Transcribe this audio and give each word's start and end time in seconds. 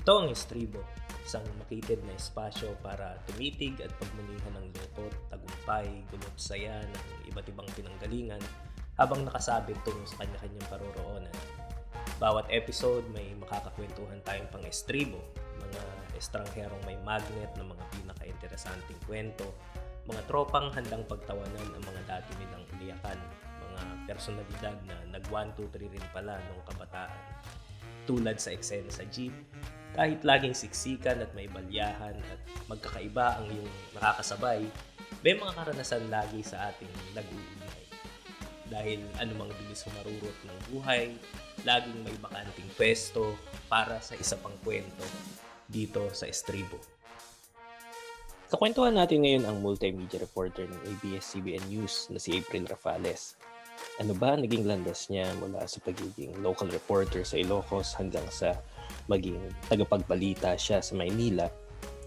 Ito 0.00 0.16
ang 0.16 0.32
Estribo, 0.32 0.80
isang 1.20 1.44
makitid 1.60 2.00
na 2.08 2.16
espasyo 2.16 2.72
para 2.80 3.20
tumitig 3.28 3.84
at 3.84 3.92
pagmunihan 4.00 4.56
ng 4.56 4.72
lungkot, 4.72 5.12
tagumpay, 5.28 5.92
gulo 6.08 6.24
saya 6.40 6.80
ng 6.80 7.28
iba't 7.28 7.44
ibang 7.52 7.68
pinanggalingan 7.76 8.40
habang 8.96 9.28
nakasabit 9.28 9.76
tungo 9.84 10.00
sa 10.08 10.24
kanya-kanyang 10.24 10.68
paroroonan. 10.72 11.36
Bawat 12.16 12.48
episode 12.48 13.04
may 13.12 13.36
makakakwentuhan 13.44 14.24
tayong 14.24 14.48
pang 14.48 14.64
estribo, 14.64 15.20
mga 15.60 15.82
estrangherong 16.16 16.80
may 16.88 16.96
magnet 17.04 17.52
ng 17.60 17.68
mga 17.68 17.84
pinaka-interesanting 18.00 18.96
kwento, 19.04 19.52
mga 20.08 20.24
tropang 20.32 20.72
handang 20.72 21.04
pagtawanan 21.12 21.76
ang 21.76 21.84
mga 21.84 22.02
dati 22.08 22.32
nilang 22.40 22.64
uliyakan, 22.72 23.20
mga 23.68 23.82
personalidad 24.08 24.80
na 24.88 24.96
nag 25.12 25.28
1, 25.28 25.60
2, 25.60 25.68
3 25.68 25.92
rin 25.92 26.06
pala 26.16 26.40
nung 26.48 26.64
kabataan. 26.72 27.20
Tulad 28.08 28.40
sa 28.40 28.56
eksena 28.56 28.88
sa 28.88 29.04
jeep, 29.12 29.36
kahit 29.94 30.22
laging 30.22 30.54
siksikan 30.54 31.18
at 31.18 31.30
may 31.34 31.50
balyahan 31.50 32.14
at 32.14 32.40
magkakaiba 32.70 33.42
ang 33.42 33.46
iyong 33.50 33.72
nakakasabay, 33.98 34.62
may 35.20 35.34
mga 35.34 35.52
karanasan 35.52 36.04
lagi 36.08 36.40
sa 36.46 36.70
ating 36.70 36.90
nag-uunay. 37.12 37.82
Dahil 38.70 39.02
anumang 39.18 39.50
bilis 39.58 39.82
humarurot 39.82 40.38
ng 40.46 40.58
buhay, 40.70 41.18
laging 41.66 41.98
may 42.06 42.14
bakanting 42.22 42.70
pwesto 42.78 43.34
para 43.66 43.98
sa 43.98 44.14
isa 44.14 44.38
pang 44.38 44.54
kwento 44.62 45.02
dito 45.66 46.06
sa 46.14 46.30
Estribo. 46.30 46.78
Kakwentuhan 48.50 48.98
natin 48.98 49.22
ngayon 49.22 49.46
ang 49.46 49.62
multimedia 49.62 50.18
reporter 50.18 50.66
ng 50.66 50.80
ABS-CBN 50.86 51.70
News 51.70 52.10
na 52.10 52.18
si 52.18 52.34
April 52.34 52.66
Rafales. 52.66 53.38
Ano 54.02 54.14
ba 54.14 54.34
naging 54.34 54.66
landas 54.66 55.06
niya 55.06 55.30
mula 55.38 55.62
sa 55.70 55.78
pagiging 55.82 56.42
local 56.42 56.66
reporter 56.70 57.22
sa 57.22 57.38
Ilocos 57.38 57.94
hanggang 57.94 58.26
sa 58.26 58.58
maging 59.10 59.38
tagapagbalita 59.66 60.54
siya 60.54 60.80
sa 60.80 60.92
Maynila 60.94 61.50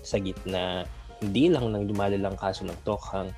sa 0.04 0.20
gitna 0.20 0.84
hindi 1.24 1.48
lang 1.48 1.72
ng 1.72 1.88
lumalalang 1.88 2.36
kaso 2.36 2.68
ng 2.68 2.76
Tokhang 2.84 3.32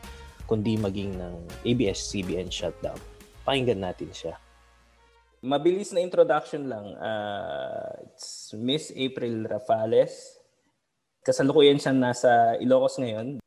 kundi 0.49 0.77
maging 0.77 1.17
ng 1.17 1.35
ABS-CBN 1.65 2.49
shutdown. 2.49 2.97
Pakinggan 3.45 3.81
natin 3.81 4.09
siya. 4.09 4.37
Mabilis 5.45 5.93
na 5.93 6.01
introduction 6.01 6.65
lang. 6.65 6.97
Uh, 6.97 8.09
it's 8.09 8.49
Miss 8.57 8.89
April 8.93 9.45
Rafales. 9.45 10.41
Kasalukuyan 11.21 11.77
siya 11.77 11.93
nasa 11.93 12.57
Ilocos 12.57 12.97
ngayon. 12.97 13.37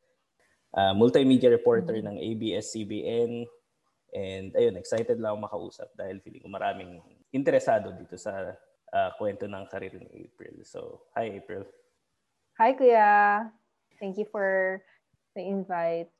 Uh, 0.71 0.93
multimedia 0.95 1.51
reporter 1.51 1.99
ng 1.99 2.15
ABS-CBN. 2.15 3.43
And 4.15 4.55
ayun, 4.55 4.79
excited 4.79 5.19
lang 5.19 5.35
ako 5.35 5.39
makausap 5.43 5.87
dahil 5.95 6.23
feeling 6.23 6.43
ko 6.43 6.49
maraming 6.51 7.03
interesado 7.35 7.91
dito 7.91 8.15
sa 8.15 8.55
uh, 8.93 9.11
kwento 9.17 9.45
ng 9.45 9.65
karir 9.69 9.93
ni 9.97 10.29
April. 10.29 10.61
So, 10.65 11.07
hi 11.17 11.37
April. 11.37 11.65
Hi 12.59 12.75
Kuya. 12.75 13.47
Thank 13.99 14.19
you 14.19 14.27
for 14.27 14.79
the 15.35 15.43
invite. 15.43 16.11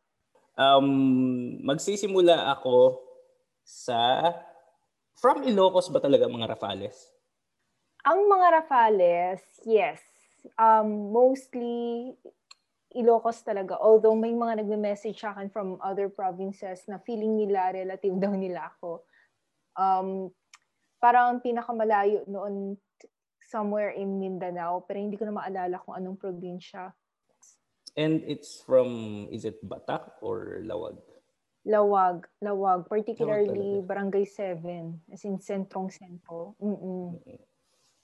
Um, 0.59 1.63
magsisimula 1.63 2.51
ako 2.59 2.99
sa 3.63 4.33
From 5.19 5.43
Ilocos 5.43 5.91
ba 5.91 5.99
talaga 5.99 6.31
mga 6.31 6.55
Rafales? 6.55 7.11
Ang 8.07 8.31
mga 8.31 8.47
Rafales, 8.63 9.43
yes. 9.67 9.99
Um, 10.55 11.11
mostly 11.11 12.15
Ilocos 12.95 13.43
talaga. 13.43 13.75
Although 13.75 14.15
may 14.15 14.31
mga 14.31 14.63
nagme-message 14.63 15.19
sa 15.19 15.35
akin 15.35 15.51
from 15.51 15.75
other 15.83 16.07
provinces 16.07 16.87
na 16.87 17.03
feeling 17.03 17.35
nila 17.35 17.75
relative 17.75 18.15
daw 18.15 18.31
nila 18.31 18.71
ako. 18.71 19.03
Um, 19.75 20.31
parang 20.99 21.39
pinakamalayo 21.39 22.27
noon 22.27 22.75
somewhere 23.49 23.95
in 23.95 24.19
Mindanao 24.19 24.85
pero 24.85 25.01
hindi 25.01 25.17
ko 25.17 25.25
na 25.25 25.33
maalala 25.33 25.81
kung 25.81 25.97
anong 25.97 26.19
probinsya. 26.19 26.93
And 27.97 28.21
it's 28.29 28.61
from, 28.61 29.25
is 29.33 29.43
it 29.43 29.57
Batak 29.65 30.21
or 30.21 30.61
Lawag? 30.61 31.01
Lawag, 31.65 32.29
Lawag, 32.39 32.87
particularly 32.87 33.81
Barangay 33.83 34.23
7, 34.23 35.11
as 35.11 35.25
in 35.25 35.41
sentrong 35.41 35.91
sentro. 35.91 36.55
Mm-mm. 36.61 37.19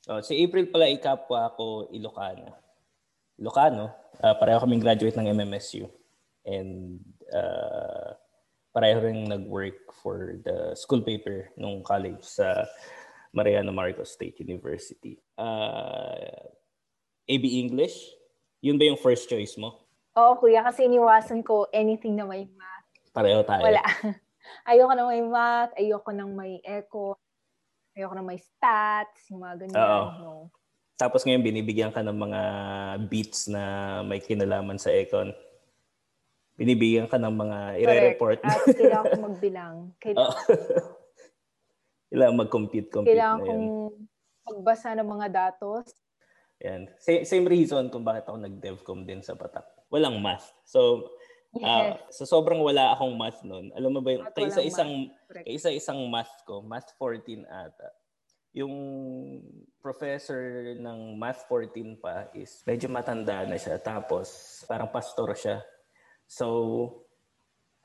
Oh, 0.06 0.22
si 0.22 0.38
April 0.38 0.70
pala 0.70 0.90
ikapwa 0.90 1.50
ako 1.54 1.90
Ilocano. 1.94 2.52
Ilocano, 3.40 3.90
uh, 4.22 4.36
pareho 4.36 4.60
kaming 4.62 4.84
graduate 4.84 5.18
ng 5.18 5.32
MMSU. 5.32 5.88
And 6.46 7.00
uh, 7.34 8.14
pareho 8.76 9.00
rin 9.00 9.24
nag-work 9.32 9.96
for 10.04 10.36
the 10.44 10.76
school 10.76 11.00
paper 11.00 11.48
nung 11.56 11.80
college 11.80 12.20
sa 12.20 12.68
Mariano 13.32 13.72
Marcos 13.72 14.12
State 14.12 14.36
University. 14.44 15.16
Uh, 15.40 16.52
AB 17.32 17.44
English, 17.48 17.96
yun 18.60 18.76
ba 18.76 18.92
yung 18.92 19.00
first 19.00 19.32
choice 19.32 19.56
mo? 19.56 19.80
Oo, 20.20 20.36
kuya, 20.36 20.60
kasi 20.60 20.92
iniwasan 20.92 21.40
ko 21.40 21.72
anything 21.72 22.20
na 22.20 22.28
may 22.28 22.44
math 22.52 22.76
Pareho 23.16 23.48
tayo. 23.48 23.64
Wala. 23.64 23.80
ayoko 24.70 24.92
nang 24.92 25.08
may 25.08 25.24
math, 25.24 25.72
ayoko 25.80 26.12
nang 26.12 26.36
may 26.36 26.60
eco, 26.68 27.16
ayoko 27.96 28.12
nang 28.12 28.28
may 28.28 28.36
stats, 28.36 29.32
yung 29.32 29.40
mga 29.40 29.56
ganyan. 29.64 29.80
Oo. 29.80 30.04
No? 30.20 30.32
Tapos 31.00 31.24
ngayon 31.24 31.44
binibigyan 31.44 31.96
ka 31.96 32.04
ng 32.04 32.16
mga 32.16 32.42
beats 33.08 33.48
na 33.48 34.04
may 34.04 34.20
kinalaman 34.20 34.76
sa 34.76 34.92
econ. 34.92 35.32
Binibigyan 36.56 37.12
ka 37.12 37.20
ng 37.20 37.36
mga 37.36 37.58
i-report. 37.84 38.40
At 38.44 38.64
kailangan 38.80 39.06
ko 39.12 39.20
magbilang. 39.28 39.76
Kailangan, 40.00 40.44
kailangan 42.12 42.36
mag-compute, 42.40 42.88
compute 42.88 43.12
kailangan 43.12 43.44
na 43.44 43.48
kong 43.48 43.66
magbasa 44.46 44.88
ng 44.96 45.10
mga 45.10 45.28
datos. 45.32 45.86
Yan. 46.64 46.88
Same, 46.96 47.28
same 47.28 47.46
reason 47.48 47.92
kung 47.92 48.08
bakit 48.08 48.24
ako 48.32 48.40
nag-devcom 48.40 49.04
din 49.04 49.20
sa 49.20 49.36
Batak. 49.36 49.68
Walang 49.92 50.24
math. 50.24 50.56
So, 50.64 51.12
Uh, 51.56 51.96
so 52.12 52.28
sobrang 52.28 52.60
wala 52.60 52.92
akong 52.92 53.16
math 53.16 53.40
noon. 53.48 53.72
Alam 53.80 53.96
mo 53.96 54.00
ba 54.04 54.12
yung 54.12 54.28
kaysa 54.36 54.60
isang 54.60 55.08
kaysa 55.32 55.72
isang 55.72 56.04
math 56.12 56.44
ko, 56.44 56.60
math 56.60 56.92
14 57.00 57.48
ata. 57.48 57.96
Yung 58.52 58.76
professor 59.80 60.76
ng 60.76 61.16
math 61.16 61.48
14 61.48 61.96
pa 61.96 62.28
is 62.36 62.60
medyo 62.68 62.92
matanda 62.92 63.48
na 63.48 63.56
siya 63.56 63.80
tapos 63.80 64.28
parang 64.68 64.92
pastor 64.92 65.32
siya. 65.32 65.64
So 66.26 67.06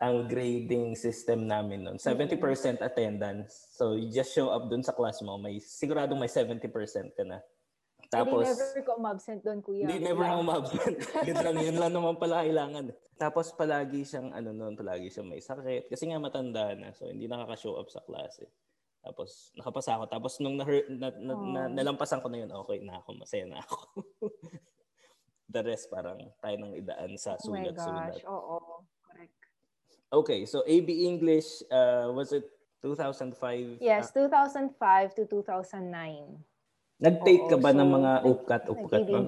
ang 0.01 0.33
grading 0.33 0.97
system 0.97 1.45
namin 1.45 1.85
noon, 1.85 2.01
70% 2.01 2.41
attendance. 2.81 3.53
So 3.77 4.01
you 4.01 4.09
just 4.09 4.33
show 4.33 4.49
up 4.49 4.73
dun 4.73 4.81
sa 4.81 4.97
class 4.97 5.21
mo, 5.21 5.37
may 5.37 5.61
siguradong 5.61 6.17
may 6.17 6.31
70% 6.33 6.65
ka 7.13 7.25
na. 7.29 7.45
Tapos, 8.11 8.43
Hindi 8.43 8.59
never 8.59 8.83
ko 8.83 8.93
umabsent 8.99 9.41
doon, 9.47 9.59
kuya. 9.63 9.87
Hindi 9.87 10.03
never 10.03 10.25
ako 10.27 10.39
umabsent. 10.43 10.97
yun 11.31 11.37
lang, 11.47 11.57
yun 11.63 11.77
lang 11.79 11.93
naman 11.95 12.19
pala 12.19 12.43
kailangan. 12.43 12.85
Tapos 13.15 13.55
palagi 13.55 14.03
siyang, 14.03 14.35
ano 14.35 14.51
noon, 14.51 14.75
palagi 14.75 15.13
siyang 15.13 15.31
may 15.31 15.39
sakit. 15.39 15.87
Kasi 15.87 16.11
nga 16.11 16.19
matanda 16.19 16.75
na, 16.75 16.91
so 16.91 17.07
hindi 17.07 17.31
nakaka-show 17.31 17.79
up 17.79 17.87
sa 17.87 18.03
klase. 18.03 18.51
Tapos 19.01 19.55
nakapasa 19.55 19.95
ako. 19.95 20.05
Tapos 20.11 20.33
nung 20.43 20.59
na, 20.59 20.65
na, 20.65 21.09
na, 21.13 21.33
oh. 21.37 21.45
na, 21.55 21.61
nalampasan 21.71 22.19
ko 22.19 22.27
na 22.33 22.43
yun, 22.43 22.51
okay 22.51 22.83
na 22.83 22.99
ako, 22.99 23.09
masaya 23.15 23.45
na 23.47 23.63
ako. 23.63 23.77
The 25.51 25.63
rest 25.67 25.91
parang 25.91 26.31
tayo 26.39 26.55
nang 26.63 26.79
idaan 26.79 27.19
sa 27.19 27.35
sulat-sulat. 27.35 27.75
Oh 27.83 27.91
my 27.91 28.07
gosh, 28.15 28.23
oo. 28.31 28.57
Correct. 29.03 29.35
Okay, 30.15 30.41
so 30.47 30.63
AB 30.63 30.87
English, 30.87 31.67
uh, 31.75 32.07
was 32.15 32.31
it 32.31 32.47
2005? 32.87 33.83
Yes, 33.83 34.15
2005 34.15 35.19
to 35.19 35.27
2009. 35.27 36.39
Nag-take 37.01 37.45
ka 37.51 37.57
ba 37.59 37.75
so, 37.75 37.79
ng 37.83 37.91
mga 37.91 38.13
upkat, 38.29 38.63
upkat 38.71 39.03
ba? 39.11 39.21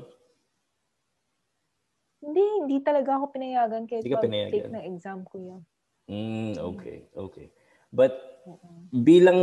Hindi, 2.22 2.44
hindi 2.62 2.77
talaga 2.87 3.19
ako 3.19 3.34
pinayagan 3.34 3.83
kahit 3.91 4.06
hindi 4.06 4.15
ka 4.15 4.22
pinayagan. 4.22 4.54
take 4.54 4.71
ng 4.71 4.84
exam 4.94 5.19
ko 5.27 5.34
yun. 5.43 5.60
Mm, 6.06 6.54
okay, 6.54 7.10
okay. 7.19 7.47
But 7.91 8.15
uh-huh. 8.47 8.78
bilang 8.94 9.39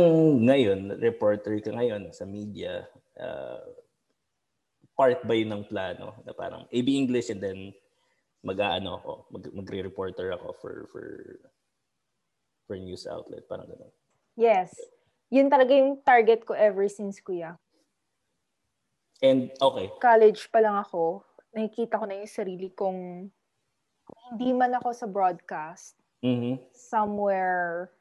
ngayon, 0.48 0.96
reporter 0.96 1.60
ka 1.60 1.76
ngayon 1.76 2.10
sa 2.16 2.24
media, 2.24 2.88
uh, 3.20 3.60
part 5.00 5.24
ba 5.24 5.32
yun 5.32 5.48
ng 5.48 5.64
plano? 5.64 6.20
Na 6.28 6.36
parang 6.36 6.68
AB 6.68 6.88
English 6.92 7.32
and 7.32 7.40
then 7.40 7.72
mag-aano 8.44 9.00
ako, 9.00 9.12
mag, 9.32 9.44
magre-reporter 9.48 10.36
ako 10.36 10.52
for 10.60 10.74
for 10.92 11.04
for 12.68 12.76
news 12.76 13.08
outlet, 13.08 13.48
parang 13.48 13.64
gano'n. 13.64 13.92
Yes. 14.36 14.76
Yun 15.32 15.48
talaga 15.48 15.72
yung 15.72 16.04
target 16.04 16.44
ko 16.44 16.52
ever 16.52 16.84
since, 16.92 17.16
kuya. 17.24 17.56
And 19.24 19.48
okay. 19.56 19.88
College 20.00 20.48
pa 20.52 20.60
lang 20.60 20.76
ako, 20.76 21.24
nakikita 21.56 21.96
ko 21.96 22.04
na 22.04 22.20
yung 22.20 22.30
sarili 22.30 22.68
kong 22.72 23.28
hindi 24.30 24.50
man 24.52 24.76
ako 24.76 24.92
sa 24.92 25.06
broadcast, 25.08 25.96
mm-hmm. 26.24 26.60
somewhere 26.72 27.92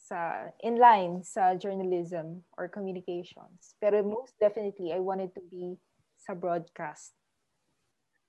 sa 0.00 0.48
in 0.64 0.80
line 0.80 1.22
sa 1.22 1.54
journalism 1.54 2.42
or 2.56 2.66
communications. 2.66 3.76
Pero 3.78 4.00
most 4.02 4.34
definitely, 4.40 4.90
I 4.94 4.98
wanted 4.98 5.36
to 5.36 5.42
be 5.52 5.76
sa 6.20 6.36
broadcast. 6.36 7.16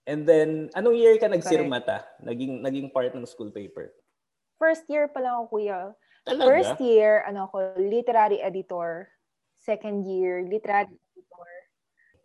And 0.07 0.25
then, 0.25 0.71
anong 0.73 0.97
year 0.97 1.19
ka 1.21 1.29
nagsirmata? 1.29 2.07
Naging, 2.23 2.63
naging 2.63 2.89
part 2.89 3.13
ng 3.13 3.27
school 3.27 3.53
paper? 3.53 3.93
First 4.57 4.88
year 4.89 5.11
pa 5.11 5.21
lang 5.21 5.38
ako, 5.38 5.59
kuya. 5.59 5.93
Talaga? 6.25 6.47
First 6.47 6.77
year, 6.81 7.21
ano 7.27 7.45
ako, 7.45 7.77
literary 7.77 8.41
editor. 8.41 9.11
Second 9.61 10.09
year, 10.09 10.41
literary 10.41 10.97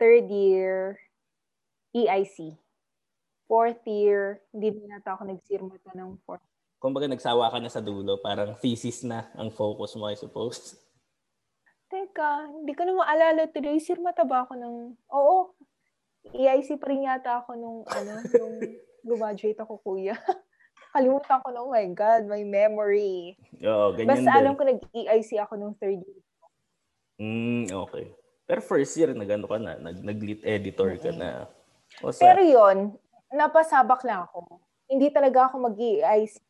third 0.00 0.28
year, 0.28 1.00
EIC. 1.96 2.56
Fourth 3.48 3.80
year, 3.88 4.40
hindi 4.52 4.74
na 4.74 4.98
nata 4.98 5.16
ako 5.16 5.22
nagsirmata 5.28 5.90
ng 5.96 6.20
fourth. 6.24 6.44
Kumbaga 6.76 7.08
nagsawa 7.08 7.48
ka 7.48 7.58
na 7.60 7.72
sa 7.72 7.80
dulo, 7.80 8.20
parang 8.20 8.52
thesis 8.60 9.00
na 9.00 9.32
ang 9.32 9.48
focus 9.48 9.96
mo, 9.96 10.08
I 10.12 10.16
suppose. 10.19 10.76
Teka, 11.96 12.52
hindi 12.52 12.76
ko 12.76 12.84
na 12.84 12.93
maalala 12.93 13.48
tuloy. 13.48 13.81
Sirmata 13.81 14.28
ba 14.28 14.44
ako 14.44 14.52
ng... 14.60 14.76
Oo, 15.16 15.56
EIC 16.28 16.76
pa 16.76 16.93
rin 16.93 17.08
yata 17.08 17.40
ako 17.40 17.56
nung, 17.56 17.81
ano, 17.88 18.12
nung 18.37 18.56
graduate 19.16 19.56
ako, 19.64 19.81
kuya. 19.81 20.12
Kalimutan 20.93 21.40
ko 21.40 21.48
na, 21.48 21.64
oh 21.64 21.72
my 21.72 21.88
God, 21.96 22.28
my 22.28 22.44
memory. 22.44 23.40
Oo, 23.64 23.96
ganyan 23.96 24.12
Basta 24.12 24.28
din. 24.28 24.37
alam 24.44 24.52
ko 24.60 24.62
nag-EIC 24.69 25.31
ako 25.40 25.52
nung 25.56 25.72
third 25.81 26.04
year. 26.04 26.20
Mm, 27.16 27.72
okay. 27.72 28.12
Pero 28.44 28.60
first 28.60 28.93
year, 29.00 29.16
nagano 29.16 29.48
ka 29.48 29.56
na, 29.56 29.81
nag, 29.81 29.96
nag-lit 30.04 30.44
editor 30.44 30.93
ka 31.00 31.16
na. 31.16 31.48
O 32.04 32.12
sa, 32.12 32.20
Pero 32.20 32.44
yon 32.44 32.93
napasabak 33.32 34.04
lang 34.04 34.28
ako. 34.28 34.60
Hindi 34.84 35.08
talaga 35.08 35.48
ako 35.48 35.72
mag-EIC. 35.72 36.44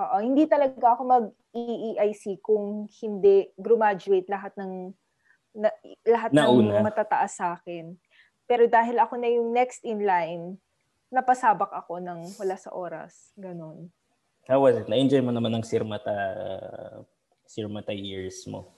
Oo, 0.00 0.16
hindi 0.24 0.48
talaga 0.48 0.96
ako 0.96 1.02
mag-EIC 1.04 2.40
kung 2.40 2.88
hindi 2.88 3.52
graduate 3.60 4.28
lahat 4.32 4.56
ng 4.56 4.96
na, 5.60 5.68
lahat 6.06 6.30
Nauna. 6.32 6.80
ng 6.80 6.86
matataas 6.86 7.36
sa 7.36 7.58
akin. 7.58 7.98
Pero 8.48 8.64
dahil 8.70 8.96
ako 8.96 9.14
na 9.20 9.28
yung 9.28 9.52
next 9.52 9.84
in 9.84 10.02
line, 10.02 10.56
napasabak 11.12 11.68
ako 11.74 12.00
ng 12.00 12.32
wala 12.38 12.56
sa 12.56 12.70
oras. 12.72 13.34
Ganon. 13.36 13.90
how 14.48 14.62
was 14.62 14.78
it? 14.78 14.88
Na-enjoy 14.88 15.22
mo 15.22 15.30
naman 15.30 15.54
ang 15.54 15.62
Sirmata, 15.66 16.10
Sirmata 17.46 17.94
years 17.94 18.46
mo. 18.48 18.72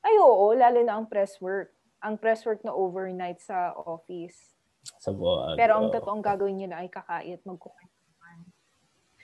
Ay 0.00 0.16
oo, 0.16 0.56
lalo 0.56 0.80
na 0.80 0.96
ang 0.96 1.06
press 1.06 1.36
work. 1.38 1.70
Ang 2.00 2.16
press 2.16 2.42
work 2.48 2.64
na 2.64 2.72
overnight 2.72 3.38
sa 3.44 3.76
office. 3.76 4.56
Sa 4.96 5.12
Boag. 5.12 5.60
Pero 5.60 5.76
ang 5.76 5.92
oo. 5.92 5.94
totoong 5.94 6.24
gagawin 6.24 6.56
nila 6.56 6.80
ay 6.80 6.88
kakait, 6.88 7.44
magkukwentuhan. 7.44 8.38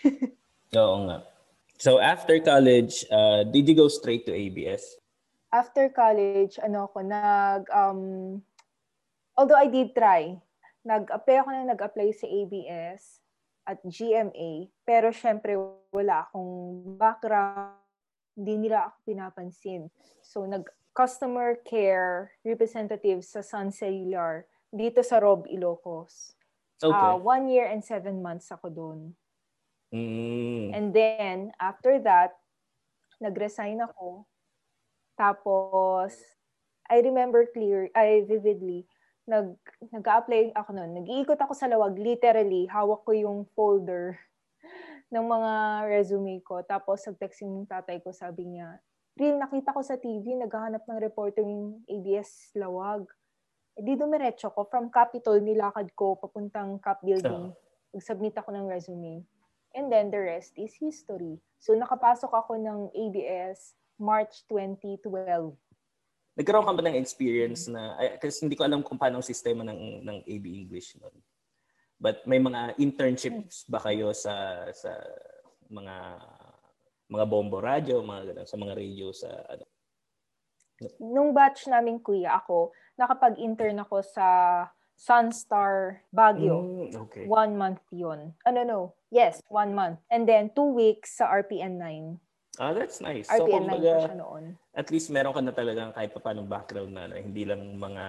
Oo 0.75 0.97
nga. 1.07 1.23
So 1.77 2.01
after 2.01 2.41
college, 2.41 3.05
uh, 3.13 3.45
did 3.45 3.69
you 3.69 3.77
go 3.77 3.87
straight 3.87 4.25
to 4.27 4.33
ABS? 4.33 4.97
after 5.57 5.89
college, 5.89 6.61
ano 6.61 6.85
ako, 6.91 6.99
nag, 7.01 7.65
um, 7.73 8.01
although 9.39 9.57
I 9.57 9.73
did 9.73 9.97
try, 9.97 10.37
nag-apply 10.85 11.37
ako 11.41 11.49
na 11.51 11.73
nag-apply 11.73 12.09
sa 12.13 12.29
ABS 12.29 13.25
at 13.67 13.81
GMA, 13.83 14.71
pero 14.85 15.11
syempre 15.11 15.57
wala 15.91 16.29
akong 16.29 16.85
background, 17.01 17.81
hindi 18.37 18.69
nila 18.69 18.93
ako 18.93 18.97
pinapansin. 19.09 19.83
So, 20.21 20.45
nag-customer 20.45 21.65
care 21.65 22.37
representative 22.45 23.25
sa 23.25 23.41
Sun 23.41 23.73
Cellular 23.73 24.45
dito 24.71 25.01
sa 25.01 25.19
Rob 25.19 25.49
Ilocos. 25.49 26.37
Okay. 26.77 26.93
Ah, 26.93 27.17
one 27.17 27.49
year 27.49 27.73
and 27.73 27.81
seven 27.81 28.21
months 28.21 28.53
ako 28.53 28.69
doon. 28.69 29.17
Mm. 29.97 30.67
And 30.77 30.93
then, 30.93 31.57
after 31.57 31.97
that, 32.05 32.37
nag-resign 33.21 33.81
ako. 33.81 34.29
Tapos, 35.17 36.13
I 36.87 37.01
remember 37.01 37.49
clear, 37.49 37.89
I 37.97 38.29
vividly, 38.29 38.85
nag, 39.25 39.57
nag-apply 39.91 40.53
ako 40.53 40.77
noon. 40.77 40.93
Nag-iikot 41.03 41.41
ako 41.41 41.53
sa 41.57 41.67
lawag, 41.67 41.97
literally, 41.97 42.69
hawak 42.69 43.03
ko 43.09 43.17
yung 43.17 43.49
folder 43.57 44.21
ng 45.13 45.25
mga 45.25 45.53
resume 45.89 46.45
ko. 46.45 46.61
Tapos, 46.63 47.03
nag-text 47.09 47.43
yung 47.43 47.65
tatay 47.65 47.99
ko, 48.05 48.13
sabi 48.13 48.45
niya, 48.45 48.79
Real, 49.17 49.41
nakita 49.41 49.73
ko 49.73 49.81
sa 49.81 49.97
TV, 49.97 50.37
naghahanap 50.37 50.85
ng 50.85 51.01
reporter 51.01 51.41
yung 51.41 51.81
ABS 51.89 52.53
Lawag. 52.53 53.09
E 53.73 53.81
di 53.81 53.97
dumiretso 53.97 54.53
ko, 54.53 54.69
from 54.69 54.93
Capitol, 54.93 55.41
nilakad 55.41 55.89
ko, 55.97 56.21
papuntang 56.21 56.77
Cap 56.85 57.01
Building. 57.01 57.49
Nag-submit 57.97 58.37
ako 58.37 58.53
ng 58.53 58.69
resume. 58.69 59.25
And 59.77 59.93
then 59.93 60.09
the 60.09 60.25
rest 60.25 60.57
is 60.57 60.73
history. 60.81 61.37
So 61.61 61.77
nakapasok 61.77 62.33
ako 62.33 62.57
ng 62.57 62.97
ABS 62.97 63.77
March 64.01 64.49
2012. 64.49 65.53
Nagkaroon 66.37 66.69
ka 66.69 66.73
ba 66.73 66.85
ng 66.85 66.97
experience 66.97 67.69
na, 67.69 67.97
ay, 68.01 68.17
kasi 68.17 68.45
hindi 68.45 68.57
ko 68.57 68.65
alam 68.65 68.81
kung 68.81 68.97
paano 68.97 69.21
ang 69.21 69.27
sistema 69.27 69.65
ng, 69.65 70.01
ng 70.05 70.19
AB 70.25 70.45
English 70.49 70.97
nun. 70.97 71.13
But 71.97 72.25
may 72.29 72.37
mga 72.37 72.77
internships 72.77 73.65
ba 73.69 73.81
kayo 73.81 74.13
sa 74.13 74.69
sa 74.77 74.93
mga 75.73 75.97
mga 77.09 77.25
bombo 77.25 77.57
radio, 77.61 78.05
mga 78.05 78.33
ganun, 78.33 78.49
sa 78.49 78.59
mga 78.61 78.75
radio 78.77 79.07
sa 79.17 79.33
ano? 79.49 79.65
Nung 81.01 81.33
batch 81.33 81.73
namin 81.73 82.05
kuya 82.05 82.37
ako, 82.37 82.77
nakapag-intern 83.01 83.81
ako 83.81 84.05
sa 84.05 84.27
Sunstar 84.97 86.01
Baguio. 86.09 86.89
Mm, 86.91 86.91
okay. 87.07 87.25
One 87.29 87.55
month 87.61 87.85
yun. 87.93 88.33
Ano 88.49 88.61
no? 88.65 88.81
Yes, 89.13 89.45
one 89.53 89.77
month. 89.77 90.01
And 90.09 90.25
then 90.25 90.51
two 90.57 90.73
weeks 90.73 91.21
sa 91.21 91.29
RPN 91.29 91.77
9. 91.79 92.17
Ah, 92.57 92.73
that's 92.73 93.05
nice. 93.05 93.29
So, 93.29 93.45
RPN 93.45 93.69
9 93.69 93.69
pa 93.69 93.77
kumbaga, 93.77 93.93
siya 94.09 94.17
noon. 94.17 94.45
at 94.73 94.89
least 94.89 95.13
meron 95.13 95.37
ka 95.37 95.41
na 95.45 95.53
talagang 95.53 95.93
kahit 95.93 96.11
pa 96.17 96.21
paano 96.25 96.41
background 96.49 96.97
na, 96.97 97.05
na 97.13 97.21
hindi 97.21 97.45
lang 97.45 97.77
mga 97.77 98.05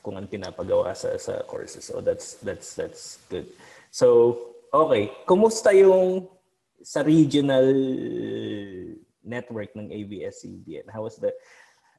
kung 0.00 0.16
ano 0.16 0.24
pinapagawa 0.24 0.96
sa 0.96 1.12
sa 1.20 1.44
courses. 1.44 1.84
So 1.92 2.00
that's 2.00 2.40
that's 2.40 2.72
that's 2.72 3.20
good. 3.28 3.52
So, 3.92 4.36
okay, 4.72 5.12
kumusta 5.28 5.76
yung 5.76 6.24
sa 6.80 7.04
regional 7.04 7.68
network 9.20 9.76
ng 9.76 9.92
ABS-CBN? 9.92 10.88
How 10.88 11.04
was 11.04 11.20
the 11.20 11.36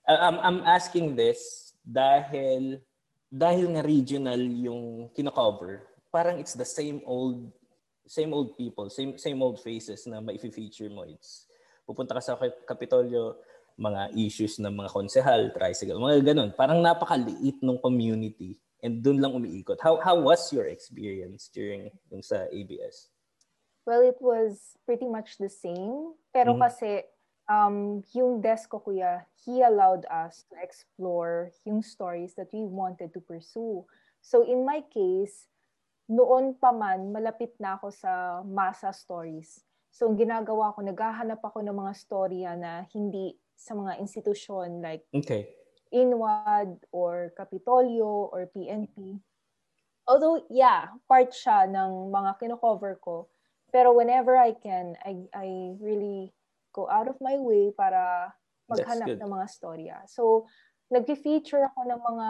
Uh, 0.08 0.16
I'm 0.24 0.40
I'm 0.40 0.60
asking 0.64 1.20
this 1.20 1.76
dahil 1.84 2.80
dahil 3.28 3.76
nga 3.76 3.84
regional 3.84 4.40
yung 4.40 5.12
kino-cover. 5.12 5.84
Parang 6.08 6.40
it's 6.40 6.56
the 6.56 6.68
same 6.68 7.04
old 7.04 7.52
same 8.08 8.32
old 8.32 8.56
people, 8.56 8.88
same 8.88 9.20
same 9.20 9.40
old 9.44 9.60
faces 9.60 10.08
na 10.08 10.24
mai-feature 10.24 10.88
mo. 10.88 11.04
It's 11.04 11.44
pupunta 11.84 12.16
ka 12.16 12.24
sa 12.24 12.40
Kap- 12.40 12.64
Kapitolyo, 12.64 13.36
mga 13.76 14.16
issues 14.16 14.58
ng 14.64 14.72
mga 14.72 14.90
konsehal, 14.96 15.52
tricycle, 15.52 16.00
mga 16.00 16.34
ganun. 16.34 16.50
Parang 16.56 16.80
napakaliit 16.80 17.60
ng 17.60 17.78
community 17.84 18.56
and 18.80 19.04
doon 19.04 19.20
lang 19.20 19.36
umiikot. 19.36 19.78
How 19.84 20.00
how 20.00 20.16
was 20.16 20.48
your 20.56 20.72
experience 20.72 21.52
during 21.52 21.92
yung 22.08 22.24
sa 22.24 22.48
ABS? 22.48 23.12
Well, 23.88 24.04
it 24.04 24.20
was 24.20 24.76
pretty 24.84 25.08
much 25.08 25.40
the 25.40 25.52
same. 25.52 26.16
Pero 26.32 26.56
Mhm. 26.56 26.64
kasi 26.64 27.08
um, 27.50 28.04
yung 28.14 28.44
desk 28.44 28.70
ko 28.70 28.84
kuya, 28.84 29.24
he 29.44 29.64
allowed 29.64 30.06
us 30.12 30.46
to 30.52 30.56
explore 30.60 31.52
yung 31.64 31.82
stories 31.82 32.36
that 32.36 32.52
we 32.52 32.64
wanted 32.64 33.12
to 33.16 33.20
pursue. 33.24 33.84
So 34.22 34.44
in 34.44 34.68
my 34.68 34.84
case, 34.92 35.48
noon 36.08 36.56
pa 36.60 36.72
man, 36.72 37.12
malapit 37.12 37.56
na 37.60 37.80
ako 37.80 37.92
sa 37.92 38.44
masa 38.44 38.92
stories. 38.92 39.64
So 39.92 40.08
ang 40.08 40.20
ginagawa 40.20 40.76
ko, 40.76 40.84
naghahanap 40.84 41.42
ako 41.42 41.64
ng 41.64 41.76
mga 41.76 41.94
storya 41.96 42.52
na 42.56 42.86
hindi 42.94 43.36
sa 43.58 43.74
mga 43.74 43.98
institusyon 43.98 44.84
like 44.84 45.04
Okay. 45.16 45.50
INWAD 45.90 46.84
or 46.92 47.32
Kapitolyo 47.34 48.30
or 48.30 48.52
PNP. 48.52 49.24
Although, 50.08 50.44
yeah, 50.52 50.92
part 51.08 51.32
siya 51.32 51.68
ng 51.68 52.12
mga 52.12 52.40
kino-cover 52.40 53.00
ko. 53.00 53.28
Pero 53.72 53.92
whenever 53.92 54.36
I 54.40 54.56
can, 54.56 54.96
I, 55.04 55.28
I 55.36 55.48
really 55.84 56.32
go 56.78 56.86
out 56.86 57.10
of 57.10 57.18
my 57.18 57.34
way 57.42 57.74
para 57.74 58.30
maghanap 58.70 59.18
ng 59.18 59.26
mga 59.34 59.48
storya. 59.50 59.98
So, 60.06 60.46
nag-feature 60.94 61.66
ako 61.74 61.80
ng 61.90 62.02
mga 62.06 62.28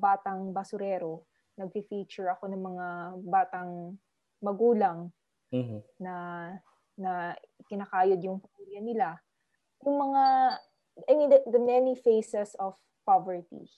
batang 0.00 0.56
basurero. 0.56 1.28
Nag-feature 1.60 2.32
ako 2.32 2.48
ng 2.48 2.62
mga 2.64 2.86
batang 3.28 4.00
magulang 4.40 5.12
Mhm. 5.52 5.84
na 6.00 6.14
na 6.96 7.36
kinakayod 7.68 8.20
yung 8.24 8.40
pamilya 8.40 8.80
nila. 8.80 9.08
Yung 9.84 9.96
mga, 9.96 10.22
I 11.08 11.12
mean, 11.16 11.28
the, 11.32 11.40
the 11.48 11.60
many 11.60 11.96
faces 11.96 12.52
of 12.60 12.76
poverty. 13.08 13.68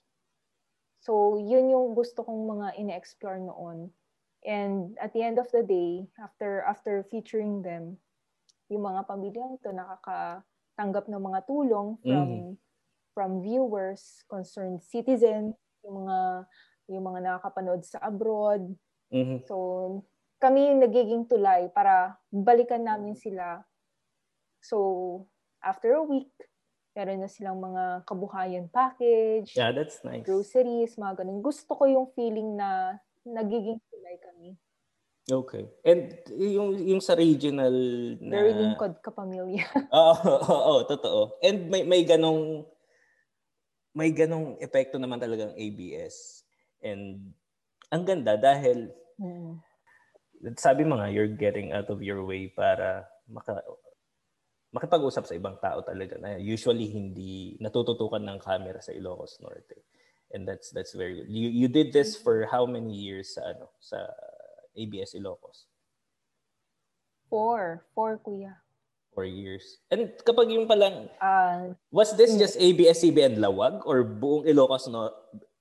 So, 1.03 1.39
yun 1.39 1.71
yung 1.71 1.95
gusto 1.95 2.23
kong 2.23 2.47
mga 2.47 2.79
ine-explore 2.79 3.39
noon. 3.43 3.95
And 4.43 4.99
at 4.99 5.15
the 5.15 5.23
end 5.23 5.39
of 5.39 5.47
the 5.55 5.63
day, 5.63 6.11
after 6.19 6.67
after 6.67 7.07
featuring 7.07 7.63
them, 7.63 8.03
yung 8.73 8.85
mga 8.89 9.03
pamilyang 9.07 9.55
to 9.63 9.71
nakakatanggap 9.75 11.05
ng 11.09 11.23
mga 11.23 11.41
tulong 11.49 11.89
from 12.09 12.29
Mhm. 12.29 12.59
from 13.13 13.45
viewers, 13.45 14.25
concerned 14.31 14.81
citizens, 14.85 15.55
yung 15.85 16.05
mga 16.07 16.19
yung 16.93 17.05
mga 17.05 17.21
nakakapanood 17.25 17.83
sa 17.85 18.01
abroad, 18.05 18.73
Mhm. 19.11 19.45
So, 19.47 19.57
kami 20.43 20.71
yung 20.71 20.81
nagiging 20.83 21.25
tulay 21.31 21.71
para 21.75 22.19
balikan 22.31 22.83
namin 22.87 23.15
sila. 23.19 23.65
So, 24.63 25.27
after 25.63 25.93
a 25.99 26.03
week, 26.05 26.31
meron 26.95 27.23
na 27.25 27.31
silang 27.31 27.59
mga 27.61 28.07
kabuhayan 28.07 28.69
package, 28.71 29.53
Yeah, 29.57 29.73
that's 29.73 30.05
nice. 30.05 30.27
groceries, 30.27 30.97
mga 30.99 31.25
ganun. 31.25 31.43
Gusto 31.43 31.75
ko 31.75 31.85
yung 31.89 32.09
feeling 32.15 32.57
na 32.59 32.99
nagiging 33.27 33.81
tulay 33.91 34.17
kami. 34.23 34.59
Okay. 35.31 35.71
And 35.87 36.19
yung 36.35 36.75
yung 36.83 37.03
sa 37.03 37.15
regional 37.15 37.71
na 38.19 38.43
Very 38.43 38.59
lingkod 38.59 38.99
kapamilya. 38.99 39.63
Oo, 39.95 40.15
oo, 40.19 40.51
oo, 40.51 40.75
totoo. 40.83 41.39
And 41.39 41.71
may 41.71 41.87
may 41.87 42.03
ganong 42.03 42.67
may 43.95 44.11
ganong 44.11 44.59
epekto 44.59 44.99
naman 44.99 45.23
talagang 45.23 45.55
ABS. 45.55 46.43
And 46.83 47.31
ang 47.95 48.03
ganda 48.03 48.35
dahil 48.35 48.91
mm. 49.21 49.63
sabi 50.59 50.83
mo 50.83 50.99
nga, 50.99 51.07
you're 51.07 51.31
getting 51.31 51.71
out 51.71 51.87
of 51.87 52.03
your 52.03 52.27
way 52.27 52.51
para 52.51 53.07
maka, 53.31 53.63
makipag-usap 54.73 55.29
sa 55.29 55.37
ibang 55.37 55.61
tao 55.61 55.85
talaga 55.85 56.17
na 56.19 56.41
usually 56.41 56.89
hindi 56.89 57.55
natututukan 57.61 58.25
ng 58.25 58.39
camera 58.41 58.81
sa 58.81 58.91
Ilocos 58.91 59.39
Norte. 59.45 59.85
And 60.33 60.49
that's 60.49 60.73
that's 60.73 60.97
very 60.97 61.21
good. 61.21 61.29
You 61.29 61.53
you 61.53 61.69
did 61.69 61.93
this 61.93 62.17
for 62.17 62.49
how 62.49 62.65
many 62.65 62.97
years 62.97 63.37
sa 63.37 63.53
ano 63.53 63.69
sa 63.85 64.01
ABS 64.77 65.15
Ilocos? 65.17 65.69
Four. 67.33 67.85
Four, 67.97 68.21
kuya. 68.21 68.61
Four 69.13 69.29
years. 69.29 69.81
And 69.93 70.13
kapag 70.25 70.53
yung 70.53 70.69
palang, 70.69 71.09
uh, 71.21 71.77
was 71.93 72.17
this 72.17 72.37
just 72.37 72.57
ABS-CBN 72.57 73.41
Lawag 73.41 73.85
or 73.85 74.05
buong 74.05 74.49
Ilocos 74.49 74.89
no 74.89 75.13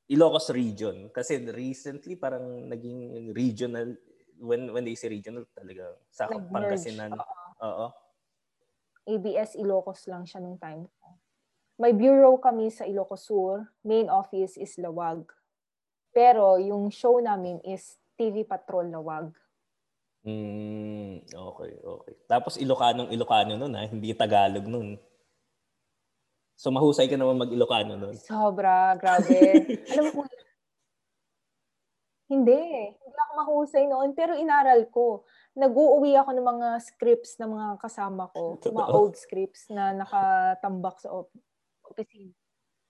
Ilocos 0.07 0.51
region? 0.51 1.11
Kasi 1.11 1.39
recently 1.51 2.15
parang 2.15 2.67
naging 2.71 3.31
regional 3.35 3.95
when 4.39 4.71
when 4.71 4.83
they 4.87 4.95
say 4.95 5.11
regional 5.11 5.43
talaga 5.51 5.95
sa 6.11 6.27
Pangasinan. 6.27 7.15
Oo. 7.63 7.87
ABS 9.07 9.59
Ilocos 9.59 10.07
lang 10.07 10.23
siya 10.23 10.39
nung 10.39 10.59
time 10.59 10.87
ko. 10.87 11.07
May 11.79 11.91
bureau 11.95 12.39
kami 12.39 12.71
sa 12.71 12.87
Ilocos 12.87 13.27
Sur. 13.27 13.67
Main 13.83 14.07
office 14.07 14.55
is 14.55 14.75
Lawag. 14.79 15.27
Pero 16.11 16.59
yung 16.59 16.91
show 16.91 17.19
namin 17.23 17.63
is 17.63 18.00
TV 18.21 18.45
Patrol 18.45 18.93
Lawag. 18.93 19.33
Mm, 20.21 21.25
okay, 21.25 21.71
okay. 21.81 22.13
Tapos 22.29 22.61
Ilocanong 22.61 23.09
Ilocano 23.09 23.57
nun 23.57 23.73
ha, 23.73 23.89
hindi 23.89 24.13
Tagalog 24.13 24.69
nun. 24.69 24.93
So 26.53 26.69
mahusay 26.69 27.09
ka 27.09 27.17
naman 27.17 27.41
mag-Ilocano 27.41 27.97
nun. 27.97 28.13
Sobra, 28.21 28.93
grabe. 29.01 29.33
Alam 29.97 30.13
mo, 30.13 30.21
hindi. 32.29 32.61
Hindi 33.01 33.17
ako 33.17 33.33
mahusay 33.41 33.83
noon, 33.89 34.13
pero 34.13 34.37
inaral 34.37 34.85
ko. 34.93 35.25
Nag-uuwi 35.57 36.15
ako 36.15 36.31
ng 36.31 36.47
mga 36.47 36.69
scripts 36.79 37.35
ng 37.41 37.49
mga 37.49 37.69
kasama 37.81 38.29
ko, 38.31 38.55
Totoo. 38.61 38.77
mga 38.77 38.87
old 38.93 39.15
scripts 39.17 39.67
na 39.67 39.91
nakatambak 39.91 41.01
sa 41.01 41.11
op- 41.11 41.33
opisina. 41.83 42.31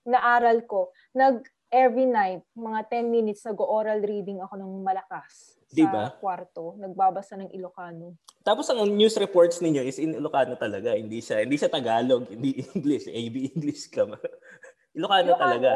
Naaral 0.06 0.62
ko. 0.68 0.94
Nag 1.16 1.42
every 1.72 2.04
night, 2.04 2.44
mga 2.52 3.00
10 3.00 3.08
minutes 3.08 3.42
nag-oral 3.48 4.04
reading 4.04 4.44
ako 4.44 4.60
ng 4.60 4.84
malakas 4.84 5.56
sa 5.64 5.72
diba? 5.72 6.04
kwarto. 6.20 6.76
Nagbabasa 6.76 7.40
ng 7.40 7.48
Ilocano. 7.56 8.20
Tapos 8.44 8.68
ang 8.68 8.84
news 8.92 9.16
reports 9.16 9.64
ninyo 9.64 9.80
is 9.80 9.96
in 9.96 10.12
Ilocano 10.12 10.52
talaga, 10.60 10.92
hindi 10.92 11.24
siya 11.24 11.40
hindi 11.40 11.56
siya 11.56 11.72
Tagalog, 11.72 12.28
hindi 12.28 12.60
English, 12.76 13.08
AB 13.08 13.56
English 13.56 13.88
ka. 13.88 14.04
Ilocano, 14.96 15.32
Ilocano 15.32 15.40
talaga. 15.40 15.70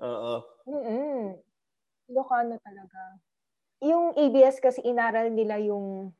Oo. 0.00 0.34
Mm. 0.64 1.26
Ilocano 2.08 2.54
talaga. 2.64 3.00
Yung 3.84 4.16
ABS 4.16 4.56
kasi 4.56 4.80
inaral 4.88 5.28
nila 5.28 5.60
yung 5.60 6.16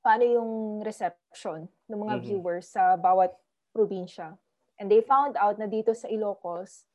paano 0.00 0.24
yung 0.24 0.50
reception 0.80 1.68
ng 1.90 1.98
mga 2.00 2.14
mm-hmm. 2.16 2.26
viewers 2.32 2.72
sa 2.72 2.96
bawat 2.96 3.34
probinsya. 3.76 4.38
And 4.78 4.88
they 4.88 5.02
found 5.04 5.36
out 5.36 5.58
na 5.58 5.66
dito 5.66 5.92
sa 5.92 6.06
Ilocos, 6.06 6.86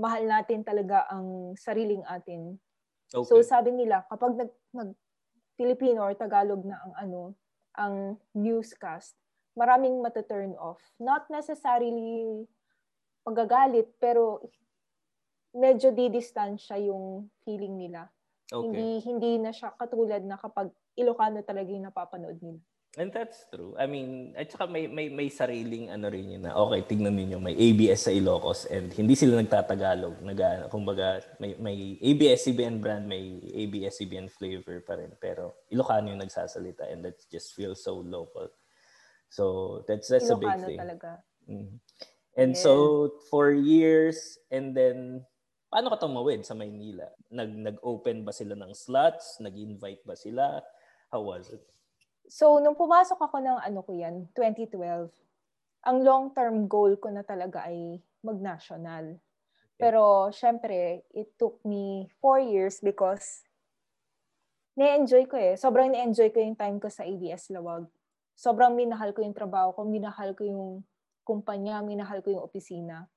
mahal 0.00 0.24
natin 0.24 0.64
talaga 0.64 1.04
ang 1.12 1.52
sariling 1.60 2.00
atin. 2.08 2.56
Okay. 3.12 3.28
So 3.28 3.44
sabi 3.44 3.76
nila, 3.76 4.08
kapag 4.08 4.40
nag, 4.40 4.50
nag 4.72 4.96
Filipino 5.60 6.08
or 6.08 6.16
Tagalog 6.16 6.64
na 6.64 6.80
ang 6.80 6.94
ano, 6.96 7.20
ang 7.76 8.16
newscast, 8.32 9.12
maraming 9.52 10.00
mata-turn 10.00 10.56
off. 10.56 10.80
Not 10.96 11.28
necessarily 11.28 12.48
pagagalit, 13.20 13.92
pero 14.00 14.40
medyo 15.52 15.92
didistansya 15.92 16.80
yung 16.80 17.28
feeling 17.44 17.76
nila. 17.76 18.08
Okay. 18.48 18.64
Hindi 18.64 18.88
hindi 19.04 19.32
na 19.36 19.52
siya 19.52 19.76
katulad 19.76 20.24
na 20.24 20.40
kapag 20.40 20.72
Ilocano 20.96 21.44
talaga 21.44 21.68
yung 21.70 21.86
napapanood 21.86 22.40
nila. 22.40 22.62
And 22.98 23.14
that's 23.14 23.46
true. 23.54 23.78
I 23.78 23.86
mean, 23.86 24.34
at 24.34 24.50
saka 24.50 24.66
may, 24.66 24.90
may, 24.90 25.06
may 25.06 25.30
sariling 25.30 25.94
ano 25.94 26.10
rin 26.10 26.26
yun 26.26 26.42
na, 26.42 26.58
okay, 26.58 26.82
tignan 26.82 27.14
niyo 27.14 27.38
may 27.38 27.54
ABS 27.54 28.10
sa 28.10 28.10
Ilocos 28.10 28.66
and 28.66 28.90
hindi 28.90 29.14
sila 29.14 29.38
nagtatagalog. 29.38 30.18
Nag, 30.26 30.66
kumbaga, 30.74 31.22
may, 31.38 31.54
may 31.62 31.94
ABS-CBN 32.02 32.82
brand, 32.82 33.06
may 33.06 33.38
ABS-CBN 33.46 34.26
flavor 34.34 34.82
pa 34.82 34.98
rin. 34.98 35.14
Pero 35.22 35.62
Ilocano 35.70 36.10
yung 36.10 36.18
nagsasalita 36.18 36.90
and 36.90 37.06
that 37.06 37.14
just 37.30 37.54
feels 37.54 37.78
so 37.78 37.94
local. 38.02 38.50
So, 39.30 39.84
that's, 39.86 40.10
that's 40.10 40.26
Ilocano 40.26 40.34
a 40.34 40.42
big 40.42 40.66
thing. 40.66 40.78
talaga. 40.82 41.10
Mm-hmm. 41.46 41.76
And 42.42 42.52
yes. 42.58 42.62
so, 42.62 43.14
for 43.30 43.54
years, 43.54 44.38
and 44.50 44.74
then 44.74 45.22
Paano 45.70 45.86
ka 45.94 46.02
tumawid 46.02 46.42
sa 46.42 46.58
Maynila? 46.58 47.06
Nag, 47.30 47.54
nag-open 47.54 48.26
ba 48.26 48.34
sila 48.34 48.58
ng 48.58 48.74
slots? 48.74 49.38
Nag-invite 49.38 50.02
ba 50.02 50.18
sila? 50.18 50.58
How 51.14 51.22
was 51.22 51.46
it? 51.54 51.62
So, 52.30 52.62
nung 52.62 52.78
pumasok 52.78 53.18
ako 53.18 53.42
ng 53.42 53.58
ano 53.58 53.82
ko 53.82 53.90
yan, 53.90 54.30
2012, 54.38 55.10
ang 55.82 55.98
long-term 55.98 56.70
goal 56.70 56.94
ko 57.02 57.10
na 57.10 57.26
talaga 57.26 57.66
ay 57.66 57.98
mag-national. 58.22 59.18
Pero, 59.74 60.30
syempre, 60.30 61.02
it 61.10 61.34
took 61.34 61.58
me 61.66 62.06
four 62.22 62.38
years 62.38 62.78
because 62.78 63.42
na-enjoy 64.78 65.26
ko 65.26 65.34
eh. 65.42 65.58
Sobrang 65.58 65.90
na-enjoy 65.90 66.30
ko 66.30 66.38
yung 66.38 66.54
time 66.54 66.78
ko 66.78 66.86
sa 66.86 67.02
ABS 67.02 67.50
Lawag. 67.50 67.90
Sobrang 68.38 68.78
minahal 68.78 69.10
ko 69.10 69.26
yung 69.26 69.34
trabaho 69.34 69.74
ko, 69.74 69.82
minahal 69.82 70.30
ko 70.38 70.46
yung 70.46 70.86
kumpanya, 71.26 71.82
minahal 71.82 72.22
ko 72.22 72.30
yung 72.30 72.46
opisina. 72.46 73.10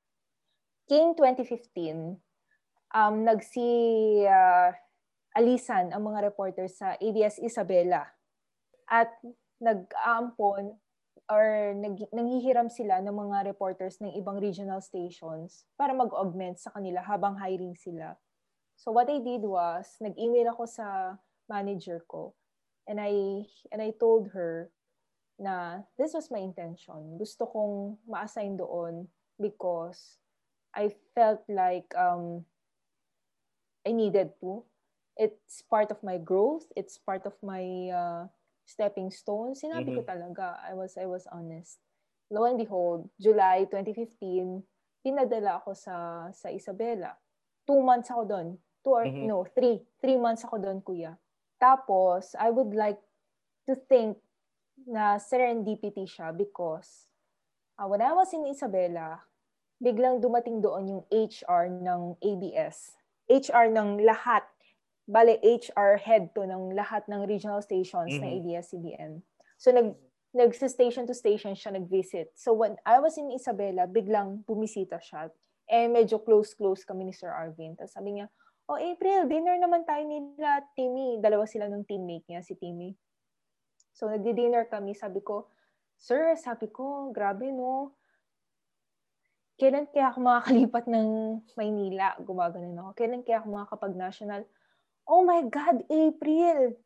King 0.90 1.14
2015, 1.14 2.18
um, 2.98 3.16
nagsi 3.22 3.70
uh, 4.26 4.74
alisan 5.38 5.94
ang 5.94 6.02
mga 6.02 6.34
reporters 6.34 6.82
sa 6.82 6.98
ABS 6.98 7.38
Isabela 7.38 8.10
at 8.90 9.12
nag-aampon 9.64 10.76
or 11.32 11.72
nag, 11.78 12.04
nanghihiram 12.12 12.68
sila 12.68 13.00
ng 13.00 13.16
mga 13.16 13.48
reporters 13.48 13.98
ng 14.04 14.12
ibang 14.20 14.38
regional 14.44 14.84
stations 14.84 15.64
para 15.80 15.96
mag-augment 15.96 16.60
sa 16.60 16.72
kanila 16.76 17.00
habang 17.00 17.40
hiring 17.40 17.76
sila. 17.76 18.20
So 18.76 18.92
what 18.92 19.08
I 19.08 19.24
did 19.24 19.48
was, 19.48 19.88
nag-email 20.04 20.52
ako 20.52 20.68
sa 20.68 21.16
manager 21.48 22.04
ko 22.08 22.36
and 22.88 23.00
I 23.00 23.44
and 23.72 23.80
I 23.80 23.96
told 23.96 24.32
her 24.36 24.72
na 25.40 25.84
this 25.98 26.14
was 26.14 26.30
my 26.30 26.40
intention. 26.40 27.18
Gusto 27.18 27.48
kong 27.48 27.98
ma-assign 28.08 28.60
doon 28.60 29.08
because 29.40 30.20
I 30.74 30.94
felt 31.16 31.42
like 31.48 31.88
um, 31.96 32.46
I 33.86 33.92
needed 33.92 34.34
to. 34.42 34.64
It's 35.18 35.62
part 35.62 35.94
of 35.94 36.02
my 36.02 36.18
growth. 36.18 36.66
It's 36.76 36.98
part 36.98 37.26
of 37.30 37.38
my 37.46 37.66
uh, 37.94 38.24
stepping 38.64 39.12
stone. 39.12 39.54
Sinabi 39.54 39.94
mm-hmm. 39.94 40.04
ko 40.04 40.10
talaga. 40.10 40.46
I 40.64 40.74
was 40.74 40.96
I 40.96 41.06
was 41.06 41.28
honest. 41.30 41.80
Lo 42.34 42.48
and 42.48 42.58
behold, 42.58 43.12
July 43.20 43.68
2015, 43.70 44.64
pinadala 45.06 45.62
ako 45.62 45.76
sa 45.76 46.28
sa 46.32 46.50
Isabela. 46.50 47.14
Two 47.68 47.80
months 47.84 48.10
ako 48.10 48.24
doon. 48.26 48.48
Two 48.84 48.94
or 48.96 49.06
mm-hmm. 49.08 49.28
no, 49.28 49.46
three. 49.54 49.84
Three 50.00 50.20
months 50.20 50.44
ako 50.44 50.60
doon, 50.60 50.80
kuya. 50.84 51.16
Tapos, 51.62 52.36
I 52.36 52.52
would 52.52 52.76
like 52.76 53.00
to 53.72 53.80
think 53.88 54.20
na 54.84 55.16
serendipity 55.16 56.04
siya 56.04 56.36
because 56.36 57.08
uh, 57.80 57.88
when 57.88 58.04
I 58.04 58.12
was 58.12 58.34
in 58.36 58.44
Isabela, 58.50 59.24
biglang 59.80 60.20
dumating 60.20 60.60
doon 60.60 60.90
yung 60.92 61.04
HR 61.08 61.72
ng 61.72 62.20
ABS 62.20 63.00
HR 63.30 63.72
ng 63.72 64.04
lahat. 64.04 64.44
Bale, 65.04 65.36
HR 65.44 66.00
head 66.00 66.32
to 66.32 66.48
ng 66.48 66.72
lahat 66.74 67.04
ng 67.12 67.28
regional 67.28 67.60
stations 67.60 68.16
mm-hmm. 68.16 68.24
ng 68.24 68.32
ABS-CBN. 68.40 69.12
So, 69.60 69.76
nag, 69.76 69.96
nag-station 70.32 71.04
to 71.08 71.16
station 71.16 71.54
siya 71.54 71.76
nag-visit. 71.76 72.32
So, 72.40 72.56
when 72.56 72.80
I 72.88 73.04
was 73.04 73.20
in 73.20 73.32
Isabela, 73.36 73.86
biglang 73.86 74.48
bumisita 74.48 75.04
siya. 75.04 75.28
Eh, 75.68 75.92
medyo 75.92 76.24
close-close 76.24 76.88
kami 76.88 77.12
ni 77.12 77.14
Sir 77.16 77.32
Arvin. 77.32 77.76
Tapos 77.76 77.96
sabi 77.96 78.20
niya, 78.20 78.28
oh, 78.72 78.80
April, 78.80 79.28
dinner 79.28 79.60
naman 79.60 79.84
tayo 79.84 80.04
nila, 80.08 80.64
Timmy. 80.76 81.20
Dalawa 81.20 81.44
sila 81.48 81.68
ng 81.68 81.84
teammate 81.84 82.28
niya, 82.32 82.40
si 82.44 82.56
Timmy. 82.56 82.96
So, 83.92 84.08
nagdi-dinner 84.08 84.72
kami. 84.72 84.96
Sabi 84.96 85.20
ko, 85.20 85.52
Sir, 86.00 86.36
sabi 86.40 86.68
ko, 86.68 87.12
grabe 87.16 87.52
no 87.52 87.96
kailan 89.64 89.86
kaya 89.88 90.10
ako 90.10 90.20
makakalipat 90.26 90.86
ng 90.90 91.08
Maynila? 91.56 92.18
Gumaganon 92.20 92.76
ako. 92.84 92.90
Kailan 92.98 93.22
kaya 93.22 93.40
ako 93.40 93.48
makakapag-national? 93.54 94.42
Oh 95.04 95.24
my 95.28 95.44
God, 95.52 95.84
April! 95.92 96.80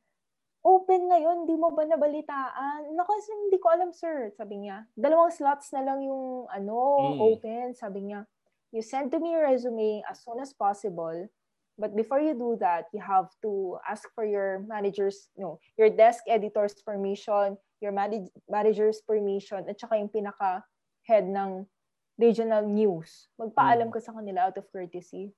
Open 0.66 1.08
ngayon, 1.08 1.48
di 1.48 1.56
mo 1.56 1.72
ba 1.72 1.86
nabalitaan? 1.86 2.92
Naku, 2.92 3.12
hindi 3.48 3.56
ko 3.62 3.72
alam, 3.72 3.94
sir. 3.94 4.34
Sabi 4.36 4.68
niya, 4.68 4.84
dalawang 4.98 5.32
slots 5.32 5.72
na 5.72 5.86
lang 5.86 6.04
yung 6.04 6.50
ano, 6.50 6.76
mm. 7.14 7.20
open. 7.24 7.66
Sabi 7.78 8.10
niya, 8.10 8.26
you 8.74 8.82
send 8.84 9.14
to 9.14 9.22
me 9.22 9.32
your 9.32 9.48
resume 9.48 10.04
as 10.10 10.26
soon 10.26 10.42
as 10.42 10.52
possible. 10.52 11.30
But 11.78 11.94
before 11.94 12.20
you 12.20 12.34
do 12.34 12.58
that, 12.60 12.90
you 12.90 13.00
have 13.00 13.30
to 13.46 13.78
ask 13.86 14.10
for 14.18 14.26
your 14.26 14.66
manager's, 14.66 15.30
no, 15.38 15.62
your 15.78 15.94
desk 15.94 16.26
editor's 16.26 16.74
permission, 16.82 17.56
your 17.80 17.94
manage, 17.94 18.34
manager's 18.50 19.00
permission, 19.06 19.62
at 19.70 19.78
saka 19.78 20.02
yung 20.02 20.10
pinaka-head 20.10 21.30
ng 21.30 21.70
regional 22.18 22.66
news. 22.66 23.30
Magpaalam 23.38 23.88
Mm. 23.88 23.94
ka 23.94 24.02
sa 24.02 24.12
kanila 24.18 24.50
out 24.50 24.58
of 24.58 24.66
courtesy. 24.74 25.32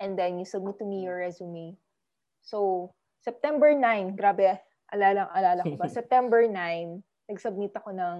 And 0.00 0.16
then 0.16 0.40
you 0.40 0.48
submit 0.48 0.80
to 0.80 0.88
me 0.88 1.04
your 1.04 1.20
resume. 1.20 1.76
So, 2.44 2.90
September 3.20 3.72
9, 3.72 4.16
grabe, 4.16 4.58
alala, 4.88 5.28
alala 5.30 5.62
ko 5.64 5.76
ba? 5.76 5.86
September 5.98 6.44
9, 6.44 7.30
nag-submit 7.30 7.72
ako 7.76 7.90
ng, 7.92 8.18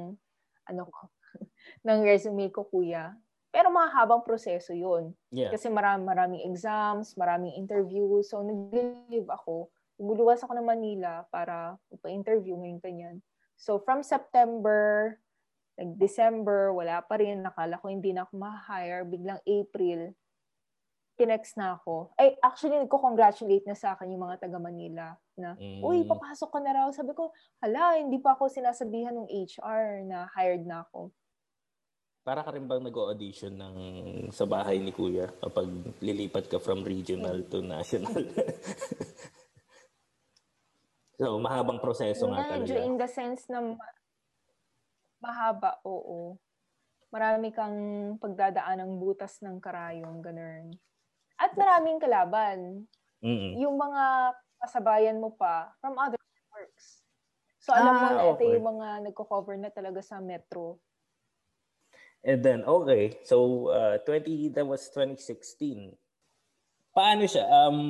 ano 0.71 0.83
ko, 0.87 1.01
ng 1.87 2.01
resume 2.05 2.53
ko, 2.53 2.69
kuya. 2.69 3.17
Pero 3.51 3.67
mahabang 3.75 4.23
proseso 4.23 4.71
yun. 4.71 5.11
Yeah. 5.35 5.51
Kasi 5.51 5.67
marami, 5.67 6.07
maraming 6.07 6.43
exams, 6.47 7.19
maraming 7.19 7.59
interview. 7.59 8.23
So, 8.23 8.47
nag-leave 8.47 9.27
ako. 9.27 9.75
Lumuluwas 9.99 10.41
ako 10.47 10.55
ng 10.55 10.69
Manila 10.71 11.27
para 11.35 11.75
magpa-interview 11.91 12.55
ngayon 12.55 12.81
kanyan. 12.81 13.17
So, 13.59 13.83
from 13.83 14.07
September, 14.07 15.19
nag-December, 15.75 16.71
wala 16.71 17.03
pa 17.03 17.19
rin. 17.19 17.43
Nakala 17.43 17.83
ko 17.83 17.91
hindi 17.91 18.15
na 18.15 18.23
ako 18.23 18.39
ma-hire. 18.39 19.03
Biglang 19.03 19.43
April, 19.43 20.15
tinext 21.21 21.61
na 21.61 21.77
ako. 21.77 22.09
Ay, 22.17 22.33
actually, 22.41 22.81
nagko-congratulate 22.81 23.69
na 23.69 23.77
sa 23.77 23.93
akin 23.93 24.09
yung 24.09 24.25
mga 24.25 24.41
taga 24.41 24.57
Manila 24.57 25.13
na, 25.37 25.53
Mm. 25.53 25.85
uy, 25.85 26.09
papasok 26.09 26.49
ka 26.49 26.59
na 26.59 26.73
raw. 26.73 26.89
Sabi 26.89 27.13
ko, 27.13 27.29
hala, 27.61 28.01
hindi 28.01 28.17
pa 28.17 28.33
ako 28.33 28.49
sinasabihan 28.49 29.13
ng 29.13 29.29
HR 29.29 30.09
na 30.09 30.25
hired 30.33 30.65
na 30.65 30.89
ako. 30.89 31.13
Para 32.21 32.41
ka 32.41 32.53
rin 32.53 32.65
bang 32.65 32.81
nag-audition 32.81 33.53
ng 33.53 33.77
sa 34.33 34.45
bahay 34.45 34.81
ni 34.81 34.93
Kuya 34.93 35.29
kapag 35.41 35.69
lilipat 36.01 36.49
ka 36.49 36.57
from 36.57 36.81
regional 36.81 37.37
to 37.49 37.61
national? 37.61 38.13
so, 41.21 41.37
mahabang 41.37 41.81
proseso 41.81 42.29
nga 42.29 42.45
Medyo 42.57 42.77
talaga. 42.77 42.89
in 42.89 42.97
the 42.97 43.09
sense 43.09 43.45
na 43.49 43.61
ma- 43.61 43.97
mahaba, 45.21 45.81
oo. 45.85 46.37
Marami 47.11 47.51
kang 47.51 47.75
pagdadaan 48.23 48.85
ng 48.85 48.93
butas 48.97 49.43
ng 49.43 49.59
karayong, 49.59 50.23
ganun. 50.23 50.71
At 51.41 51.57
maraming 51.57 51.97
kalaban. 51.97 52.85
Mm-mm. 53.25 53.57
Yung 53.57 53.81
mga 53.81 54.37
kasabayan 54.61 55.17
mo 55.17 55.33
pa 55.33 55.73
from 55.81 55.97
other 55.97 56.21
networks. 56.21 57.01
So 57.65 57.73
alam 57.73 57.97
mo 57.97 58.07
Ah, 58.07 58.13
na 58.13 58.25
ito 58.29 58.45
okay. 58.45 58.53
yung 58.61 58.67
mga 58.69 58.89
nagko-cover 59.09 59.57
na 59.57 59.73
talaga 59.73 60.05
sa 60.05 60.21
metro. 60.21 60.77
And 62.21 62.45
then, 62.45 62.69
okay. 62.69 63.25
So, 63.25 63.69
uh, 63.73 63.97
20, 64.05 64.53
that 64.53 64.69
was 64.69 64.85
2016. 64.93 65.97
Paano 66.93 67.25
siya? 67.25 67.49
Um, 67.49 67.81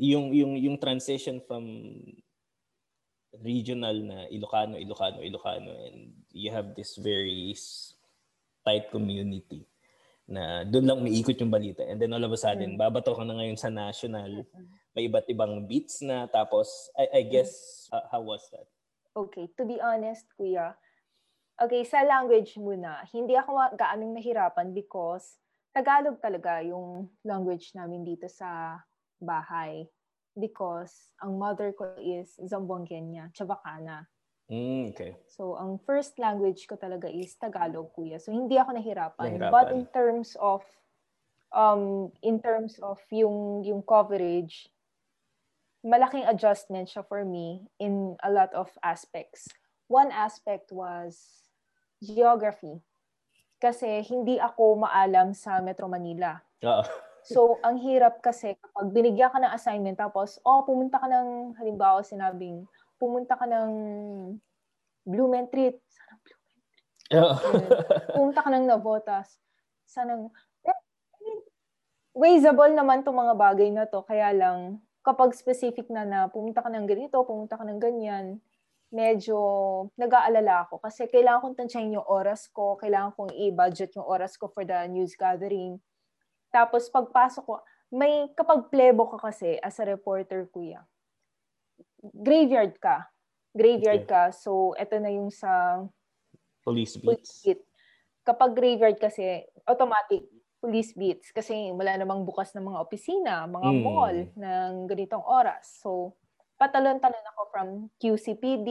yung, 0.00 0.32
yung, 0.32 0.56
yung 0.56 0.76
transition 0.80 1.44
from 1.44 1.68
regional 3.44 3.92
na 4.00 4.24
Ilocano, 4.32 4.80
Ilocano, 4.80 5.20
Ilocano, 5.20 5.72
and 5.92 6.16
you 6.32 6.48
have 6.48 6.72
this 6.72 6.96
very 6.96 7.52
tight 8.64 8.88
community 8.88 9.68
na 10.24 10.64
doon 10.64 10.88
lang 10.88 11.00
umiikot 11.04 11.36
yung 11.36 11.52
balita. 11.52 11.84
And 11.84 12.00
then 12.00 12.12
all 12.16 12.24
of 12.24 12.32
a 12.32 12.40
sudden, 12.40 12.76
Mm. 12.76 12.80
babato 12.80 13.12
ka 13.12 13.22
na 13.24 13.36
ngayon 13.36 13.60
sa 13.60 13.68
national, 13.68 14.48
may 14.96 15.04
iba't 15.08 15.28
ibang 15.28 15.68
beats 15.68 16.00
na, 16.00 16.24
tapos, 16.28 16.88
I, 16.96 17.20
I 17.20 17.22
guess, 17.28 17.52
uh, 17.92 18.08
how 18.08 18.24
was 18.24 18.48
that? 18.52 18.64
Okay, 19.14 19.52
to 19.54 19.62
be 19.68 19.76
honest, 19.78 20.24
kuya, 20.34 20.74
okay, 21.60 21.84
sa 21.84 22.02
language 22.02 22.56
muna, 22.56 23.04
hindi 23.12 23.36
ako 23.36 23.76
gaanong 23.76 24.16
nahirapan 24.16 24.72
because 24.72 25.38
Tagalog 25.74 26.22
talaga 26.22 26.62
yung 26.62 27.10
language 27.26 27.74
namin 27.74 28.06
dito 28.06 28.30
sa 28.30 28.78
bahay. 29.18 29.86
Because 30.34 31.14
ang 31.22 31.38
mother 31.38 31.70
ko 31.74 31.94
is 31.98 32.34
Zamboangueña, 32.42 33.30
Chavacana. 33.34 34.06
Mm, 34.52 34.92
okay. 34.92 35.16
So, 35.24 35.56
ang 35.56 35.80
first 35.80 36.20
language 36.20 36.68
ko 36.68 36.76
talaga 36.76 37.08
is 37.08 37.32
Tagalog, 37.40 37.88
kuya. 37.96 38.20
So, 38.20 38.28
hindi 38.28 38.60
ako 38.60 38.76
nahirapan. 38.76 39.40
Nahirapan. 39.40 39.52
But 39.52 39.66
in 39.72 39.82
terms 39.88 40.36
of, 40.36 40.60
um, 41.48 42.12
in 42.20 42.44
terms 42.44 42.76
of 42.84 43.00
yung, 43.08 43.64
yung 43.64 43.80
coverage, 43.80 44.68
malaking 45.84 46.28
adjustment 46.28 46.88
siya 46.88 47.04
for 47.04 47.24
me 47.24 47.64
in 47.80 48.16
a 48.24 48.30
lot 48.32 48.52
of 48.52 48.68
aspects. 48.84 49.48
One 49.88 50.12
aspect 50.12 50.72
was 50.72 51.20
geography. 52.00 52.80
Kasi 53.60 54.04
hindi 54.04 54.36
ako 54.36 54.84
maalam 54.84 55.32
sa 55.32 55.60
Metro 55.64 55.88
Manila. 55.88 56.40
Oo. 56.64 56.84
So, 57.24 57.56
ang 57.64 57.80
hirap 57.80 58.20
kasi 58.20 58.52
kapag 58.60 58.92
binigyan 58.92 59.32
ka 59.32 59.40
ng 59.40 59.56
assignment 59.56 59.96
tapos, 59.96 60.36
oh, 60.44 60.60
pumunta 60.68 61.00
ka 61.00 61.08
ng, 61.08 61.56
halimbawa 61.56 62.04
sinabing, 62.04 62.68
pumunta 62.98 63.38
ka 63.38 63.46
ng 63.46 63.70
Blumentritt. 65.04 65.82
Sana 65.88 66.14
Oo. 67.12 67.36
pumunta 68.16 68.40
ka 68.40 68.50
ng 68.50 68.64
Navotas. 68.64 69.36
Sana, 69.84 70.16
eh, 70.64 70.80
waysable 72.16 72.72
naman 72.72 73.04
itong 73.04 73.18
mga 73.18 73.34
bagay 73.36 73.68
na 73.68 73.84
to. 73.84 74.00
Kaya 74.06 74.32
lang, 74.32 74.80
kapag 75.04 75.36
specific 75.36 75.92
na 75.92 76.08
na 76.08 76.18
pumunta 76.32 76.64
ka 76.64 76.72
ng 76.72 76.88
ganito, 76.88 77.20
pumunta 77.28 77.60
ka 77.60 77.64
ng 77.68 77.76
ganyan, 77.76 78.40
medyo 78.88 79.36
nag-aalala 80.00 80.64
ako. 80.64 80.80
Kasi 80.80 81.10
kailangan 81.10 81.44
kong 81.44 81.58
tansyahin 81.66 81.98
yung 82.00 82.08
oras 82.08 82.48
ko, 82.48 82.80
kailangan 82.80 83.12
kong 83.12 83.34
i-budget 83.36 83.92
yung 83.98 84.06
oras 84.08 84.38
ko 84.40 84.48
for 84.48 84.64
the 84.64 84.88
news 84.88 85.12
gathering. 85.18 85.76
Tapos 86.54 86.88
pagpasok 86.88 87.44
ko, 87.44 87.54
may 87.92 88.30
kapag 88.32 88.70
plebo 88.72 89.10
ka 89.12 89.18
kasi 89.30 89.58
as 89.60 89.76
a 89.82 89.84
reporter, 89.84 90.46
kuya, 90.48 90.86
graveyard 92.12 92.76
ka. 92.76 93.08
Graveyard 93.54 94.04
Okay. 94.04 94.10
ka. 94.10 94.22
So, 94.34 94.74
eto 94.74 94.98
na 94.98 95.08
yung 95.08 95.30
sa 95.30 95.80
Police 96.60 96.98
police 96.98 97.20
beats. 97.20 97.32
beat. 97.44 97.60
Kapag 98.24 98.56
graveyard 98.56 98.96
kasi, 98.98 99.44
automatic 99.64 100.24
police 100.58 100.96
beats 100.96 101.28
kasi 101.28 101.68
wala 101.76 101.92
namang 101.94 102.24
bukas 102.24 102.56
ng 102.56 102.64
mga 102.64 102.78
opisina, 102.80 103.34
mga 103.44 103.68
Mm. 103.68 103.82
mall 103.84 104.16
ng 104.32 104.72
ganitong 104.88 105.20
oras. 105.20 105.80
So, 105.84 106.16
patalon-talon 106.56 107.26
ako 107.36 107.42
from 107.52 107.68
QCPD 108.00 108.68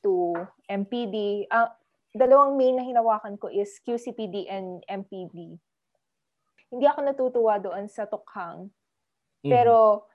to 0.00 0.32
MPD. 0.66 1.44
Ah, 1.52 1.76
dalawang 2.16 2.56
main 2.56 2.80
na 2.80 2.84
hinawakan 2.84 3.36
ko 3.36 3.52
is 3.52 3.76
QCPD 3.84 4.48
and 4.48 4.80
MPD. 4.88 5.60
Hindi 6.72 6.84
ako 6.88 7.00
natutuwa 7.04 7.60
doon 7.60 7.84
sa 7.92 8.08
tukhang. 8.08 8.72
Mm. 9.44 9.52
Pero 9.52 10.08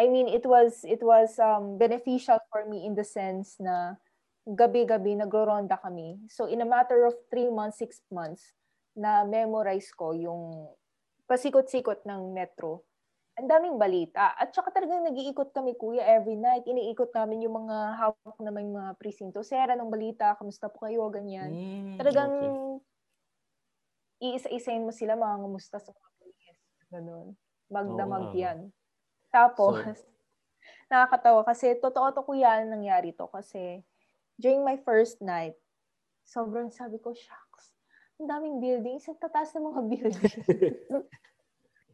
I 0.00 0.08
mean 0.08 0.32
it 0.32 0.48
was 0.48 0.80
it 0.88 1.04
was 1.04 1.36
um 1.36 1.76
beneficial 1.76 2.40
for 2.48 2.64
me 2.64 2.88
in 2.88 2.96
the 2.96 3.04
sense 3.04 3.60
na 3.60 4.00
gabi-gabi 4.48 5.12
nagro-ronda 5.20 5.76
kami. 5.76 6.16
So 6.32 6.48
in 6.48 6.64
a 6.64 6.68
matter 6.68 7.04
of 7.04 7.12
three 7.28 7.52
months, 7.52 7.76
six 7.76 8.00
months, 8.08 8.56
na 8.96 9.22
memorize 9.28 9.92
ko 9.92 10.16
yung 10.16 10.72
pasikot-sikot 11.28 12.08
ng 12.08 12.32
metro. 12.32 12.82
Ang 13.38 13.46
daming 13.46 13.76
balita. 13.78 14.34
At 14.36 14.52
saka 14.52 14.74
talagang 14.74 15.06
nag-iikot 15.06 15.54
kami, 15.54 15.78
kuya, 15.78 16.02
every 16.02 16.34
night. 16.36 16.66
Iniikot 16.66 17.14
namin 17.14 17.46
yung 17.46 17.64
mga 17.64 17.76
hawak 17.96 18.36
na 18.42 18.50
may 18.52 18.66
mga 18.66 18.98
presinto. 18.98 19.40
Sera 19.46 19.78
ng 19.78 19.88
balita, 19.88 20.34
kamusta 20.36 20.68
po 20.68 20.84
kayo, 20.84 21.08
ganyan. 21.08 21.54
Mm, 21.54 21.96
Talagang 21.96 22.34
okay. 24.20 24.34
iisa-isayin 24.34 24.84
mo 24.84 24.92
sila, 24.92 25.16
mga 25.16 25.40
kamusta 25.40 25.78
sa 25.80 25.94
mga 25.94 26.10
pulis. 26.20 26.56
Ganun. 26.90 27.26
Magdamag 27.70 28.24
Oo 28.28 28.34
nga. 28.34 28.42
yan. 28.44 28.58
Tapos, 29.30 29.78
nakakatawa 30.90 31.46
kasi 31.46 31.78
totoo 31.78 32.10
to 32.12 32.22
kuya 32.26 32.60
ang 32.60 32.70
nangyari 32.70 33.14
to 33.14 33.30
kasi 33.30 33.82
during 34.40 34.64
my 34.66 34.76
first 34.82 35.22
night, 35.22 35.54
sobrang 36.26 36.72
sabi 36.72 36.98
ko, 36.98 37.12
shucks, 37.12 37.74
ang 38.18 38.28
daming 38.30 38.58
buildings, 38.58 39.06
ang 39.06 39.18
tataas 39.20 39.52
ng 39.54 39.66
mga 39.66 39.82
buildings. 39.92 40.46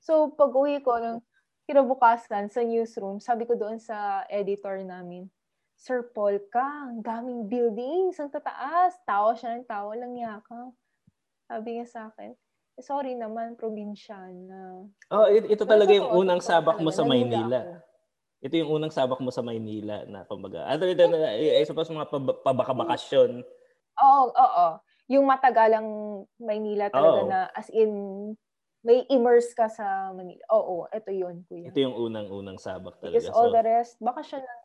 so, 0.01 0.31
pag 0.33 0.53
uwi 0.55 0.81
ko 0.81 0.97
ng 0.97 1.19
kinabukasan 1.67 2.47
sa 2.49 2.63
newsroom, 2.63 3.19
sabi 3.19 3.45
ko 3.45 3.59
doon 3.59 3.83
sa 3.83 4.23
editor 4.31 4.79
namin, 4.87 5.27
Sir 5.77 6.09
Paul 6.15 6.41
ka, 6.49 6.89
ang 6.89 7.05
daming 7.05 7.53
buildings, 7.53 8.17
ang 8.17 8.33
tataas. 8.33 8.97
Tawa 9.05 9.37
siya 9.37 9.61
ng 9.61 9.69
tawa 9.69 9.93
lang 9.93 10.17
yaka. 10.17 10.73
Sabi 11.45 11.77
niya 11.77 11.87
sa 11.87 12.01
akin, 12.09 12.33
"Eh, 12.33 12.39
sorry 12.79 13.17
naman, 13.17 13.57
probinsya 13.57 14.17
na. 14.45 14.85
Oh, 15.09 15.27
it- 15.27 15.49
ito 15.49 15.65
talaga 15.65 15.93
yung 15.93 16.13
unang 16.15 16.41
sabak 16.41 16.77
mo 16.79 16.93
sa 16.93 17.03
Maynila. 17.03 17.61
ako. 17.63 17.75
Ito 18.37 18.55
yung 18.55 18.71
unang 18.71 18.93
sabak 18.93 19.19
mo 19.19 19.33
sa 19.33 19.41
Maynila 19.41 20.05
na 20.05 20.23
kumbaga. 20.23 20.69
Other 20.69 20.93
than, 20.93 21.17
I 21.17 21.65
suppose 21.65 21.89
mga 21.89 22.07
pab- 22.07 22.41
pabaka-bakasyon. 22.45 23.41
Oo, 23.97 24.25
oo. 24.29 24.67
Yung 25.09 25.25
matagalang 25.25 25.87
Maynila 26.37 26.93
talaga 26.93 27.21
Oo. 27.23 27.31
na 27.31 27.39
as 27.51 27.73
in 27.73 27.91
may 28.85 29.03
immerse 29.09 29.51
ka 29.51 29.67
sa 29.67 30.13
Manila. 30.13 30.39
Oo, 30.53 30.87
ito 30.87 31.11
yun, 31.11 31.43
kuya. 31.43 31.73
Ito 31.73 31.81
yung 31.81 31.97
unang-unang 31.97 32.61
sabak 32.61 33.01
talaga. 33.01 33.19
Because 33.19 33.33
all 33.35 33.51
So, 33.51 33.55
the 33.57 33.65
rest, 33.65 33.99
bakasyon 33.99 34.45
lang. 34.45 34.61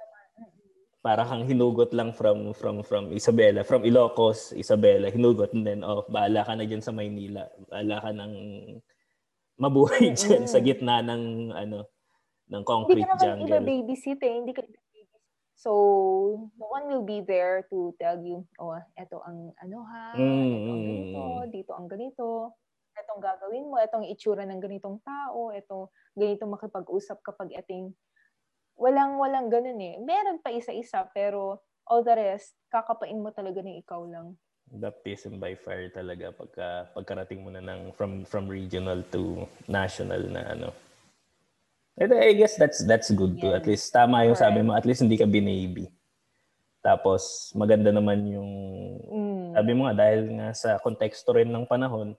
Para 1.02 1.26
kang 1.26 1.50
hinugot 1.50 1.90
lang 1.98 2.14
from 2.14 2.54
from 2.54 2.86
from 2.86 3.10
Isabela, 3.10 3.66
from 3.66 3.82
Ilocos, 3.82 4.54
Isabela, 4.54 5.10
hinugot 5.10 5.50
and 5.58 5.66
then 5.66 5.82
oh, 5.82 6.06
bahala 6.06 6.46
ka 6.46 6.54
na 6.54 6.70
diyan 6.70 6.86
sa 6.86 6.94
Maynila. 6.94 7.50
Bahala 7.68 7.98
ka 8.06 8.10
ng 8.14 8.34
mabuhay 9.58 10.14
diyan 10.18 10.46
sa 10.46 10.62
gitna 10.62 11.02
ng 11.02 11.54
ano 11.58 11.90
ng 12.54 12.62
Hindi 12.62 12.70
concrete 12.70 13.10
ka 13.10 13.16
naman 13.18 13.26
jungle. 13.26 13.48
iba 13.50 13.60
babysit 13.66 14.22
eh. 14.22 14.34
Hindi 14.46 14.54
ka. 14.54 14.62
So, 15.62 16.50
no 16.58 16.66
one 16.74 16.90
will 16.90 17.06
be 17.06 17.22
there 17.22 17.62
to 17.70 17.94
tell 18.02 18.18
you, 18.18 18.42
oh, 18.58 18.74
eto 18.98 19.22
ang 19.22 19.54
ano 19.62 19.78
ha, 19.86 20.18
Mm, 20.18 20.26
eto 20.26 20.70
ang 20.74 20.82
mm, 20.82 20.90
ganito, 20.90 21.22
mm. 21.22 21.46
dito 21.54 21.72
ang 21.78 21.88
ganito, 21.90 22.26
etong 22.98 23.22
gagawin 23.22 23.70
mo, 23.70 23.78
etong 23.78 24.10
itsura 24.10 24.42
ng 24.50 24.58
ganitong 24.58 24.98
tao, 25.06 25.54
eto 25.54 25.94
ganito 26.18 26.50
makipag-usap 26.50 27.22
kapag 27.22 27.54
eting 27.54 27.94
walang 28.76 29.18
walang 29.20 29.48
ganun 29.48 29.80
eh. 29.80 29.96
Meron 30.00 30.40
pa 30.40 30.52
isa-isa 30.52 31.06
pero 31.12 31.60
all 31.86 32.02
the 32.02 32.14
rest 32.14 32.56
kakapain 32.72 33.20
mo 33.20 33.32
talaga 33.34 33.60
ng 33.62 33.80
ikaw 33.82 34.04
lang. 34.08 34.38
baptism 34.72 35.36
by 35.36 35.52
fire 35.52 35.92
talaga 35.92 36.32
pagka 36.32 36.88
pagkarating 36.96 37.44
mo 37.44 37.52
na 37.52 37.60
ng 37.60 37.92
from 37.92 38.24
from 38.24 38.48
regional 38.48 39.04
to 39.12 39.44
national 39.68 40.24
na 40.32 40.48
ano. 40.48 40.72
And 42.00 42.08
I 42.16 42.32
guess 42.32 42.56
that's 42.56 42.80
that's 42.88 43.12
good 43.12 43.36
too. 43.44 43.52
At 43.52 43.68
least 43.68 43.92
tama 43.92 44.24
yung 44.24 44.40
sabi 44.40 44.64
mo, 44.64 44.72
at 44.72 44.88
least 44.88 45.04
hindi 45.04 45.20
ka 45.20 45.28
binaby. 45.28 45.92
Tapos 46.80 47.52
maganda 47.52 47.92
naman 47.92 48.24
yung 48.32 48.52
Mm. 49.12 49.60
sabi 49.60 49.72
mo 49.76 49.92
nga 49.92 49.96
dahil 50.08 50.32
nga 50.40 50.56
sa 50.56 50.80
konteksto 50.80 51.36
rin 51.36 51.52
ng 51.52 51.68
panahon, 51.68 52.16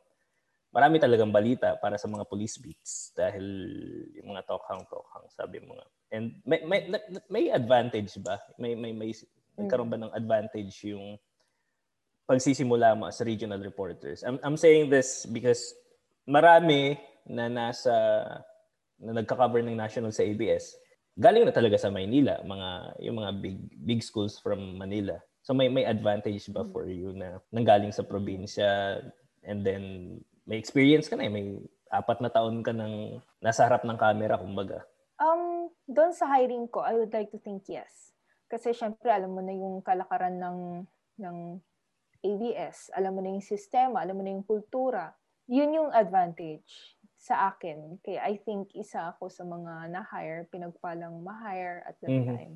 marami 0.69 1.01
talagang 1.01 1.33
balita 1.33 1.73
para 1.81 1.97
sa 1.97 2.05
mga 2.05 2.29
police 2.29 2.61
beats 2.61 3.17
dahil 3.17 3.45
yung 4.21 4.37
mga 4.37 4.45
tokhang 4.45 4.85
tokhang 4.93 5.25
sabi 5.33 5.65
mo 5.65 5.73
nga. 5.73 5.89
And 6.13 6.37
may 6.45 6.61
may 6.69 6.81
may 7.33 7.45
advantage 7.49 8.21
ba? 8.21 8.37
May 8.61 8.77
may 8.77 8.93
may 8.93 9.17
nagkaroon 9.57 9.89
ba 9.89 9.97
ng 9.97 10.13
advantage 10.13 10.77
yung 10.85 11.17
pagsisimula 12.29 12.93
mo 12.95 13.09
as 13.09 13.25
regional 13.25 13.59
reporters? 13.65 14.21
I'm 14.21 14.37
I'm 14.45 14.61
saying 14.61 14.93
this 14.93 15.25
because 15.25 15.73
marami 16.29 17.01
na 17.25 17.49
nasa 17.49 17.93
na 19.03 19.19
nagka-cover 19.19 19.65
ng 19.65 19.75
national 19.75 20.13
sa 20.13 20.23
ABS 20.23 20.79
galing 21.19 21.45
na 21.45 21.53
talaga 21.53 21.77
sa 21.77 21.93
Maynila, 21.93 22.41
mga 22.41 22.69
yung 23.05 23.17
mga 23.21 23.33
big 23.41 23.59
big 23.85 24.01
schools 24.01 24.41
from 24.41 24.81
Manila. 24.81 25.21
So 25.45 25.53
may 25.53 25.69
may 25.69 25.85
advantage 25.85 26.49
ba 26.49 26.65
for 26.65 26.89
you 26.89 27.13
na 27.13 27.43
nanggaling 27.53 27.93
sa 27.93 28.07
probinsya 28.07 29.03
and 29.45 29.67
then 29.67 30.17
may 30.49 30.57
experience 30.57 31.11
ka 31.11 31.19
na 31.19 31.29
eh, 31.29 31.33
may 31.33 31.47
apat 31.93 32.25
na 32.25 32.33
taon 32.33 32.65
ka 32.65 32.73
nang 32.73 33.21
nasa 33.45 33.69
harap 33.69 33.85
ng 33.85 33.99
camera 34.01 34.41
kumbaga. 34.41 34.87
Um, 35.23 35.71
doon 35.87 36.11
sa 36.11 36.27
hiring 36.27 36.67
ko, 36.67 36.83
I 36.83 36.99
would 36.99 37.15
like 37.15 37.31
to 37.31 37.39
think 37.39 37.71
yes. 37.71 38.11
Kasi 38.51 38.75
syempre, 38.75 39.07
alam 39.07 39.31
mo 39.31 39.39
na 39.39 39.55
yung 39.55 39.79
kalakaran 39.79 40.43
ng, 40.43 40.59
ng 41.23 41.37
ABS. 42.27 42.91
Alam 42.99 43.13
mo 43.15 43.21
na 43.23 43.31
yung 43.39 43.47
sistema, 43.47 44.03
alam 44.03 44.19
mo 44.19 44.23
na 44.27 44.35
yung 44.35 44.43
kultura. 44.43 45.15
Yun 45.47 45.79
yung 45.79 45.91
advantage 45.95 46.99
sa 47.23 47.55
akin. 47.55 48.03
Kaya 48.03 48.19
I 48.27 48.43
think 48.43 48.75
isa 48.75 49.15
ako 49.15 49.31
sa 49.31 49.47
mga 49.47 49.95
na-hire, 49.95 50.51
pinagpalang 50.51 51.23
ma-hire 51.23 51.87
at 51.87 51.95
that 52.03 52.11
Mhm. 52.11 52.35
time. 52.35 52.55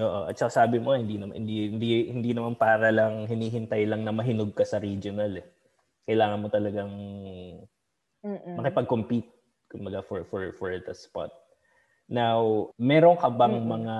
Oo, 0.00 0.24
at 0.24 0.38
saka 0.40 0.64
sabi 0.64 0.80
mo 0.80 0.96
hindi 0.96 1.20
naman 1.20 1.44
hindi 1.44 1.68
hindi 1.68 1.88
hindi 2.08 2.30
naman 2.32 2.56
para 2.56 2.88
lang 2.88 3.28
hinihintay 3.28 3.84
lang 3.84 4.08
na 4.08 4.14
mahinog 4.14 4.56
ka 4.56 4.64
sa 4.64 4.80
regional 4.80 5.36
eh. 5.36 5.44
Kailangan 6.08 6.40
mo 6.40 6.48
talagang 6.48 6.92
Mm-mm. 8.24 8.56
makipag-compete 8.56 9.41
kumbaga 9.72 10.04
for 10.04 10.28
for 10.28 10.52
for 10.60 10.68
the 10.76 10.92
spot. 10.92 11.32
Now, 12.12 12.68
meron 12.76 13.16
ka 13.16 13.32
bang 13.32 13.56
Mm-mm. 13.56 13.64
mga 13.64 13.96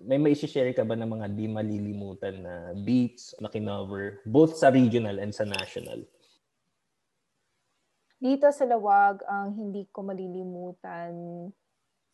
may 0.00 0.16
may 0.16 0.32
share 0.32 0.72
ka 0.72 0.80
ba 0.80 0.96
ng 0.96 1.10
mga 1.20 1.26
di 1.36 1.44
malilimutan 1.44 2.40
na 2.40 2.54
beats 2.72 3.36
na 3.36 3.52
kinover 3.52 4.24
both 4.24 4.56
sa 4.56 4.72
regional 4.72 5.20
and 5.20 5.36
sa 5.36 5.44
national? 5.44 6.08
Dito 8.22 8.48
sa 8.48 8.64
Lawag, 8.64 9.20
ang 9.28 9.52
hindi 9.52 9.84
ko 9.92 10.00
malilimutan, 10.06 11.12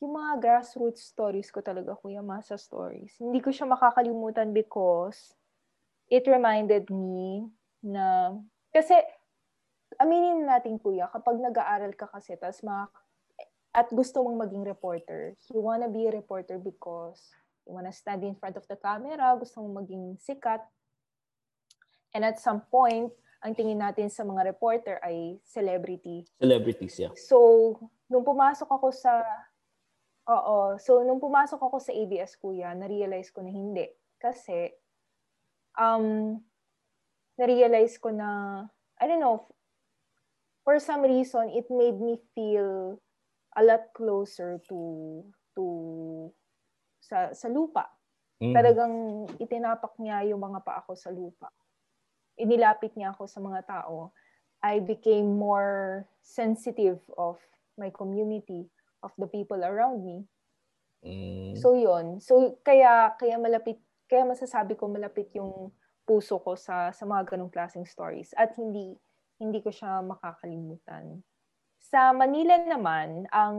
yung 0.00 0.12
mga 0.16 0.33
grassroots 0.40 1.12
stories 1.12 1.53
ko 1.53 1.61
talaga, 1.61 1.92
Kuya 1.94 2.24
Masa 2.24 2.57
stories. 2.57 3.14
Hindi 3.20 3.38
ko 3.44 3.53
siya 3.53 3.68
makakalimutan 3.68 4.50
because 4.50 5.37
it 6.09 6.24
reminded 6.26 6.88
me 6.88 7.46
na, 7.85 8.35
kasi, 8.72 8.96
aminin 10.01 10.49
natin 10.49 10.81
Kuya, 10.81 11.13
kapag 11.13 11.37
nag-aaral 11.37 11.93
ka 11.93 12.09
kasi, 12.09 12.35
tas 12.41 12.65
mga, 12.65 12.89
at 13.77 13.87
gusto 13.93 14.25
mong 14.25 14.49
maging 14.49 14.65
reporter, 14.67 15.37
you 15.53 15.61
wanna 15.61 15.87
be 15.87 16.09
a 16.09 16.13
reporter 16.13 16.59
because 16.59 17.21
you 17.69 17.77
wanna 17.77 17.93
stand 17.93 18.25
in 18.25 18.35
front 18.35 18.57
of 18.57 18.67
the 18.67 18.81
camera, 18.81 19.37
gusto 19.37 19.61
mong 19.61 19.85
maging 19.85 20.17
sikat, 20.19 20.65
and 22.17 22.25
at 22.25 22.41
some 22.41 22.65
point, 22.73 23.13
ang 23.41 23.53
tingin 23.57 23.81
natin 23.81 24.09
sa 24.09 24.25
mga 24.25 24.53
reporter 24.53 25.01
ay 25.01 25.41
celebrity. 25.45 26.29
Celebrities, 26.37 26.97
yeah. 27.01 27.13
So, 27.17 27.73
nung 28.11 28.25
pumasok 28.25 28.69
ako 28.69 28.93
sa 28.93 29.25
Oo, 30.31 30.79
so 30.79 31.03
nung 31.03 31.19
pumasok 31.19 31.59
ako 31.59 31.83
sa 31.83 31.91
ABS 31.91 32.39
kuya, 32.39 32.71
na-realize 32.77 33.35
ko 33.35 33.43
na 33.43 33.51
hindi 33.51 33.89
kasi 34.21 34.71
um 35.75 36.39
na-realize 37.35 37.99
ko 37.99 38.15
na 38.15 38.63
I 39.01 39.11
don't 39.11 39.19
know 39.19 39.51
for 40.64 40.79
some 40.79 41.03
reason 41.03 41.51
it 41.53 41.66
made 41.70 41.99
me 41.99 42.18
feel 42.35 43.01
a 43.57 43.62
lot 43.62 43.90
closer 43.96 44.61
to 44.68 45.25
to 45.57 45.64
sa 47.01 47.33
sa 47.35 47.49
lupa. 47.51 47.88
Mm. 48.40 48.55
Talagang 48.57 48.94
itinapak 49.37 49.99
niya 50.01 50.25
yung 50.33 50.40
mga 50.40 50.64
paa 50.64 50.81
ko 50.85 50.96
sa 50.96 51.12
lupa. 51.12 51.51
Inilapit 52.40 52.96
niya 52.96 53.12
ako 53.12 53.29
sa 53.29 53.40
mga 53.42 53.61
tao. 53.68 54.14
I 54.61 54.81
became 54.81 55.37
more 55.40 56.05
sensitive 56.20 57.01
of 57.16 57.40
my 57.81 57.88
community, 57.92 58.68
of 59.05 59.12
the 59.16 59.29
people 59.29 59.61
around 59.64 60.05
me. 60.05 60.25
Mm. 61.05 61.57
So 61.57 61.77
yun. 61.77 62.20
So 62.20 62.61
kaya 62.64 63.16
kaya 63.16 63.40
malapit 63.40 63.81
kaya 64.09 64.25
masasabi 64.29 64.77
ko 64.77 64.88
malapit 64.88 65.33
yung 65.37 65.73
puso 66.05 66.40
ko 66.40 66.57
sa 66.57 66.92
sa 66.92 67.05
mga 67.09 67.35
ganong 67.35 67.53
klaseng 67.53 67.87
stories 67.88 68.33
at 68.37 68.53
hindi 68.57 68.96
hindi 69.40 69.64
ko 69.64 69.72
siya 69.72 70.05
makakalimutan. 70.05 71.24
Sa 71.81 72.12
Manila 72.12 72.61
naman, 72.61 73.24
ang 73.33 73.57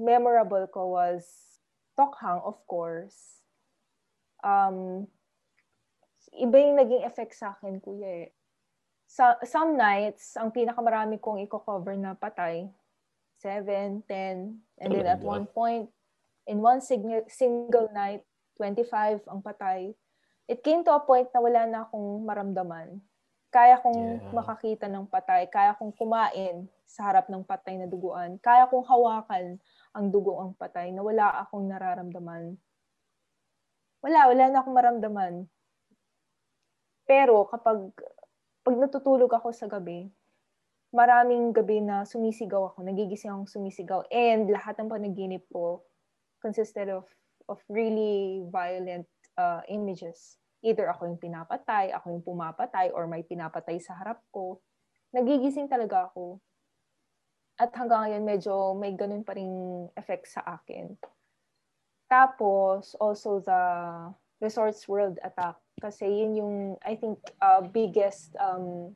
memorable 0.00 0.64
ko 0.72 0.96
was 0.96 1.28
Tokhang, 1.96 2.40
of 2.44 2.60
course. 2.68 3.40
Um, 4.40 5.08
iba 6.36 6.56
yung 6.60 6.76
naging 6.80 7.04
effect 7.04 7.36
sa 7.36 7.56
akin, 7.56 7.80
kuya 7.80 8.28
eh. 8.28 8.28
Sa, 9.08 9.36
some 9.44 9.76
nights, 9.78 10.36
ang 10.36 10.52
pinakamarami 10.52 11.16
kong 11.20 11.40
i-cover 11.44 11.96
na 11.96 12.12
patay, 12.16 12.68
7, 13.40 14.02
10, 14.04 14.82
and 14.82 14.90
then 14.92 15.06
at 15.06 15.22
one 15.22 15.46
point, 15.46 15.88
in 16.48 16.58
one 16.60 16.80
sig- 16.80 17.28
single 17.28 17.88
night, 17.92 18.24
25 18.56 19.24
ang 19.28 19.40
patay. 19.44 19.92
It 20.48 20.64
came 20.64 20.84
to 20.84 20.92
a 20.92 21.00
point 21.00 21.28
na 21.32 21.40
wala 21.40 21.62
na 21.68 21.78
akong 21.84 22.24
maramdaman. 22.24 23.00
Kaya 23.56 23.80
kong 23.80 24.20
Yeah. 24.20 24.36
makakita 24.36 24.84
ng 24.84 25.08
patay, 25.08 25.48
kaya 25.48 25.72
kong 25.80 25.96
kumain 25.96 26.68
sa 26.84 27.08
harap 27.08 27.32
ng 27.32 27.40
patay 27.40 27.80
na 27.80 27.88
duguan, 27.88 28.36
kaya 28.44 28.68
kong 28.68 28.84
hawakan 28.84 29.56
ang 29.96 30.06
dugo 30.12 30.36
ang 30.36 30.52
patay 30.52 30.92
na 30.92 31.00
wala 31.00 31.40
akong 31.40 31.64
nararamdaman. 31.64 32.60
Wala, 34.04 34.28
wala 34.28 34.44
na 34.52 34.60
akong 34.60 34.76
maramdaman. 34.76 35.34
Pero 37.08 37.48
kapag 37.48 37.96
pag 38.60 38.76
natutulog 38.76 39.32
ako 39.32 39.48
sa 39.56 39.64
gabi, 39.72 40.12
maraming 40.92 41.56
gabi 41.56 41.80
na 41.80 42.04
sumisigaw 42.04 42.76
ako, 42.76 42.84
nagigising 42.84 43.32
akong 43.32 43.48
sumisigaw, 43.48 44.04
and 44.12 44.52
lahat 44.52 44.76
ng 44.76 44.92
panaginip 44.92 45.48
ko 45.48 45.80
consisted 46.44 46.92
of 46.92 47.08
of 47.48 47.56
really 47.72 48.44
violent 48.52 49.08
uh, 49.40 49.64
images. 49.72 50.36
Either 50.66 50.90
ako 50.90 51.06
yung 51.06 51.22
pinapatay, 51.22 51.94
ako 51.94 52.18
yung 52.18 52.24
pumapatay, 52.26 52.90
or 52.90 53.06
may 53.06 53.22
pinapatay 53.22 53.78
sa 53.78 53.94
harap 53.94 54.18
ko. 54.34 54.58
Nagigising 55.14 55.70
talaga 55.70 56.10
ako. 56.10 56.42
At 57.56 57.70
hanggang 57.78 58.10
ngayon, 58.10 58.24
medyo 58.26 58.74
may 58.74 58.92
ganun 58.98 59.22
pa 59.22 59.38
rin 59.38 59.86
effect 59.94 60.26
sa 60.26 60.42
akin. 60.42 60.98
Tapos, 62.10 62.98
also 62.98 63.38
the 63.40 63.62
Resorts 64.42 64.84
World 64.90 65.22
attack. 65.22 65.56
Kasi 65.78 66.04
yun 66.04 66.32
yung, 66.34 66.56
I 66.82 66.98
think, 66.98 67.22
uh, 67.40 67.62
biggest 67.62 68.34
um, 68.36 68.92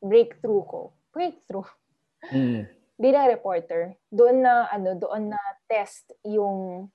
breakthrough 0.00 0.64
ko. 0.64 0.94
Breakthrough 1.10 1.66
Mm. 2.26 2.66
bilang 3.02 3.30
reporter, 3.30 3.94
doon 4.10 4.42
na 4.42 4.66
ano, 4.74 4.98
doon 4.98 5.30
na 5.30 5.40
test 5.70 6.10
yung 6.26 6.90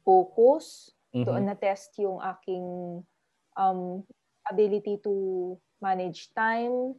focus, 0.00 0.96
Mhm. 1.14 1.24
doon 1.26 1.44
na 1.46 1.56
test 1.58 1.94
yung 1.98 2.22
aking 2.22 2.64
um 3.58 4.02
ability 4.46 4.98
to 5.02 5.12
manage 5.82 6.30
time, 6.34 6.94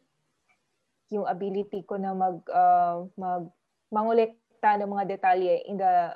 yung 1.12 1.28
ability 1.28 1.84
ko 1.84 2.00
na 2.00 2.16
mag 2.16 2.40
uh, 2.48 3.04
mag 3.20 3.48
mangolekta 3.92 4.80
ng 4.80 4.90
mga 4.90 5.06
detalye 5.18 5.64
in 5.68 5.76
the 5.80 6.16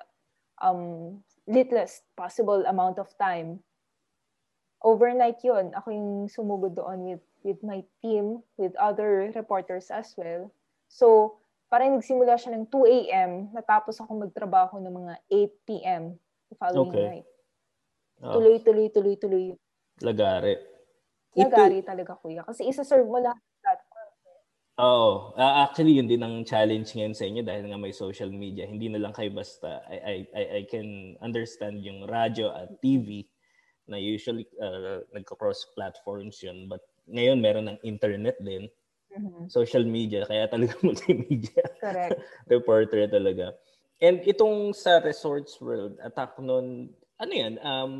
um 0.63 1.19
littlest 1.45 2.07
possible 2.15 2.63
amount 2.65 2.95
of 2.99 3.11
time. 3.19 3.59
Overnight 4.85 5.41
yun, 5.41 5.73
ako 5.73 5.87
yung 5.89 6.09
sumugod 6.29 6.77
doon 6.77 6.99
with 7.09 7.23
with 7.45 7.59
my 7.61 7.81
team, 8.01 8.41
with 8.57 8.73
other 8.77 9.29
reporters 9.33 9.89
as 9.89 10.13
well. 10.17 10.49
So, 10.89 11.37
parang 11.69 11.97
nagsimula 11.97 12.37
siya 12.37 12.53
ng 12.57 12.69
2 12.69 12.85
a.m. 12.85 13.49
Natapos 13.53 13.97
ako 14.01 14.25
magtrabaho 14.25 14.77
ng 14.81 14.93
mga 14.93 15.13
8 15.29 15.65
p.m. 15.65 16.17
the 16.49 16.55
following 16.57 16.93
Okay. 16.93 17.05
night. 17.21 17.27
Oh, 18.23 18.39
Tuloy, 18.39 18.63
tuloy, 18.63 18.87
tuloy, 18.91 19.15
tuloy. 19.19 19.45
lagari. 19.99 20.55
Lagari 21.35 21.83
talaga, 21.83 22.15
kuya. 22.15 22.47
Kasi 22.47 22.63
isa-serve 22.63 23.07
mo 23.07 23.19
lahat. 23.19 23.39
Oo. 24.75 25.31
Ah, 25.39 25.63
actually, 25.67 25.95
yun 25.95 26.07
din 26.07 26.19
ang 26.19 26.43
challenge 26.43 26.91
ngayon 26.95 27.15
sa 27.15 27.23
inyo 27.27 27.43
dahil 27.47 27.71
nga 27.71 27.79
may 27.79 27.95
social 27.95 28.27
media. 28.27 28.67
Hindi 28.67 28.91
na 28.91 28.99
lang 28.99 29.15
kayo 29.15 29.31
basta. 29.31 29.83
I, 29.87 29.95
I, 29.99 30.15
I, 30.35 30.43
I 30.51 30.61
can 30.67 31.15
understand 31.23 31.79
yung 31.79 32.03
radyo 32.07 32.51
at 32.51 32.75
TV 32.83 33.23
na 33.87 33.95
usually 33.95 34.43
uh, 34.59 34.99
nagko-cross 35.15 35.71
platforms 35.75 36.43
yun. 36.43 36.67
But 36.67 36.83
ngayon, 37.07 37.39
meron 37.39 37.67
ng 37.71 37.79
internet 37.87 38.35
din. 38.43 38.67
Mhm. 39.15 39.47
Social 39.47 39.87
media. 39.87 40.27
Kaya 40.27 40.51
talaga 40.51 40.75
multimedia 40.83 41.63
Correct. 41.79 42.19
reporter 42.51 43.07
talaga. 43.07 43.55
And 44.03 44.19
itong 44.27 44.75
sa 44.75 44.99
Resorts 44.99 45.55
World, 45.63 45.95
attack 46.03 46.35
nun, 46.35 46.91
ano 47.15 47.31
yan, 47.31 47.53
um, 47.59 47.93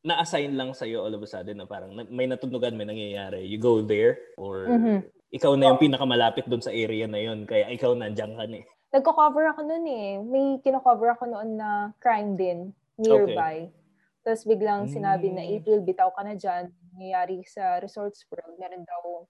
na-assign 0.00 0.56
lang 0.56 0.72
sa'yo 0.72 1.04
all 1.04 1.12
of 1.12 1.20
a 1.20 1.28
sudden 1.28 1.60
na 1.60 1.68
parang 1.68 1.92
may 2.08 2.24
natutugan, 2.24 2.72
may 2.72 2.88
nangyayari. 2.88 3.44
You 3.44 3.60
go 3.60 3.84
there 3.84 4.16
or 4.40 4.64
Mhm. 4.64 5.04
ikaw 5.28 5.52
na 5.56 5.72
yung 5.72 5.80
pinakamalapit 5.80 6.48
doon 6.48 6.64
sa 6.64 6.72
area 6.72 7.04
na 7.04 7.20
yun. 7.20 7.44
Kaya 7.44 7.68
ikaw 7.68 7.92
nandiyan 7.92 8.32
ka 8.36 8.44
na 8.48 8.64
eh. 8.64 8.66
Nagko-cover 8.90 9.44
ako 9.54 9.60
noon 9.62 9.86
eh. 9.86 10.10
May 10.18 10.46
kino-cover 10.64 11.14
ako 11.14 11.24
noon 11.28 11.60
na 11.60 11.92
crime 12.00 12.34
din 12.34 12.72
nearby. 12.96 13.68
Tapos 14.20 14.44
biglang 14.44 14.88
sinabi 14.88 15.32
na 15.32 15.44
Mm. 15.44 15.52
April, 15.56 15.78
bitaw 15.84 16.10
ka 16.12 16.22
na 16.24 16.34
dyan. 16.34 16.72
Nangyayari 16.92 17.44
sa 17.46 17.78
Resorts 17.78 18.24
World. 18.28 18.56
Meron 18.58 18.84
daw 18.84 19.24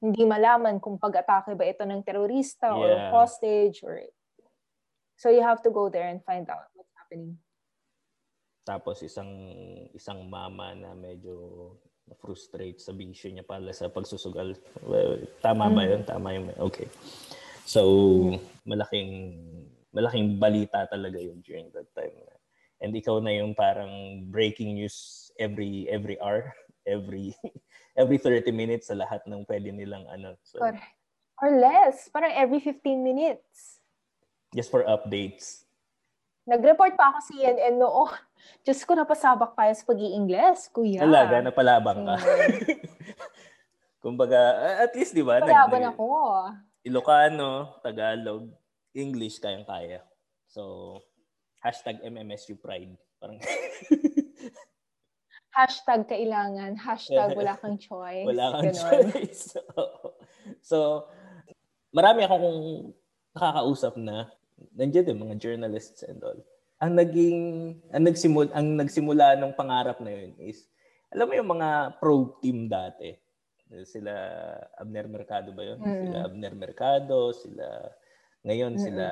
hindi 0.00 0.24
malaman 0.24 0.80
kung 0.80 0.96
pag-atake 0.96 1.52
ba 1.52 1.64
ito 1.64 1.84
ng 1.84 2.00
terorista 2.00 2.72
or 2.72 2.88
Yeah. 2.88 3.12
hostage 3.12 3.84
or 3.84 4.00
so 5.12 5.28
you 5.28 5.44
have 5.44 5.60
to 5.60 5.68
go 5.68 5.92
there 5.92 6.08
and 6.08 6.24
find 6.24 6.48
out 6.48 6.72
what's 6.72 6.92
happening. 6.96 7.36
Tapos 8.70 9.02
isang 9.02 9.26
isang 9.90 10.22
mama 10.30 10.70
na 10.78 10.94
medyo 10.94 11.74
na-frustrate 12.06 12.78
sa 12.78 12.94
bisyo 12.94 13.34
niya 13.34 13.42
pala 13.42 13.74
sa 13.74 13.90
pagsusugal. 13.90 14.54
Well, 14.86 15.26
tama 15.42 15.66
ba 15.74 15.82
yun? 15.82 16.06
Tama 16.06 16.38
yun. 16.38 16.54
Okay. 16.70 16.86
So, 17.66 17.82
malaking 18.62 19.34
malaking 19.90 20.38
balita 20.38 20.86
talaga 20.86 21.18
yun 21.18 21.42
during 21.42 21.66
that 21.74 21.90
time. 21.98 22.14
And 22.78 22.94
ikaw 22.94 23.18
na 23.18 23.34
yung 23.34 23.58
parang 23.58 24.24
breaking 24.30 24.78
news 24.78 25.28
every 25.34 25.90
every 25.90 26.14
hour, 26.22 26.54
every 26.86 27.34
every 27.98 28.22
30 28.22 28.54
minutes 28.54 28.86
sa 28.86 28.94
lahat 28.94 29.26
ng 29.26 29.42
pwede 29.50 29.74
nilang 29.74 30.06
ano. 30.06 30.38
So, 30.46 30.62
Correct. 30.62 30.94
Or 31.42 31.58
less. 31.58 32.06
Parang 32.12 32.36
every 32.38 32.62
15 32.62 33.02
minutes. 33.02 33.80
just 34.54 34.70
for 34.70 34.82
updates. 34.84 35.62
Nag-report 36.50 36.98
pa 36.98 37.14
ako 37.14 37.18
sa 37.22 37.30
CNN 37.30 37.78
noon. 37.78 38.10
Diyos 38.66 38.82
ko, 38.82 38.98
napasabak 38.98 39.54
tayo 39.54 39.70
sa 39.70 39.84
pag-i-Ingles, 39.86 40.66
kuya. 40.74 41.06
Talaga, 41.06 41.38
napalabang 41.38 42.02
ka. 42.02 42.16
Mm. 42.18 42.82
Kumbaga, 44.02 44.40
at 44.82 44.90
least, 44.98 45.14
di 45.14 45.22
ba? 45.22 45.38
Palaban 45.38 45.86
nag- 45.86 45.94
ako. 45.94 46.06
Ilocano, 46.82 47.78
Tagalog, 47.84 48.50
English, 48.96 49.38
kayang-kaya. 49.38 50.02
So, 50.50 50.98
hashtag 51.62 52.02
MMSU 52.02 52.58
Pride. 52.58 52.98
Parang 53.22 53.38
Hashtag 55.50 56.08
kailangan. 56.08 56.78
Hashtag 56.78 57.36
wala 57.36 57.58
kang 57.58 57.76
choice. 57.76 58.26
wala 58.26 58.44
kang 58.54 58.70
Ganon. 58.70 58.80
choice. 59.12 59.58
so, 60.62 61.04
marami 61.92 62.24
akong 62.24 62.90
nakakausap 63.34 63.94
na 64.00 64.30
nandiyan 64.76 65.04
din 65.06 65.22
mga 65.22 65.36
journalists 65.40 66.02
and 66.04 66.20
all. 66.22 66.38
Ang 66.80 66.96
naging 66.96 67.40
ang 67.92 68.04
nagsimul 68.08 68.48
ang 68.56 68.66
nagsimula 68.76 69.36
ng 69.36 69.52
pangarap 69.52 70.00
na 70.00 70.12
yun 70.12 70.32
is 70.40 70.68
alam 71.10 71.26
mo 71.26 71.34
yung 71.34 71.50
mga 71.58 71.98
pro 71.98 72.38
team 72.38 72.70
dati. 72.70 73.12
Sila 73.86 74.12
Abner 74.78 75.06
Mercado 75.06 75.54
ba 75.54 75.62
yun? 75.62 75.78
Mm. 75.78 76.02
Sila 76.06 76.18
Abner 76.26 76.54
Mercado, 76.58 77.30
sila 77.30 77.66
ngayon 78.42 78.74
Mm-mm. 78.74 78.84
sila 78.84 79.06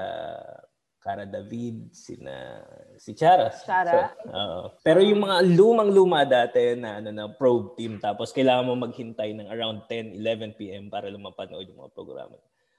Cara 0.99 1.25
David, 1.25 1.95
sina 1.95 2.59
si 2.99 3.15
Chara. 3.15 3.55
Chara. 3.63 4.13
So. 4.19 4.75
Pero 4.83 4.99
yung 4.99 5.23
mga 5.23 5.47
lumang-luma 5.55 6.27
dati 6.27 6.75
na 6.75 6.99
ano 6.99 7.15
na 7.15 7.31
probe 7.31 7.79
team 7.79 8.03
tapos 8.03 8.35
kailangan 8.35 8.67
mo 8.67 8.75
maghintay 8.75 9.31
ng 9.31 9.47
around 9.47 9.87
10, 9.87 10.19
11 10.19 10.59
PM 10.59 10.91
para 10.91 11.07
lang 11.07 11.23
mapanood 11.23 11.71
yung 11.71 11.87
mga 11.87 11.95
programa. 11.95 12.35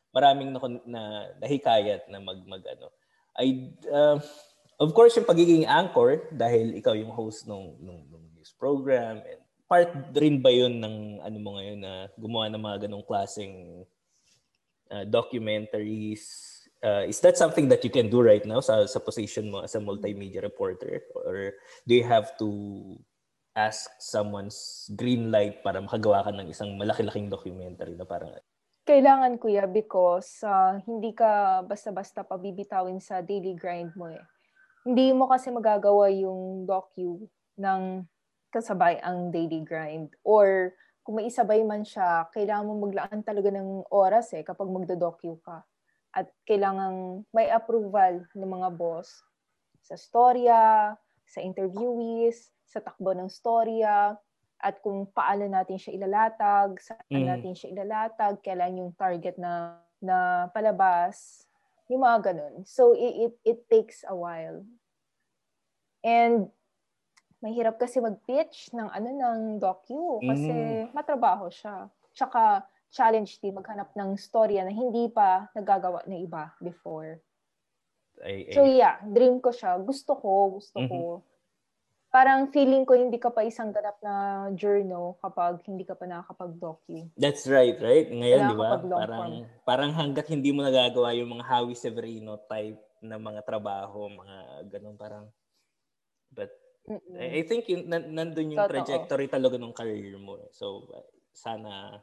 Maraming 0.09 0.49
na, 0.53 0.59
na 0.85 1.01
nahikayat 1.41 2.09
na 2.09 2.19
mag, 2.19 2.39
mag 2.45 2.63
ano. 2.65 2.89
I 3.37 3.71
uh, 3.87 4.17
of 4.79 4.89
course 4.95 5.15
yung 5.19 5.27
pagiging 5.27 5.67
anchor 5.67 6.27
dahil 6.33 6.75
ikaw 6.75 6.95
yung 6.95 7.13
host 7.13 7.45
nung 7.45 7.77
nung, 7.79 8.03
nung 8.09 8.25
news 8.33 8.51
program 8.55 9.21
and 9.23 9.41
part 9.69 9.93
rin 10.17 10.41
ba 10.41 10.49
yun 10.49 10.81
ng 10.81 11.21
ano 11.21 11.37
mo 11.37 11.59
ngayon 11.61 11.79
na 11.79 11.93
gumawa 12.17 12.49
ng 12.49 12.63
mga 12.63 12.77
ganong 12.89 13.05
klaseng 13.05 13.85
uh, 14.89 15.05
documentaries 15.05 16.25
uh, 16.81 17.05
is 17.05 17.21
that 17.21 17.37
something 17.37 17.69
that 17.69 17.85
you 17.85 17.93
can 17.93 18.09
do 18.09 18.25
right 18.25 18.49
now 18.49 18.57
sa 18.59 18.89
sa 18.89 18.97
position 18.97 19.53
mo 19.53 19.61
as 19.61 19.77
a 19.77 19.83
multimedia 19.83 20.41
reporter 20.41 21.05
or 21.13 21.53
do 21.85 21.93
you 21.93 22.01
have 22.01 22.33
to 22.41 22.49
ask 23.53 23.91
someone's 24.01 24.89
green 24.97 25.29
light 25.29 25.61
para 25.61 25.83
makagawa 25.83 26.25
ka 26.25 26.31
ng 26.33 26.49
isang 26.49 26.73
malaki-laking 26.79 27.29
documentary 27.29 27.93
na 27.93 28.07
parang 28.07 28.33
Kailangan, 28.89 29.37
kuya, 29.37 29.69
because 29.69 30.41
uh, 30.41 30.81
hindi 30.81 31.13
ka 31.13 31.61
basta-basta 31.61 32.25
pabibitawin 32.25 32.97
sa 32.97 33.21
daily 33.21 33.53
grind 33.53 33.93
mo 33.93 34.09
eh. 34.09 34.25
Hindi 34.81 35.13
mo 35.13 35.29
kasi 35.29 35.53
magagawa 35.53 36.09
yung 36.09 36.65
docu 36.65 37.29
ng 37.61 38.01
kasabay 38.49 38.97
ang 39.05 39.29
daily 39.29 39.61
grind. 39.61 40.09
Or 40.25 40.73
kung 41.05 41.21
may 41.21 41.29
isabay 41.29 41.61
man 41.61 41.85
siya, 41.85 42.33
kailangan 42.33 42.65
mo 42.65 42.89
maglaan 42.89 43.21
talaga 43.21 43.53
ng 43.53 43.85
oras 43.93 44.33
eh 44.33 44.41
kapag 44.41 44.65
magdo-docu 44.65 45.37
ka. 45.45 45.61
At 46.09 46.33
kailangan 46.49 47.29
may 47.29 47.45
approval 47.53 48.25
ng 48.33 48.49
mga 48.49 48.73
boss 48.73 49.21
sa 49.85 50.01
storya, 50.01 50.97
sa 51.29 51.39
interviewees, 51.45 52.49
sa 52.65 52.81
takbo 52.81 53.13
ng 53.13 53.29
storya, 53.29 54.17
at 54.59 54.79
kung 54.83 55.07
paano 55.11 55.47
natin 55.47 55.79
siya 55.79 55.95
ilalatag, 55.95 56.79
saan 56.83 57.03
Mm. 57.11 57.27
natin 57.31 57.53
siya 57.55 57.71
ilalatag, 57.73 58.43
kailan 58.43 58.79
yung 58.83 58.91
target 58.95 59.35
na 59.39 59.79
na 59.99 60.47
palabas, 60.55 61.43
yung 61.91 62.03
mga 62.03 62.31
ganun. 62.31 62.55
So 62.67 62.95
it, 62.95 63.13
it 63.29 63.33
it 63.43 63.59
takes 63.71 64.03
a 64.07 64.15
while. 64.15 64.63
And 66.03 66.51
mahirap 67.43 67.79
kasi 67.79 67.99
mag-pitch 68.03 68.71
ng 68.75 68.89
ano 68.91 69.09
ng 69.15 69.39
docu 69.63 70.23
kasi 70.27 70.51
matrabaho 70.95 71.47
siya. 71.51 71.87
Tsaka 72.15 72.67
challenge 72.91 73.39
din 73.43 73.55
maghanap 73.55 73.91
ng 73.95 74.17
storya 74.19 74.63
na 74.65 74.73
hindi 74.73 75.07
pa 75.11 75.47
nagagawa 75.55 76.03
ng 76.07 76.19
iba 76.27 76.55
before. 76.59 77.21
ay, 78.23 78.39
ay 78.51 78.55
So 78.55 78.65
yeah, 78.65 78.97
dream 79.05 79.39
ko 79.41 79.53
siya. 79.53 79.77
Gusto 79.79 80.17
ko, 80.17 80.57
gusto 80.57 80.81
Mhm. 80.81 80.89
ko. 80.89 81.21
Parang 82.09 82.49
feeling 82.49 82.89
ko 82.89 82.97
hindi 82.97 83.21
ka 83.21 83.29
pa 83.29 83.45
isang 83.45 83.69
ganap 83.69 84.01
na 84.01 84.49
journal 84.57 85.13
kapag 85.21 85.61
hindi 85.69 85.85
ka 85.85 85.93
pa 85.93 86.09
nakakapag-docu. 86.09 87.13
That's 87.13 87.45
right, 87.45 87.77
right? 87.77 88.09
Ngayon, 88.09 88.49
di 88.49 88.57
ba? 88.57 88.81
Parang, 88.81 89.45
form. 89.45 89.61
parang 89.61 89.91
hanggat 89.93 90.25
hindi 90.25 90.49
mo 90.49 90.65
nagagawa 90.65 91.13
yung 91.13 91.37
mga 91.37 91.45
Howie 91.45 91.77
Severino 91.77 92.41
type 92.49 92.81
na 93.05 93.21
mga 93.21 93.45
trabaho, 93.45 94.09
mga 94.09 94.37
ganun 94.73 94.97
parang, 94.97 95.29
but 96.33 96.49
Mm-mm. 96.89 97.21
I 97.21 97.45
think 97.45 97.69
yun, 97.69 97.85
nan- 97.85 98.09
nandun 98.09 98.57
yung 98.57 98.65
Totoo. 98.65 98.81
trajectory 98.81 99.29
talaga 99.29 99.61
ng 99.61 99.77
career 99.77 100.17
mo. 100.17 100.41
eh. 100.41 100.49
So, 100.49 100.89
uh, 100.89 101.05
sana 101.29 102.01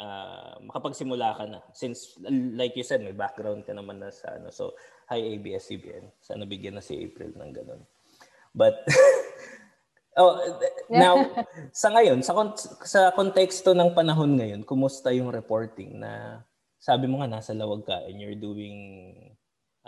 ah, 0.00 0.56
makapagsimula 0.64 1.36
ka 1.36 1.44
na. 1.44 1.60
Since, 1.76 2.16
like 2.56 2.72
you 2.74 2.82
said, 2.82 3.04
may 3.04 3.12
background 3.12 3.68
ka 3.68 3.76
naman 3.76 4.00
na 4.00 4.08
sa 4.08 4.40
ano. 4.40 4.48
So, 4.48 4.72
hi 5.12 5.20
ABS-CBN. 5.36 6.24
Sana 6.24 6.48
bigyan 6.48 6.80
na 6.80 6.84
si 6.84 6.96
April 6.96 7.36
ng 7.36 7.52
ganun. 7.52 7.84
But, 8.52 8.84
oh, 10.20 10.36
now, 10.92 11.24
sa 11.72 11.88
ngayon, 11.92 12.20
sa, 12.20 12.32
kon- 12.36 12.56
sa 12.84 13.10
konteksto 13.16 13.72
ng 13.72 13.96
panahon 13.96 14.36
ngayon, 14.36 14.62
kumusta 14.62 15.08
yung 15.12 15.32
reporting 15.32 15.98
na 15.98 16.44
sabi 16.76 17.08
mo 17.08 17.20
nga 17.20 17.30
nasa 17.30 17.56
lawag 17.56 17.84
ka 17.84 17.96
and 18.04 18.20
you're 18.20 18.36
doing, 18.36 18.76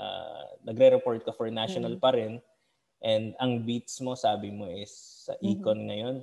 uh, 0.00 0.48
nagre-report 0.64 1.22
ka 1.22 1.32
for 1.36 1.50
national 1.52 1.98
pa 2.00 2.14
rin 2.16 2.40
and 3.04 3.36
ang 3.36 3.60
beats 3.60 4.00
mo, 4.00 4.16
sabi 4.16 4.48
mo 4.48 4.64
is 4.72 4.92
sa 5.28 5.36
econ 5.44 5.84
ngayon, 5.90 6.16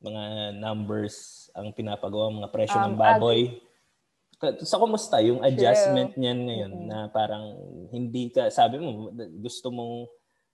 mga 0.00 0.56
numbers 0.60 1.48
ang 1.56 1.72
pinapagawa, 1.72 2.32
mga 2.32 2.52
presyo 2.52 2.76
ng 2.80 2.96
Um, 2.96 3.00
baboy. 3.00 3.40
Ka- 4.40 4.56
Sa 4.64 4.80
kumusta 4.80 5.20
yung 5.20 5.44
adjustment 5.44 6.16
niyan 6.16 6.40
ngayon 6.48 6.72
Mm-mm. 6.72 6.88
na 6.88 6.98
parang 7.12 7.56
hindi 7.92 8.32
ka, 8.32 8.48
sabi 8.48 8.80
mo, 8.80 9.12
gusto 9.40 9.68
mong 9.68 10.08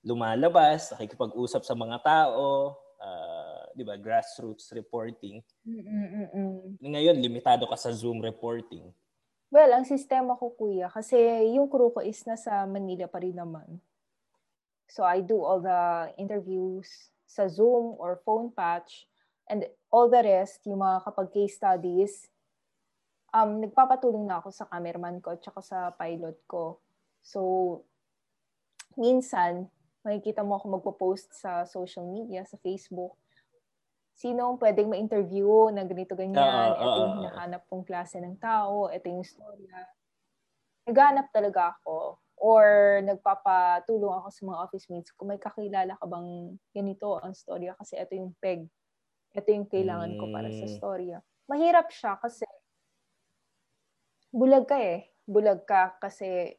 lumalabas, 0.06 0.94
nakikipag-usap 0.94 1.66
sa 1.66 1.74
mga 1.74 1.98
tao, 2.06 2.78
ah, 3.02 3.66
di 3.74 3.82
ba, 3.82 3.98
grassroots 3.98 4.70
reporting. 4.70 5.42
Mm-mm-mm. 5.66 6.78
Ngayon, 6.78 7.18
limitado 7.18 7.66
ka 7.66 7.74
sa 7.74 7.90
Zoom 7.90 8.22
reporting. 8.22 8.86
Well, 9.50 9.74
ang 9.74 9.82
sistema 9.82 10.38
ko, 10.38 10.54
kuya, 10.54 10.86
kasi 10.86 11.18
yung 11.58 11.66
crew 11.66 11.90
ko 11.90 11.98
is 12.06 12.22
nasa 12.22 12.62
Manila 12.70 13.10
pa 13.10 13.18
rin 13.18 13.34
naman. 13.34 13.82
So, 14.86 15.02
I 15.02 15.26
do 15.26 15.42
all 15.42 15.58
the 15.58 16.14
interviews 16.14 17.10
sa 17.26 17.50
Zoom 17.50 17.98
or 17.98 18.22
phone 18.22 18.54
patch. 18.54 19.10
And 19.50 19.66
all 19.90 20.06
the 20.06 20.22
rest, 20.22 20.62
yung 20.66 20.82
mga 20.82 21.02
kapag 21.02 21.34
case 21.34 21.58
studies, 21.58 22.30
um, 23.34 23.62
nagpapatulong 23.62 24.26
na 24.26 24.38
ako 24.38 24.54
sa 24.54 24.66
cameraman 24.70 25.18
ko 25.18 25.34
at 25.34 25.42
sa 25.62 25.90
pilot 25.94 26.38
ko. 26.46 26.78
So, 27.22 27.82
minsan, 28.94 29.70
makikita 30.06 30.46
mo 30.46 30.54
ako 30.54 30.78
magpo-post 30.78 31.34
sa 31.34 31.66
social 31.66 32.06
media, 32.06 32.46
sa 32.46 32.54
Facebook, 32.62 33.18
sino 34.14 34.46
ang 34.46 34.56
pwedeng 34.62 34.86
ma-interview 34.86 35.74
na 35.74 35.82
ganito 35.82 36.14
ganyan, 36.14 36.38
uh, 36.38 36.72
uh, 36.72 36.78
ito 36.78 36.98
yung 37.02 37.16
hinahanap 37.26 37.62
kong 37.66 37.82
klase 37.82 38.22
ng 38.22 38.38
tao, 38.38 38.86
ito 38.86 39.10
yung 39.10 39.26
storya. 39.26 39.82
Naghanap 40.86 41.34
talaga 41.34 41.74
ako 41.74 42.22
or 42.38 42.64
nagpapatulong 43.02 44.14
ako 44.22 44.28
sa 44.30 44.42
mga 44.46 44.58
office 44.62 44.86
mates 44.92 45.10
kung 45.10 45.34
may 45.34 45.40
kakilala 45.42 45.98
ka 45.98 46.06
bang 46.06 46.54
ganito 46.70 47.18
ang 47.18 47.34
storya 47.34 47.74
kasi 47.74 47.98
ito 47.98 48.14
yung 48.14 48.30
peg. 48.38 48.64
Ito 49.34 49.48
yung 49.52 49.68
kailangan 49.68 50.16
ko 50.16 50.30
para 50.30 50.48
sa 50.54 50.64
hmm. 50.64 50.74
storya. 50.78 51.18
Mahirap 51.50 51.90
siya 51.90 52.16
kasi 52.16 52.46
bulag 54.30 54.64
ka 54.64 54.78
eh. 54.78 55.10
Bulag 55.26 55.66
ka 55.66 55.98
kasi 55.98 56.54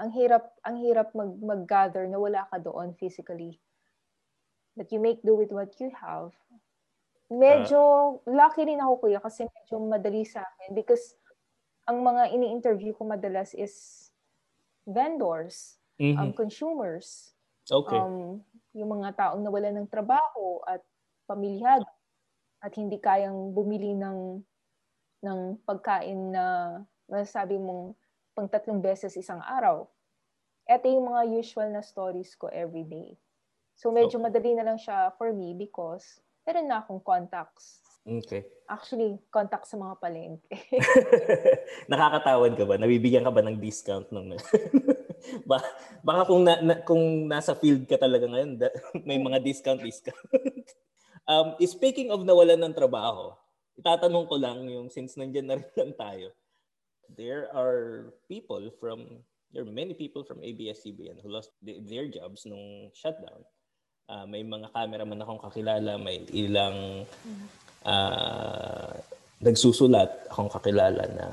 ang 0.00 0.10
hirap 0.16 0.56
ang 0.64 0.80
hirap 0.80 1.12
mag 1.12 1.36
mag-gather 1.36 2.08
na 2.08 2.16
wala 2.16 2.48
ka 2.48 2.56
doon 2.56 2.96
physically. 2.96 3.60
But 4.76 4.88
you 4.94 5.00
make 5.02 5.20
do 5.20 5.36
with 5.36 5.52
what 5.52 5.76
you 5.76 5.92
have. 5.92 6.32
Medyo 7.30 7.78
uh, 7.78 8.10
lucky 8.26 8.64
rin 8.64 8.80
ako 8.80 9.06
kuya 9.06 9.20
kasi 9.20 9.44
medyo 9.46 9.76
madali 9.82 10.24
sa 10.24 10.42
akin 10.42 10.72
because 10.72 11.14
ang 11.84 12.00
mga 12.00 12.32
ini-interview 12.32 12.94
ko 12.94 13.04
madalas 13.06 13.52
is 13.54 14.08
vendors, 14.86 15.78
um, 16.00 16.06
mm-hmm. 16.06 16.20
um, 16.20 16.30
consumers. 16.32 17.34
Okay. 17.70 17.98
Um, 17.98 18.42
yung 18.74 18.90
mga 18.98 19.14
taong 19.18 19.42
nawalan 19.42 19.82
ng 19.82 19.88
trabaho 19.90 20.62
at 20.66 20.82
pamilyado 21.26 21.86
at 22.60 22.72
hindi 22.74 22.98
kayang 22.98 23.54
bumili 23.54 23.94
ng 23.94 24.42
ng 25.20 25.40
pagkain 25.68 26.32
na 26.32 26.44
masasabi 27.06 27.60
mong 27.60 27.94
pang 28.34 28.48
tatlong 28.48 28.80
beses 28.80 29.16
isang 29.18 29.42
araw. 29.42 29.86
Ito 30.70 30.86
yung 30.86 31.10
mga 31.10 31.22
usual 31.42 31.68
na 31.74 31.82
stories 31.82 32.34
ko 32.38 32.46
every 32.50 32.86
day. 32.86 33.18
So 33.74 33.90
medyo 33.90 34.20
okay. 34.20 34.26
madali 34.28 34.52
na 34.54 34.64
lang 34.66 34.78
siya 34.78 35.10
for 35.16 35.32
me 35.32 35.56
because 35.56 36.20
meron 36.44 36.68
na 36.68 36.84
akong 36.84 37.02
contacts. 37.02 37.80
Okay. 38.00 38.48
Actually, 38.64 39.20
contact 39.28 39.68
sa 39.68 39.76
mga 39.76 39.94
palengke. 40.00 40.48
Nakakatawad 41.92 42.56
ka 42.56 42.64
ba? 42.64 42.80
Nabibigyan 42.80 43.26
ka 43.28 43.32
ba 43.32 43.44
ng 43.44 43.60
discount 43.60 44.08
ng 44.08 44.36
ba, 45.50 45.60
baka 46.00 46.22
kung 46.24 46.42
na, 46.44 46.54
na, 46.64 46.74
kung 46.80 47.28
nasa 47.28 47.52
field 47.52 47.84
ka 47.84 48.00
talaga 48.00 48.24
ngayon, 48.24 48.56
da, 48.56 48.72
may 49.08 49.20
mga 49.20 49.44
discount 49.44 49.84
discount. 49.84 50.16
um, 51.28 51.60
speaking 51.60 52.08
of 52.08 52.24
nawalan 52.24 52.56
ng 52.56 52.72
trabaho, 52.72 53.36
itatanong 53.76 54.24
ko 54.28 54.36
lang 54.40 54.64
yung 54.68 54.88
since 54.88 55.16
nandiyan 55.20 55.46
na 55.46 55.56
rin 55.60 55.72
lang 55.76 55.92
tayo 55.96 56.32
there 57.16 57.48
are 57.54 58.12
people 58.28 58.70
from 58.78 59.22
there 59.52 59.62
are 59.62 59.70
many 59.70 59.94
people 59.94 60.22
from 60.22 60.38
ABS-CBN 60.42 61.22
who 61.22 61.30
lost 61.30 61.50
their 61.62 62.06
jobs 62.06 62.46
nung 62.46 62.90
shutdown. 62.94 63.42
Uh, 64.06 64.26
may 64.26 64.42
mga 64.42 64.70
cameraman 64.74 65.22
akong 65.22 65.42
kakilala, 65.42 65.98
may 65.98 66.22
ilang 66.30 67.06
uh, 67.86 68.94
nagsusulat 69.42 70.30
akong 70.30 70.50
kakilala 70.50 71.02
na 71.14 71.26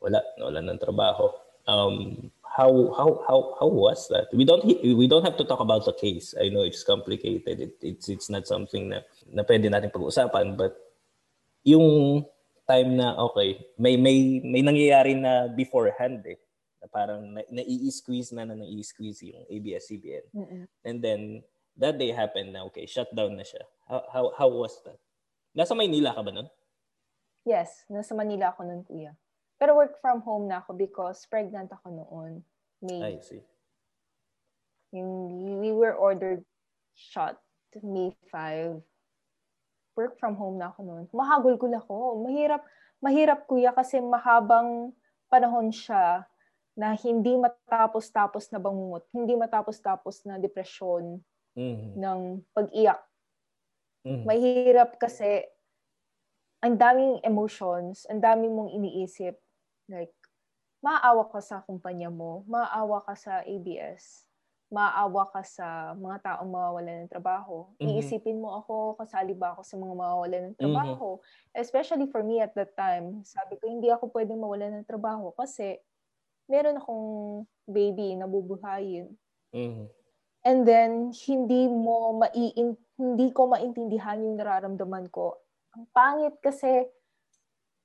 wala, 0.00 0.20
wala 0.40 0.60
ng 0.60 0.80
trabaho. 0.80 1.28
Um, 1.68 2.28
how 2.52 2.72
how 2.92 3.10
how 3.24 3.38
how 3.60 3.68
was 3.68 4.08
that? 4.12 4.28
We 4.32 4.44
don't 4.44 4.64
we 4.64 5.08
don't 5.08 5.24
have 5.24 5.40
to 5.40 5.44
talk 5.44 5.60
about 5.60 5.84
the 5.88 5.96
case. 5.96 6.34
I 6.36 6.52
know 6.52 6.64
it's 6.64 6.84
complicated. 6.84 7.60
It, 7.60 7.74
it's 7.80 8.08
it's 8.08 8.28
not 8.28 8.44
something 8.44 8.92
na 8.92 9.00
na 9.32 9.44
pwede 9.44 9.72
natin 9.72 9.92
pag-usapan, 9.92 10.56
but 10.56 10.76
yung 11.64 12.24
time 12.68 12.96
na 12.96 13.14
okay, 13.18 13.58
may 13.78 13.98
may 13.98 14.40
may 14.42 14.62
nangyayari 14.62 15.18
na 15.18 15.50
beforehand 15.50 16.22
eh. 16.26 16.38
Na 16.82 16.86
parang 16.90 17.22
na, 17.34 17.42
nai-squeeze 17.50 18.34
na 18.34 18.46
na 18.46 18.58
nai-squeeze 18.58 19.22
yung 19.22 19.46
ABS-CBN. 19.46 20.24
Mm-mm. 20.34 20.64
And 20.82 20.98
then 20.98 21.42
that 21.78 21.98
day 21.98 22.10
happened 22.10 22.52
na 22.52 22.66
okay, 22.70 22.86
shut 22.86 23.10
down 23.14 23.38
na 23.38 23.46
siya. 23.46 23.62
How 23.86 24.02
how 24.10 24.24
how 24.34 24.48
was 24.50 24.78
that? 24.86 24.98
Nasa 25.52 25.76
Maynila 25.76 26.16
ka 26.16 26.22
ba 26.24 26.32
nun? 26.32 26.48
Yes, 27.42 27.82
nasa 27.90 28.14
Manila 28.14 28.54
ako 28.54 28.62
nun, 28.62 28.82
kuya. 28.86 29.12
Pero 29.58 29.74
work 29.74 29.98
from 29.98 30.22
home 30.22 30.46
na 30.46 30.62
ako 30.62 30.78
because 30.78 31.26
pregnant 31.26 31.70
ako 31.74 31.90
noon. 31.90 32.32
May. 32.82 33.14
I 33.14 33.22
see. 33.22 33.42
Yung, 34.94 35.58
we 35.62 35.72
were 35.72 35.94
ordered 35.94 36.44
shot 36.94 37.40
May 37.80 38.12
5 38.30 38.82
work 39.96 40.16
from 40.16 40.34
home 40.36 40.56
na 40.56 40.72
ako 40.72 40.80
noon. 40.84 41.04
Mahagulgul 41.12 41.72
ako. 41.76 42.22
Mahirap, 42.24 42.62
mahirap 43.02 43.44
kuya 43.44 43.72
kasi 43.72 44.00
mahabang 44.00 44.92
panahon 45.28 45.72
siya 45.72 46.24
na 46.72 46.96
hindi 46.96 47.36
matapos-tapos 47.36 48.48
na 48.48 48.58
bangungot, 48.60 49.04
hindi 49.12 49.36
matapos-tapos 49.36 50.24
na 50.24 50.40
depresyon 50.40 51.20
mm-hmm. 51.52 52.00
ng 52.00 52.20
pag-iyak. 52.56 53.00
Mm-hmm. 54.08 54.24
Mahirap 54.24 54.90
kasi 54.96 55.44
ang 56.64 56.78
daming 56.78 57.20
emotions, 57.26 58.08
ang 58.08 58.22
daming 58.22 58.54
mong 58.54 58.72
iniisip. 58.72 59.36
Like, 59.90 60.14
maawa 60.80 61.28
ka 61.28 61.44
sa 61.44 61.60
kumpanya 61.60 62.08
mo, 62.08 62.46
maawa 62.48 63.04
ka 63.04 63.12
sa 63.18 63.44
ABS, 63.44 64.24
maawa 64.72 65.28
ka 65.28 65.44
sa 65.44 65.92
mga 65.92 66.24
taong 66.24 66.48
mawawalan 66.48 67.04
ng 67.04 67.12
trabaho. 67.12 67.68
Mm-hmm. 67.76 67.92
Iisipin 67.92 68.40
mo 68.40 68.56
ako, 68.56 68.96
kasali 68.96 69.36
ba 69.36 69.52
ako 69.52 69.62
sa 69.68 69.76
mga 69.76 69.92
mawawalan 69.92 70.42
ng 70.48 70.56
trabaho? 70.56 71.20
Mm-hmm. 71.20 71.60
Especially 71.60 72.08
for 72.08 72.24
me 72.24 72.40
at 72.40 72.56
that 72.56 72.72
time, 72.72 73.20
sabi 73.20 73.60
ko, 73.60 73.68
hindi 73.68 73.92
ako 73.92 74.08
pwedeng 74.16 74.40
mawalan 74.40 74.80
ng 74.80 74.88
trabaho 74.88 75.28
kasi 75.36 75.76
meron 76.48 76.80
akong 76.80 77.06
baby 77.68 78.16
na 78.16 78.24
bubuhayin. 78.24 79.12
Mm-hmm. 79.52 79.86
And 80.42 80.60
then, 80.64 81.12
hindi 81.12 81.68
mo 81.68 82.18
maiin, 82.18 82.74
hindi 82.96 83.28
ko 83.30 83.52
maintindihan 83.52 84.24
yung 84.24 84.40
nararamdaman 84.40 85.12
ko. 85.12 85.36
Ang 85.76 85.84
pangit 85.92 86.40
kasi 86.40 86.88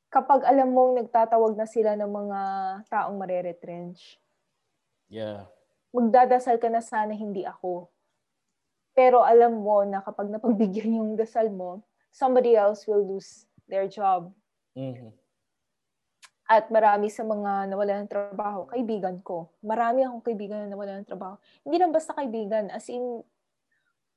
kapag 0.07 0.47
alam 0.47 0.71
mong 0.71 1.03
nagtatawag 1.03 1.59
na 1.59 1.67
sila 1.67 1.99
ng 1.99 2.07
mga 2.07 2.39
taong 2.87 3.19
mareretrench. 3.19 4.15
Yeah 5.11 5.51
magdadasal 5.97 6.61
ka 6.61 6.69
na 6.69 6.85
sana 6.85 7.17
hindi 7.17 7.41
ako. 7.41 7.89
Pero 8.93 9.25
alam 9.25 9.57
mo 9.57 9.81
na 9.81 10.05
kapag 10.05 10.29
napagbigyan 10.29 11.01
yung 11.01 11.17
dasal 11.17 11.49
mo, 11.49 11.81
somebody 12.13 12.53
else 12.53 12.85
will 12.85 13.01
lose 13.01 13.49
their 13.65 13.89
job. 13.89 14.29
Mm-hmm. 14.77 15.09
At 16.47 16.71
marami 16.71 17.11
sa 17.11 17.27
mga 17.27 17.67
nawala 17.67 18.01
ng 18.01 18.09
trabaho, 18.09 18.69
kaibigan 18.71 19.19
ko. 19.19 19.51
Marami 19.59 20.05
akong 20.05 20.23
kaibigan 20.23 20.63
na 20.63 20.71
nawala 20.71 21.01
ng 21.01 21.09
trabaho. 21.09 21.35
Hindi 21.65 21.75
lang 21.75 21.91
basta 21.91 22.15
kaibigan, 22.15 22.71
as 22.71 22.87
in, 22.87 23.19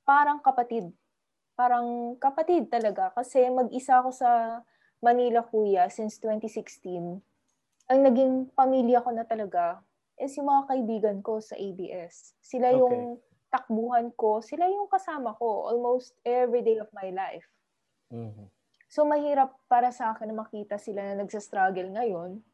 parang 0.07 0.39
kapatid. 0.39 0.95
Parang 1.59 2.15
kapatid 2.23 2.71
talaga. 2.71 3.11
Kasi 3.19 3.51
mag-isa 3.51 3.99
ako 3.99 4.15
sa 4.15 4.63
Manila, 5.03 5.43
kuya, 5.43 5.91
since 5.91 6.23
2016. 6.23 7.19
Ang 7.91 8.01
naging 8.07 8.33
pamilya 8.55 9.03
ko 9.03 9.11
na 9.11 9.27
talaga, 9.27 9.83
is 10.21 10.37
yung 10.37 10.53
mga 10.53 10.63
kaibigan 10.69 11.19
ko 11.25 11.41
sa 11.41 11.57
ABS. 11.57 12.37
Sila 12.45 12.71
yung 12.77 13.17
okay. 13.17 13.25
takbuhan 13.49 14.13
ko, 14.15 14.45
sila 14.45 14.69
yung 14.69 14.87
kasama 14.87 15.33
ko 15.41 15.73
almost 15.73 16.13
every 16.23 16.61
day 16.61 16.77
of 16.77 16.93
my 16.93 17.09
life. 17.09 17.49
Mm-hmm. 18.13 18.47
So 18.93 19.09
mahirap 19.09 19.57
para 19.71 19.89
sa 19.91 20.13
akin 20.13 20.31
na 20.31 20.45
makita 20.45 20.77
sila 20.77 21.01
na 21.01 21.25
nagsa-struggle 21.25 21.95
ngayon, 21.97 22.45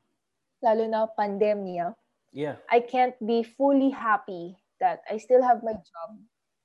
lalo 0.62 0.83
na 0.87 1.11
pandemya. 1.11 1.96
Yeah. 2.31 2.61
I 2.70 2.85
can't 2.85 3.16
be 3.18 3.42
fully 3.42 3.90
happy 3.90 4.55
that 4.79 5.02
I 5.09 5.18
still 5.18 5.42
have 5.42 5.64
my 5.66 5.74
job. 5.74 6.11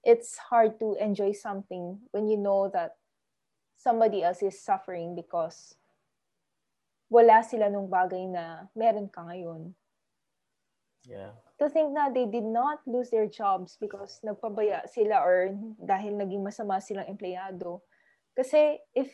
It's 0.03 0.37
hard 0.37 0.77
to 0.83 0.99
enjoy 0.99 1.31
something 1.33 1.97
when 2.11 2.27
you 2.27 2.35
know 2.35 2.69
that 2.75 2.99
somebody 3.79 4.21
else 4.21 4.43
is 4.43 4.59
suffering 4.59 5.15
because 5.15 5.73
wala 7.09 7.43
sila 7.43 7.67
nung 7.71 7.87
bagay 7.87 8.27
na 8.27 8.67
meron 8.75 9.07
ka 9.07 9.23
ngayon. 9.25 9.73
Yeah. 11.05 11.33
To 11.57 11.69
think 11.69 11.93
na 11.93 12.09
they 12.09 12.29
did 12.29 12.45
not 12.45 12.81
lose 12.85 13.09
their 13.09 13.25
jobs 13.25 13.77
because 13.81 14.21
nagpabaya 14.21 14.85
sila 14.89 15.21
or 15.25 15.53
dahil 15.81 16.17
naging 16.17 16.45
masama 16.45 16.81
silang 16.81 17.09
empleyado. 17.09 17.81
Kasi 18.37 18.77
if 18.93 19.09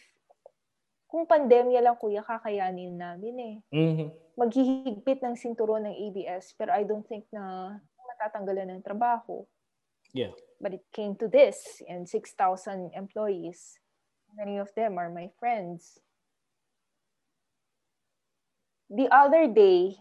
kung 1.08 1.24
pandemya 1.24 1.80
lang 1.80 1.96
kuya, 1.96 2.24
kakayanin 2.24 3.00
namin 3.00 3.36
eh. 3.40 3.56
Mm-hmm. 3.72 4.10
Maghihigpit 4.36 5.20
ng 5.24 5.36
sinturon 5.40 5.88
ng 5.88 5.96
ABS 5.96 6.56
pero 6.60 6.76
I 6.76 6.84
don't 6.84 7.08
think 7.08 7.24
na 7.32 7.76
matatanggalan 8.16 8.78
ng 8.78 8.84
trabaho. 8.84 9.48
Yeah. 10.12 10.36
But 10.60 10.76
it 10.76 10.84
came 10.92 11.16
to 11.24 11.28
this 11.28 11.84
and 11.88 12.08
6,000 12.08 12.92
employees. 12.96 13.80
Many 14.36 14.60
of 14.60 14.74
them 14.76 15.00
are 15.00 15.10
my 15.10 15.32
friends. 15.40 16.00
The 18.88 19.12
other 19.12 19.52
day, 19.52 20.00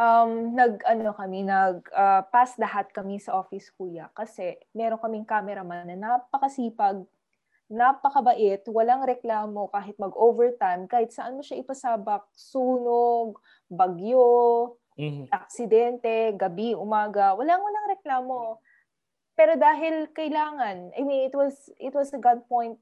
um, 0.00 0.56
nag, 0.56 0.80
ano 0.88 1.12
kami, 1.12 1.44
nag 1.44 1.84
uh, 1.92 2.24
pass 2.32 2.56
the 2.56 2.64
hat 2.64 2.88
kami 2.96 3.20
sa 3.20 3.36
office 3.36 3.68
kuya 3.76 4.08
kasi 4.16 4.56
meron 4.72 4.96
kaming 4.96 5.28
cameraman 5.28 5.84
na 5.92 5.96
napakasipag, 6.16 7.04
napakabait, 7.70 8.64
walang 8.66 9.04
reklamo 9.04 9.68
kahit 9.70 9.94
mag-overtime, 10.00 10.88
kahit 10.88 11.12
saan 11.12 11.36
mo 11.38 11.44
siya 11.44 11.60
ipasabak, 11.60 12.24
sunog, 12.32 13.38
bagyo, 13.68 14.74
Mhm. 15.00 15.30
aksidente, 15.32 16.34
gabi, 16.36 16.74
umaga, 16.74 17.32
walang 17.38 17.62
walang 17.62 17.86
reklamo. 17.94 18.58
Pero 19.38 19.56
dahil 19.56 20.12
kailangan, 20.12 20.92
I 20.92 21.00
mean, 21.06 21.24
it 21.24 21.32
was 21.32 21.56
it 21.80 21.94
was 21.96 22.12
a 22.12 22.20
gunpoint 22.20 22.76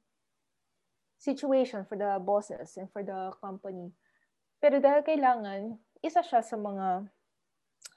situation 1.21 1.87
for 1.87 1.95
the 1.95 2.19
bosses 2.19 2.75
and 2.75 2.91
for 2.91 3.07
the 3.07 3.31
company. 3.39 3.95
Pero 4.59 4.83
dahil 4.83 5.07
kailangan, 5.07 5.79
isa 6.03 6.23
siya 6.23 6.41
sa 6.45 6.57
mga 6.59 7.07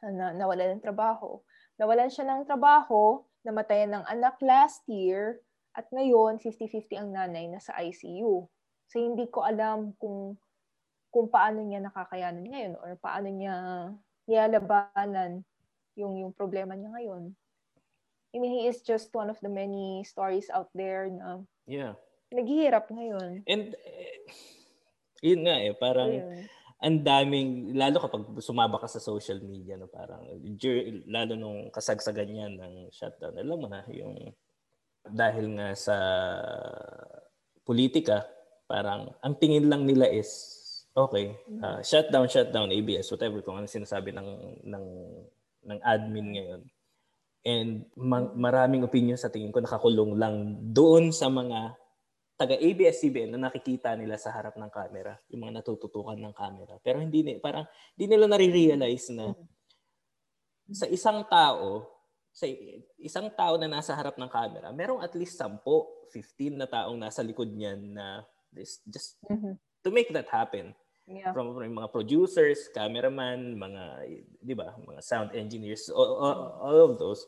na, 0.10 0.34
nawalan 0.34 0.78
ng 0.78 0.84
trabaho. 0.84 1.42
Nawalan 1.78 2.10
siya 2.10 2.26
ng 2.26 2.46
trabaho, 2.46 3.22
namatayan 3.46 3.94
ng 3.98 4.06
anak 4.10 4.38
last 4.42 4.82
year, 4.90 5.42
at 5.72 5.88
ngayon, 5.94 6.42
50-50 6.44 7.00
ang 7.00 7.10
nanay 7.16 7.48
na 7.48 7.62
sa 7.64 7.78
ICU. 7.80 8.44
So, 8.92 8.96
hindi 9.00 9.30
ko 9.32 9.46
alam 9.46 9.96
kung 9.96 10.36
kung 11.12 11.28
paano 11.28 11.60
niya 11.60 11.84
nakakayanan 11.84 12.48
ngayon 12.48 12.74
or 12.80 12.96
paano 12.96 13.28
niya 13.28 13.56
nilalabanan 14.32 15.44
yung 16.00 16.16
yung 16.16 16.32
problema 16.32 16.72
niya 16.72 16.88
ngayon. 16.88 17.36
I 18.32 18.40
mean, 18.40 18.56
he 18.56 18.64
is 18.72 18.80
just 18.80 19.12
one 19.12 19.28
of 19.28 19.36
the 19.44 19.52
many 19.52 20.08
stories 20.08 20.48
out 20.48 20.72
there 20.72 21.12
na 21.12 21.44
Yeah. 21.68 22.00
naghihirap 22.32 22.88
ngayon. 22.88 23.44
And 23.44 23.76
eh, 23.76 24.24
yun 25.20 25.44
nga 25.44 25.56
eh, 25.60 25.76
parang 25.76 26.16
Ayun. 26.16 26.48
Ang 26.82 27.06
daming, 27.06 27.78
lalo 27.78 28.02
kapag 28.02 28.26
sumaba 28.42 28.82
ka 28.82 28.90
sa 28.90 28.98
social 28.98 29.38
media, 29.46 29.78
no, 29.78 29.86
parang, 29.86 30.26
lalo 31.06 31.34
nung 31.38 31.70
kasagsagan 31.70 32.26
niya 32.26 32.50
ng 32.50 32.90
shutdown, 32.90 33.38
alam 33.38 33.58
mo 33.62 33.70
na, 33.70 33.86
yung 33.94 34.34
dahil 35.06 35.62
nga 35.62 35.78
sa 35.78 35.98
politika, 37.62 38.26
parang 38.66 39.14
ang 39.22 39.38
tingin 39.38 39.70
lang 39.70 39.86
nila 39.86 40.10
is, 40.10 40.30
okay, 40.98 41.38
uh, 41.62 41.86
shutdown, 41.86 42.26
shutdown, 42.26 42.74
ABS, 42.74 43.14
whatever, 43.14 43.46
kung 43.46 43.62
ano 43.62 43.70
sinasabi 43.70 44.10
ng, 44.10 44.30
ng, 44.66 44.86
ng 45.70 45.80
admin 45.86 46.28
ngayon. 46.34 46.62
And 47.46 47.86
ma- 47.94 48.34
maraming 48.34 48.86
opinion 48.86 49.22
sa 49.22 49.30
tingin 49.30 49.54
ko 49.54 49.62
nakakulong 49.62 50.18
lang 50.18 50.58
doon 50.74 51.14
sa 51.14 51.30
mga 51.30 51.78
taga 52.42 52.58
ABS-CBN 52.58 53.38
na 53.38 53.46
nakikita 53.46 53.94
nila 53.94 54.18
sa 54.18 54.34
harap 54.34 54.58
ng 54.58 54.72
camera, 54.74 55.14
yung 55.30 55.46
mga 55.46 55.62
natututukan 55.62 56.18
ng 56.18 56.34
camera. 56.34 56.82
Pero 56.82 56.98
hindi 56.98 57.22
ni 57.22 57.38
parang 57.38 57.70
hindi 57.94 58.06
nila 58.10 58.26
nare-realize 58.26 59.14
na 59.14 59.38
sa 60.74 60.90
isang 60.90 61.22
tao, 61.30 61.86
sa 62.34 62.50
isang 62.98 63.30
tao 63.38 63.62
na 63.62 63.70
nasa 63.70 63.94
harap 63.94 64.18
ng 64.18 64.32
camera, 64.32 64.74
merong 64.74 65.06
at 65.06 65.14
least 65.14 65.38
10, 65.38 65.62
15 66.10 66.58
na 66.58 66.66
taong 66.66 66.98
nasa 66.98 67.22
likod 67.22 67.54
niyan 67.54 67.94
na 67.94 68.26
this 68.50 68.82
just 68.90 69.22
Mhm. 69.30 69.56
to 69.86 69.94
make 69.94 70.10
that 70.10 70.28
happen. 70.34 70.74
Yeah. 71.06 71.36
From, 71.36 71.54
from 71.54 71.76
mga 71.76 71.92
producers, 71.92 72.72
cameraman, 72.72 73.54
mga 73.60 73.84
'di 74.42 74.54
ba, 74.56 74.74
mga 74.80 75.02
sound 75.04 75.30
engineers, 75.36 75.92
all, 75.92 76.18
all, 76.18 76.38
all 76.64 76.80
of 76.90 76.94
those 76.98 77.22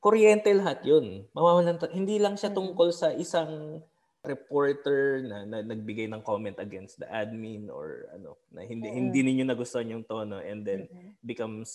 kuryente 0.00 0.48
lahat 0.56 0.80
yun. 0.84 1.28
Mawawalan 1.36 1.76
hindi 1.92 2.16
lang 2.16 2.36
siya 2.36 2.50
tungkol 2.50 2.90
sa 2.90 3.12
isang 3.12 3.80
reporter 4.24 5.20
na, 5.20 5.44
na 5.44 5.60
nagbigay 5.60 6.08
ng 6.08 6.24
comment 6.24 6.56
against 6.56 6.96
the 6.96 7.08
admin 7.12 7.68
or 7.68 8.08
ano 8.08 8.40
na 8.48 8.64
hindi 8.64 8.88
Mm. 8.88 8.96
hindi 8.96 9.20
ninyo 9.20 9.44
nagustuhan 9.44 9.92
yung 9.92 10.04
tono 10.08 10.40
and 10.40 10.64
then 10.64 10.88
Mhm. 10.88 11.20
becomes 11.20 11.70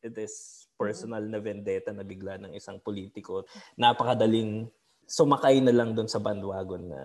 this 0.00 0.64
personal 0.80 1.20
na 1.20 1.38
vendetta 1.38 1.92
na 1.92 2.00
bigla 2.00 2.40
ng 2.40 2.56
isang 2.56 2.80
politiko. 2.80 3.44
Napakadaling 3.76 4.68
sumakay 5.04 5.60
na 5.60 5.76
lang 5.76 5.92
doon 5.92 6.08
sa 6.08 6.16
bandwagon 6.18 6.88
na 6.88 7.00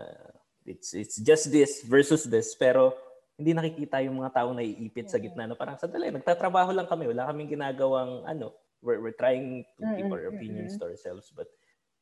it's 0.63 0.95
it's 0.95 1.19
just 1.19 1.51
this 1.51 1.83
versus 1.83 2.23
this. 2.23 2.55
Pero 2.55 2.95
hindi 3.35 3.51
nakikita 3.51 3.99
yung 3.99 4.23
mga 4.23 4.31
taong 4.31 4.55
naiipit 4.55 5.11
sa 5.11 5.19
gitna 5.19 5.43
na 5.43 5.59
parang 5.59 5.75
sandali 5.75 6.07
nagtatrabaho 6.07 6.71
lang 6.71 6.87
kami. 6.87 7.11
Wala 7.11 7.27
kaming 7.27 7.51
ginagawang 7.51 8.23
ano 8.23 8.55
we're, 8.81 8.99
we're 8.99 9.17
trying 9.17 9.65
to 9.77 9.83
keep 9.95 10.07
Mm-mm, 10.07 10.15
our 10.15 10.31
opinions 10.31 10.75
mm-mm. 10.75 10.81
to 10.81 10.91
ourselves 10.91 11.31
but 11.35 11.47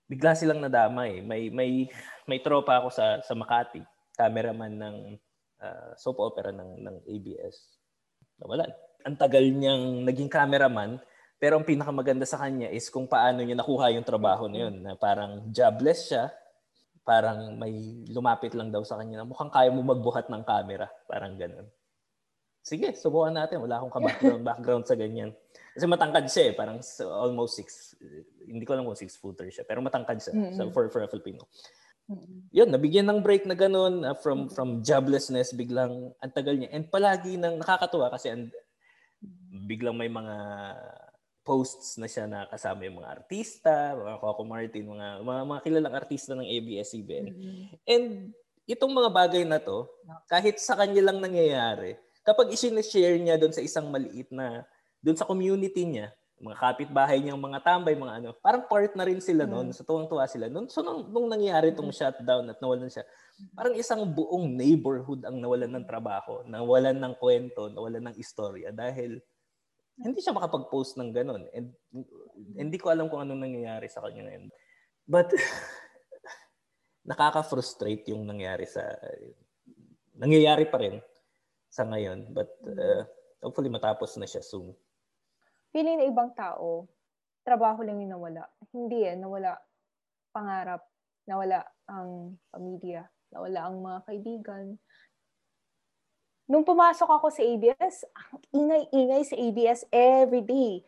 bigla 0.08 0.38
silang 0.38 0.64
nadamay 0.64 1.20
may 1.20 1.52
may 1.52 1.92
may 2.30 2.40
tropa 2.40 2.80
ako 2.80 2.90
sa 2.94 3.20
sa 3.22 3.34
Makati 3.36 3.84
cameraman 4.16 4.74
ng 4.80 4.98
ah, 5.62 5.92
soap 6.00 6.22
opera 6.24 6.54
ng 6.56 6.80
ng 6.82 6.96
ABS 7.12 7.78
nawalan 8.40 8.72
ang 9.04 9.16
tagal 9.20 9.44
niyang 9.44 10.04
naging 10.08 10.32
cameraman 10.32 11.00
pero 11.38 11.60
ang 11.60 11.66
pinakamaganda 11.68 12.26
sa 12.26 12.42
kanya 12.42 12.74
is 12.74 12.90
kung 12.90 13.06
paano 13.06 13.46
niya 13.46 13.54
nakuha 13.54 13.94
yung 13.94 14.08
trabaho 14.08 14.50
na 14.50 14.68
yun 14.68 14.76
na 14.82 14.98
parang 14.98 15.54
jobless 15.54 16.10
siya 16.10 16.34
parang 17.08 17.56
may 17.56 18.04
lumapit 18.12 18.52
lang 18.52 18.68
daw 18.68 18.84
sa 18.84 19.00
kanya 19.00 19.24
na 19.24 19.28
mukhang 19.28 19.54
kaya 19.54 19.72
mo 19.72 19.80
magbuhat 19.80 20.28
ng 20.28 20.44
camera 20.44 20.92
parang 21.08 21.40
ganun 21.40 21.68
sige 22.68 22.92
subukan 23.00 23.32
natin 23.32 23.64
wala 23.64 23.80
akong 23.80 23.96
ka-background 23.96 24.44
background 24.52 24.84
sa 24.84 25.00
ganyan 25.00 25.32
kasi 25.72 25.88
matangkad 25.88 26.28
siya 26.28 26.52
eh 26.52 26.54
parang 26.54 26.84
almost 27.08 27.56
six 27.56 27.96
hindi 28.44 28.68
ko 28.68 28.76
alam 28.76 28.84
kung 28.84 29.00
six 29.00 29.16
footer 29.16 29.48
siya 29.48 29.64
pero 29.64 29.80
matangkad 29.80 30.20
siya 30.20 30.36
Mm-mm. 30.36 30.52
so 30.52 30.68
for 30.76 30.92
for 30.92 31.00
a 31.00 31.08
Filipino 31.08 31.48
Mhm. 32.08 32.56
yun, 32.56 32.70
nabigyan 32.72 33.04
ng 33.12 33.20
break 33.20 33.44
na 33.44 33.52
ganun 33.52 34.00
uh, 34.08 34.16
from 34.16 34.48
from 34.48 34.80
joblessness 34.80 35.52
biglang 35.52 36.16
ang 36.24 36.32
tagal 36.32 36.56
niya. 36.56 36.72
And 36.72 36.88
palagi 36.88 37.36
nang 37.36 37.60
nakakatuwa 37.60 38.08
kasi 38.08 38.32
ang, 38.32 38.48
biglang 39.68 40.00
may 40.00 40.08
mga 40.08 40.36
posts 41.44 42.00
na 42.00 42.08
siya 42.08 42.24
na 42.24 42.48
kasama 42.48 42.88
yung 42.88 43.04
mga 43.04 43.12
artista, 43.12 43.92
mga 43.96 44.24
Coco 44.24 44.44
Martin, 44.48 44.88
mga 44.88 45.08
mga, 45.20 45.42
mga 45.52 45.62
kilalang 45.68 45.96
artista 46.00 46.32
ng 46.32 46.48
ABS-CBN. 46.48 47.26
Mhm. 47.28 47.64
And 47.84 48.06
itong 48.64 48.96
mga 48.96 49.12
bagay 49.12 49.44
na 49.44 49.60
to, 49.60 49.92
kahit 50.32 50.64
sa 50.64 50.80
kanya 50.80 51.12
lang 51.12 51.20
nangyayari, 51.20 52.00
kapag 52.28 52.52
isinashare 52.52 53.24
niya 53.24 53.40
doon 53.40 53.56
sa 53.56 53.64
isang 53.64 53.88
maliit 53.88 54.28
na, 54.36 54.68
doon 55.00 55.16
sa 55.16 55.24
community 55.24 55.88
niya, 55.88 56.12
mga 56.38 56.60
kapitbahay 56.60 57.18
niyang 57.24 57.40
mga 57.40 57.64
tambay, 57.66 57.96
mga 57.98 58.14
ano, 58.22 58.30
parang 58.44 58.68
part 58.68 58.94
na 58.94 59.08
rin 59.08 59.18
sila 59.18 59.50
noon. 59.50 59.74
So 59.74 59.82
tuwang-tuwa 59.82 60.28
sila 60.30 60.52
noon. 60.52 60.70
So 60.70 60.86
nung, 60.86 61.10
nung 61.10 61.32
nangyari 61.32 61.74
itong 61.74 61.90
shutdown 61.90 62.52
at 62.52 62.60
nawalan 62.62 62.92
siya, 62.92 63.08
parang 63.58 63.74
isang 63.74 64.06
buong 64.06 64.54
neighborhood 64.54 65.26
ang 65.26 65.40
nawalan 65.42 65.72
ng 65.72 65.86
trabaho, 65.88 66.46
nawalan 66.46 67.00
ng 67.00 67.14
kwento, 67.18 67.74
nawalan 67.74 68.12
ng 68.12 68.16
istorya 68.22 68.70
dahil 68.70 69.18
hindi 69.98 70.20
siya 70.22 70.36
makapag-post 70.38 71.00
ng 71.02 71.10
ganun. 71.10 71.42
And 71.58 71.74
hindi 72.54 72.78
ko 72.78 72.94
alam 72.94 73.10
kung 73.10 73.26
anong 73.26 73.42
nangyayari 73.42 73.90
sa 73.90 74.06
kanya 74.06 74.30
ngayon. 74.30 74.54
But 75.10 75.34
nakaka-frustrate 77.10 78.14
yung 78.14 78.30
nangyari 78.30 78.70
sa 78.70 78.84
nangyayari 80.14 80.70
pa 80.70 80.78
rin 80.78 81.02
sa 81.68 81.84
ngayon 81.86 82.32
but 82.32 82.50
uh, 82.66 83.04
hopefully 83.44 83.70
matapos 83.70 84.18
na 84.18 84.26
siya 84.26 84.42
soon. 84.42 84.74
Feeling 85.72 86.02
na 86.02 86.10
ibang 86.10 86.32
tao, 86.34 86.88
trabaho 87.44 87.84
lang 87.84 88.02
yung 88.02 88.18
nawala. 88.18 88.48
Hindi 88.72 89.04
eh, 89.06 89.16
nawala 89.16 89.60
pangarap, 90.32 90.84
nawala 91.28 91.64
ang 91.88 92.40
pamilya, 92.50 93.06
nawala 93.32 93.60
ang 93.68 93.76
mga 93.84 94.00
kaibigan. 94.08 94.66
Nung 96.48 96.64
pumasok 96.64 97.10
ako 97.12 97.28
sa 97.28 97.44
ABS, 97.44 98.08
ang 98.16 98.40
ingay-ingay 98.56 99.22
sa 99.28 99.36
ABS 99.36 99.80
every 99.92 100.44
day. 100.44 100.80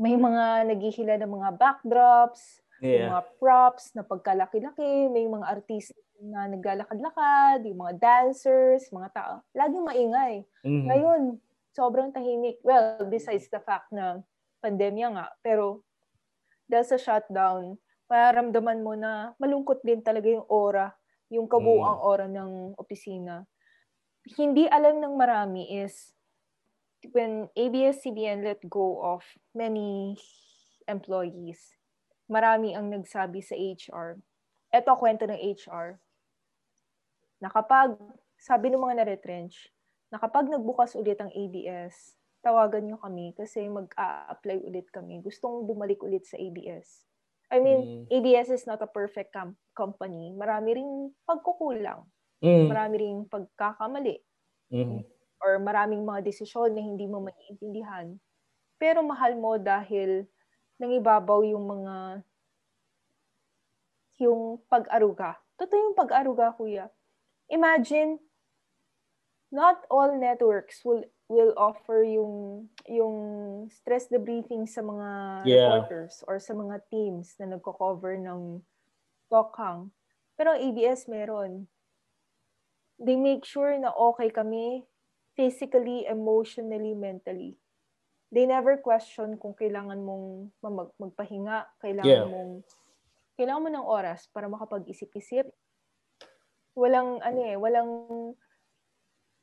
May 0.00 0.16
mga 0.16 0.72
naghihila 0.72 1.20
ng 1.20 1.32
mga 1.36 1.50
backdrops, 1.60 2.62
Yeah. 2.82 3.14
mga 3.14 3.22
props 3.38 3.94
na 3.94 4.02
pagkalaki-laki, 4.02 5.06
may 5.06 5.22
mga 5.30 5.46
artista 5.46 5.94
na 6.22 6.46
naglalakad-lakad, 6.46 7.66
yung 7.66 7.82
mga 7.82 7.94
dancers, 7.98 8.86
mga 8.94 9.10
tao. 9.10 9.34
Laging 9.58 9.82
maingay. 9.82 10.34
Mhm. 10.62 10.86
Ngayon, 10.86 11.20
sobrang 11.74 12.14
tahimik. 12.14 12.62
Well, 12.62 13.02
besides 13.10 13.50
the 13.50 13.58
fact 13.58 13.90
na 13.90 14.22
pandemya 14.62 15.18
nga, 15.18 15.26
pero 15.42 15.82
dahil 16.70 16.86
sa 16.86 16.96
shutdown, 16.96 17.74
mararamdaman 18.06 18.80
mo 18.86 18.94
na 18.94 19.34
malungkot 19.42 19.82
din 19.82 19.98
talaga 20.04 20.30
yung 20.30 20.46
aura, 20.46 20.94
yung 21.32 21.50
kabuuang 21.50 21.98
aura 21.98 22.30
ng 22.30 22.78
opisina. 22.78 23.42
Hindi 24.38 24.70
alam 24.70 25.02
ng 25.02 25.14
marami 25.18 25.66
is 25.82 26.14
when 27.10 27.50
ABS-CBN 27.58 28.46
let 28.46 28.62
go 28.70 29.02
of 29.02 29.26
many 29.50 30.14
employees, 30.86 31.74
marami 32.30 32.78
ang 32.78 32.94
nagsabi 32.94 33.42
sa 33.42 33.58
HR. 33.58 34.22
Ito 34.70 34.94
kwento 34.94 35.26
ng 35.26 35.36
HR. 35.36 35.98
Na 37.42 37.50
kapag, 37.50 37.98
sabi 38.38 38.70
ng 38.70 38.78
mga 38.78 39.02
na-retrench, 39.02 39.68
na 40.14 40.18
kapag 40.22 40.46
nagbukas 40.46 40.94
ulit 40.94 41.18
ang 41.18 41.32
ABS, 41.34 42.14
tawagan 42.42 42.86
nyo 42.86 42.98
kami 42.98 43.34
kasi 43.34 43.66
mag-a-apply 43.66 44.62
ulit 44.62 44.86
kami. 44.94 45.18
Gustong 45.22 45.66
bumalik 45.66 45.98
ulit 46.02 46.22
sa 46.26 46.38
ABS. 46.38 47.06
I 47.52 47.60
mean, 47.60 47.80
Mm. 47.84 48.02
ABS 48.08 48.48
is 48.48 48.64
not 48.64 48.80
a 48.80 48.88
perfect 48.88 49.34
com- 49.34 49.58
company. 49.76 50.32
Marami 50.32 50.78
ring 50.78 50.92
pagkukulang. 51.28 52.08
Mhm. 52.40 52.66
Marami 52.72 52.94
ring 52.98 53.18
pagkakamali. 53.28 54.16
Mhm. 54.72 55.04
or 55.42 55.58
maraming 55.58 56.06
mga 56.06 56.22
desisyon 56.22 56.70
na 56.70 56.78
hindi 56.78 57.02
mo 57.10 57.18
maiintindihan. 57.18 58.14
Pero 58.78 59.02
mahal 59.02 59.34
mo 59.34 59.58
dahil 59.58 60.30
nangibabaw 60.78 61.42
yung 61.42 61.66
mga 61.66 61.94
yung 64.22 64.62
pag-aruga. 64.70 65.34
Totoo 65.58 65.78
yung 65.90 65.98
pag-aruga, 65.98 66.54
kuya. 66.54 66.86
Imagine, 67.52 68.16
not 69.52 69.84
all 69.92 70.16
networks 70.16 70.80
will 70.80 71.04
will 71.28 71.52
offer 71.60 72.00
yung 72.00 72.66
yung 72.88 73.16
stress 73.68 74.08
debriefing 74.08 74.64
sa 74.64 74.80
mga 74.80 75.08
Yeah. 75.44 75.68
reporters 75.84 76.24
or 76.24 76.40
sa 76.40 76.56
mga 76.56 76.80
teams 76.88 77.36
na 77.36 77.56
nagko-cover 77.56 78.16
ng 78.16 78.64
Tokhang. 79.28 79.92
Pero 80.36 80.56
ABS 80.56 81.08
meron. 81.08 81.68
They 82.96 83.16
make 83.20 83.44
sure 83.44 83.76
na 83.76 83.92
okay 83.92 84.32
kami 84.32 84.84
physically, 85.36 86.04
emotionally, 86.08 86.92
mentally. 86.96 87.56
They 88.32 88.48
never 88.48 88.80
question 88.80 89.36
kung 89.36 89.52
kailangan 89.52 90.00
mong 90.00 90.52
mag- 90.64 90.96
magpahinga, 90.96 91.68
kailangan 91.84 92.08
Yeah. 92.08 92.28
mong 92.28 92.64
kailangan 93.36 93.64
mo 93.64 93.68
ng 93.72 93.86
oras 93.88 94.28
para 94.32 94.48
makapag-isip-isip. 94.48 95.48
Walang 96.72 97.20
ano 97.20 97.40
eh, 97.44 97.56
walang 97.56 97.90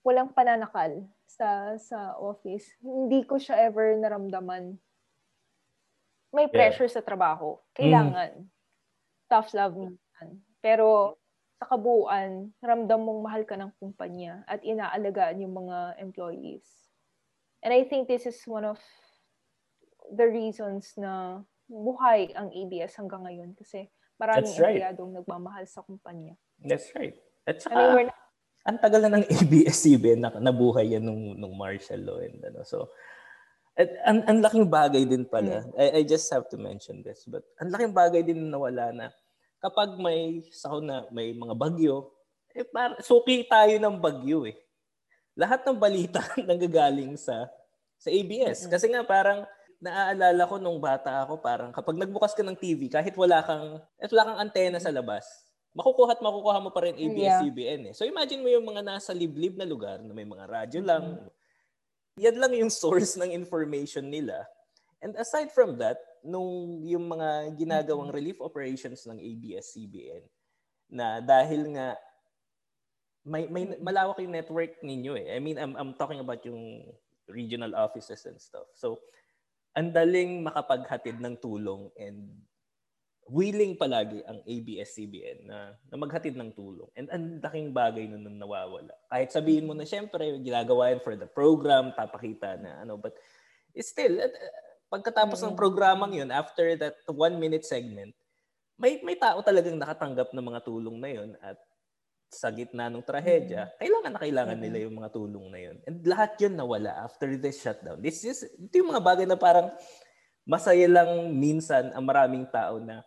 walang 0.02 0.30
pananakal 0.34 1.06
sa 1.30 1.78
sa 1.78 2.18
office. 2.18 2.66
Hindi 2.82 3.22
ko 3.28 3.38
siya 3.38 3.70
ever 3.70 3.94
naramdaman. 4.00 4.80
May 6.34 6.46
Yeah. 6.50 6.54
pressure 6.54 6.90
sa 6.90 7.02
trabaho. 7.02 7.58
Kailangan. 7.74 8.50
Tough 9.30 9.54
love 9.54 9.78
minsan. 9.78 10.42
Pero 10.62 11.18
sa 11.60 11.66
kabuuan, 11.70 12.54
ramdam 12.64 13.02
mong 13.04 13.22
mahal 13.22 13.44
ka 13.46 13.58
ng 13.58 13.74
kumpanya 13.78 14.42
at 14.48 14.64
inaalagaan 14.64 15.42
yung 15.44 15.54
mga 15.54 16.00
employees. 16.00 16.66
And 17.60 17.76
I 17.76 17.84
think 17.84 18.08
this 18.08 18.24
is 18.24 18.40
one 18.48 18.64
of 18.64 18.80
the 20.10 20.26
reasons 20.26 20.96
na 20.96 21.44
buhay 21.70 22.34
ang 22.34 22.50
ABS 22.50 22.98
hanggang 22.98 23.28
ngayon 23.28 23.54
kasi 23.54 23.92
maraming 24.18 24.50
That's 24.50 24.58
right. 24.58 24.80
empleyadong 24.80 25.12
nagmamahal 25.22 25.68
sa 25.68 25.84
kumpanya. 25.86 26.34
That's 26.64 26.92
right. 26.96 27.16
At 27.48 27.64
I 27.68 27.76
mean, 27.76 27.90
we're 27.96 28.08
not 28.10 28.20
ang 28.68 28.78
tagal 28.78 29.02
na 29.02 29.18
ng 29.18 29.26
ABS-CBN 29.26 30.20
na 30.22 30.30
nabuhay 30.38 30.94
yan 30.94 31.02
nung, 31.02 31.34
nung 31.34 31.56
martial 31.58 31.98
law 32.06 32.22
and 32.22 32.38
ano. 32.44 32.62
So, 32.62 32.92
at 33.74 33.90
ang, 34.06 34.22
ang 34.30 34.38
laking 34.46 34.68
bagay 34.70 35.08
din 35.08 35.26
pala. 35.26 35.66
I, 35.74 36.00
I 36.00 36.02
just 36.06 36.30
have 36.30 36.46
to 36.52 36.58
mention 36.60 37.02
this. 37.02 37.26
But 37.26 37.48
ang 37.58 37.74
laking 37.74 37.96
bagay 37.96 38.22
din 38.28 38.46
na 38.46 38.60
nawala 38.60 38.92
na 38.94 39.08
kapag 39.64 39.96
may 39.98 40.46
sahon 40.52 40.86
na 40.86 41.08
may 41.10 41.34
mga 41.34 41.56
bagyo, 41.56 42.14
eh, 42.54 42.68
par, 42.68 43.00
suki 43.00 43.48
tayo 43.48 43.74
ng 43.80 43.98
bagyo 43.98 44.46
eh. 44.46 44.58
Lahat 45.34 45.64
ng 45.66 45.80
balita 45.80 46.20
nanggagaling 46.50 47.16
sa 47.18 47.48
sa 48.00 48.10
ABS. 48.12 48.68
Mm-mm. 48.68 48.72
Kasi 48.76 48.86
nga 48.92 49.02
parang 49.08 49.48
naaalala 49.80 50.44
ko 50.46 50.56
nung 50.60 50.78
bata 50.84 51.24
ako, 51.24 51.40
parang 51.40 51.72
kapag 51.72 51.96
nagbukas 51.96 52.36
ka 52.36 52.44
ng 52.44 52.60
TV, 52.60 52.92
kahit 52.92 53.16
wala 53.16 53.40
kang, 53.42 53.80
kahit 53.96 54.12
wala 54.12 54.28
kang 54.28 54.40
antena 54.44 54.78
sa 54.78 54.92
labas, 54.92 55.24
makukuha 55.74 56.18
at 56.18 56.22
makukuha 56.22 56.58
mo 56.62 56.70
pa 56.74 56.86
rin 56.86 56.98
ABS-CBN 56.98 57.92
eh. 57.92 57.94
So 57.94 58.06
imagine 58.06 58.42
mo 58.42 58.50
yung 58.50 58.66
mga 58.66 58.82
nasa 58.82 59.14
liblib 59.14 59.56
na 59.56 59.68
lugar 59.68 60.02
na 60.02 60.14
may 60.14 60.26
mga 60.26 60.46
radyo 60.50 60.82
lang. 60.82 61.22
Yan 62.18 62.38
lang 62.42 62.54
yung 62.58 62.74
source 62.82 63.16
ng 63.16 63.30
information 63.32 64.10
nila. 64.10 64.44
And 65.00 65.16
aside 65.16 65.54
from 65.56 65.80
that, 65.80 66.02
nung 66.26 66.84
yung 66.84 67.08
mga 67.08 67.56
ginagawang 67.56 68.12
relief 68.12 68.44
operations 68.44 69.08
ng 69.08 69.16
ABS-CBN, 69.16 70.28
na 70.90 71.22
dahil 71.22 71.70
nga 71.78 71.96
may, 73.24 73.46
may 73.46 73.78
malawak 73.78 74.18
yung 74.20 74.34
network 74.34 74.82
ninyo 74.82 75.14
eh. 75.16 75.38
I 75.38 75.40
mean, 75.40 75.62
I'm, 75.62 75.78
I'm 75.78 75.94
talking 75.94 76.20
about 76.20 76.42
yung 76.44 76.90
regional 77.30 77.78
offices 77.78 78.26
and 78.26 78.42
stuff. 78.42 78.66
So, 78.74 79.06
ang 79.78 79.94
daling 79.94 80.42
makapaghatid 80.42 81.22
ng 81.22 81.38
tulong 81.38 81.94
and 81.94 82.26
willing 83.30 83.78
palagi 83.78 84.26
ang 84.26 84.42
ABS-CBN 84.44 85.46
na, 85.46 85.78
na 85.88 85.96
maghatid 85.96 86.34
ng 86.34 86.50
tulong. 86.52 86.90
And 86.98 87.08
ang 87.14 87.38
laking 87.40 87.72
bagay 87.72 88.10
nun 88.10 88.26
nung 88.26 88.42
nawawala. 88.42 88.92
Kahit 89.08 89.30
sabihin 89.30 89.70
mo 89.70 89.78
na 89.78 89.86
syempre, 89.86 90.42
ginagawa 90.42 90.90
yan 90.90 91.02
for 91.02 91.14
the 91.14 91.30
program, 91.30 91.94
papakita 91.94 92.58
na 92.58 92.82
ano, 92.82 92.98
but 92.98 93.14
still, 93.78 94.18
at, 94.20 94.34
pagkatapos 94.90 95.38
ng 95.46 95.54
Mm. 95.54 95.62
programang 95.62 96.12
yun, 96.18 96.30
after 96.34 96.74
that 96.74 96.98
one-minute 97.06 97.62
segment, 97.62 98.12
may 98.74 98.98
may 99.06 99.14
tao 99.14 99.38
talagang 99.46 99.78
nakatanggap 99.78 100.34
ng 100.34 100.46
mga 100.50 100.62
tulong 100.66 100.98
na 100.98 101.10
yun 101.14 101.30
at 101.46 101.60
sa 102.30 102.50
gitna 102.54 102.90
ng 102.90 103.02
trahedya, 103.06 103.74
kailangan 103.82 104.14
na 104.14 104.22
kailangan 104.22 104.58
Mm. 104.58 104.64
nila 104.66 104.78
yung 104.86 104.96
mga 104.98 105.10
tulong 105.14 105.46
na 105.50 105.60
yun. 105.62 105.78
And 105.86 106.02
lahat 106.06 106.38
yun 106.42 106.54
nawala 106.58 107.06
after 107.06 107.30
this 107.38 107.62
shutdown. 107.62 108.02
This 108.02 108.22
is, 108.26 108.46
ito 108.46 108.74
yung 108.82 108.94
mga 108.94 109.02
bagay 109.02 109.26
na 109.26 109.38
parang 109.38 109.74
masaya 110.46 110.86
lang 110.90 111.10
minsan 111.38 111.94
ang 111.94 112.06
maraming 112.06 112.46
tao 112.50 112.78
na 112.82 113.06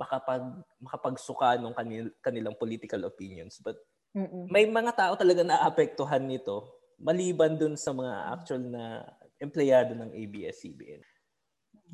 makapag 0.00 0.44
makapagsuka 0.80 1.60
ng 1.60 1.76
kanil, 1.76 2.08
kanilang 2.24 2.56
political 2.56 3.04
opinions. 3.04 3.60
But 3.60 3.76
Mm-mm. 4.16 4.48
may 4.48 4.64
mga 4.64 4.96
tao 4.96 5.12
talaga 5.20 5.44
naapektuhan 5.44 6.24
nito 6.24 6.80
maliban 7.00 7.56
dun 7.56 7.76
sa 7.76 7.92
mga 7.92 8.14
actual 8.32 8.62
na 8.64 9.04
empleyado 9.40 9.96
ng 9.96 10.12
ABS-CBN. 10.12 11.00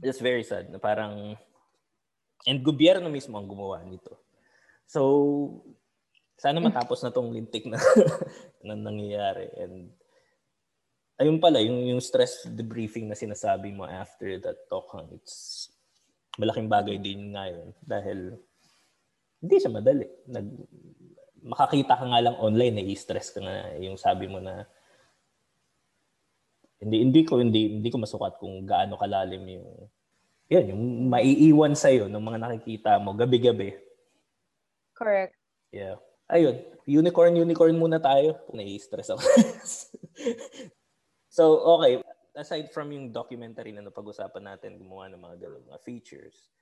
It's 0.03 0.23
very 0.23 0.43
sad 0.43 0.71
na 0.71 0.83
parang 0.83 1.39
and 2.47 2.63
gobyerno 2.63 3.11
mismo 3.11 3.39
ang 3.39 3.47
gumawa 3.47 3.83
nito. 3.87 4.19
So 4.87 5.03
sana 6.37 6.61
matapos 6.61 7.01
na 7.01 7.11
tong 7.15 7.33
lintik 7.33 7.65
na, 7.67 7.81
na 8.67 8.77
nangyayari 8.77 9.49
and 9.57 9.89
ayun 11.17 11.41
pala 11.41 11.65
yung 11.65 11.97
yung 11.97 12.03
stress 12.03 12.45
debriefing 12.45 13.09
na 13.09 13.17
sinasabi 13.17 13.73
mo 13.73 13.89
after 13.89 14.37
that 14.37 14.69
talk 14.69 14.93
it's 15.17 15.69
malaking 16.37 16.69
bagay 16.69 16.97
din 17.01 17.33
ngayon 17.33 17.73
dahil 17.85 18.37
hindi 19.41 19.57
siya 19.61 19.73
madali. 19.73 20.07
Nag, 20.29 20.47
makakita 21.47 21.95
ka 21.95 22.05
nga 22.11 22.23
lang 22.23 22.37
online 22.43 22.75
na 22.81 22.85
i-stress 22.85 23.31
ka 23.31 23.41
nga 23.41 23.79
yung 23.79 23.95
sabi 23.95 24.27
mo 24.27 24.43
na 24.43 24.67
hindi 26.83 27.07
hindi 27.07 27.21
ko 27.25 27.41
hindi 27.41 27.81
hindi 27.81 27.89
ko 27.89 28.03
masukat 28.03 28.37
kung 28.37 28.69
gaano 28.69 29.01
kalalim 29.01 29.41
yung 29.49 29.69
yan 30.53 30.75
yung 30.75 30.83
maiiwan 31.09 31.73
sa 31.73 31.89
iyo 31.89 32.07
ng 32.07 32.23
mga 32.23 32.39
nakikita 32.43 33.01
mo 33.01 33.17
gabi-gabi. 33.17 33.75
Correct. 34.95 35.35
Yeah. 35.75 35.99
Ayun, 36.27 36.59
unicorn 36.87 37.39
unicorn 37.39 37.79
muna 37.79 38.03
tayo. 38.03 38.39
Nai-stress 38.51 39.15
ako. 39.15 39.23
so, 41.37 41.43
okay, 41.79 42.03
aside 42.37 42.69
from 42.71 42.93
yung 42.93 43.09
documentary 43.09 43.73
na 43.73 43.81
napag-usapan 43.81 44.55
natin, 44.55 44.77
gumawa 44.77 45.09
ng 45.09 45.19
mga 45.19 45.37
ganun, 45.49 45.65
mga 45.67 45.81
features, 45.83 46.53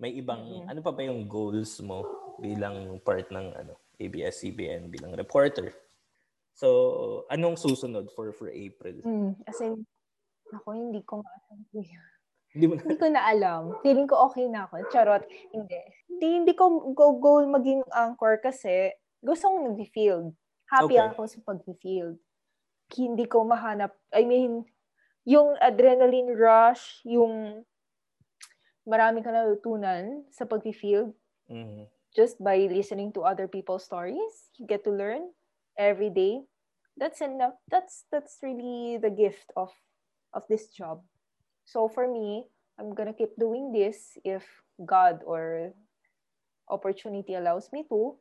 may 0.00 0.16
ibang, 0.16 0.64
Mhm. 0.64 0.72
ano 0.72 0.80
pa 0.80 0.90
ba 0.90 1.04
yung 1.04 1.28
goals 1.28 1.78
mo 1.84 2.02
bilang 2.40 2.96
part 3.04 3.28
ng 3.28 3.46
ano, 3.52 3.76
ABS-CBN, 4.00 4.88
bilang 4.88 5.12
reporter? 5.12 5.74
So, 6.56 7.28
anong 7.28 7.60
susunod 7.60 8.10
for 8.16 8.32
for 8.32 8.48
April? 8.50 9.04
Mm, 9.04 9.36
as 9.46 9.60
in, 9.60 9.84
ako, 10.50 10.74
hindi 10.74 11.04
ko 11.04 11.20
nga 11.22 11.30
alam. 11.52 11.58
Hindi 12.48 12.64
mo 12.66 12.72
na, 12.74 12.80
hindi 12.82 12.96
ko 12.96 13.06
na 13.12 13.22
alam. 13.28 13.62
Feeling 13.84 14.08
ko 14.08 14.16
okay 14.32 14.48
na 14.48 14.64
ako. 14.64 14.74
Charot. 14.88 15.22
Hindi. 15.52 15.78
Hindi, 16.08 16.26
hindi 16.42 16.52
ko 16.56 16.90
go 16.96 17.20
goal 17.20 17.44
maging 17.46 17.84
anchor 17.92 18.40
kasi 18.40 18.96
gusto 19.20 19.52
kong 19.52 19.76
nag-field. 19.76 20.32
Happy 20.72 20.96
Okay. 20.96 21.06
ako 21.12 21.20
sa 21.28 21.38
pag-field. 21.44 22.16
Hindi 22.96 23.24
ko 23.28 23.44
mahanap, 23.44 23.92
I 24.16 24.24
mean, 24.24 24.64
yung 25.28 25.60
adrenaline 25.60 26.32
rush, 26.32 27.04
yung 27.04 27.60
marami 28.88 29.20
ka 29.20 29.28
natutunan 29.28 30.24
sa 30.32 30.48
pag-field 30.48 31.12
Mhm. 31.52 31.84
just 32.16 32.40
by 32.40 32.56
listening 32.72 33.12
to 33.12 33.20
other 33.28 33.44
people's 33.44 33.84
stories. 33.84 34.48
You 34.56 34.64
get 34.64 34.88
to 34.88 34.92
learn 34.92 35.28
every 35.76 36.08
day. 36.08 36.48
That's 36.96 37.20
enough. 37.20 37.60
That's 37.68 38.08
that's 38.08 38.40
really 38.40 38.96
the 38.96 39.12
gift 39.12 39.52
of 39.52 39.68
of 40.32 40.48
this 40.48 40.72
job. 40.72 41.04
So 41.68 41.92
for 41.92 42.08
me, 42.08 42.48
I'm 42.80 42.96
gonna 42.96 43.12
keep 43.12 43.36
doing 43.36 43.68
this 43.76 44.16
if 44.24 44.48
God 44.80 45.20
or 45.28 45.76
opportunity 46.72 47.36
allows 47.36 47.68
me 47.68 47.84
to. 47.92 48.16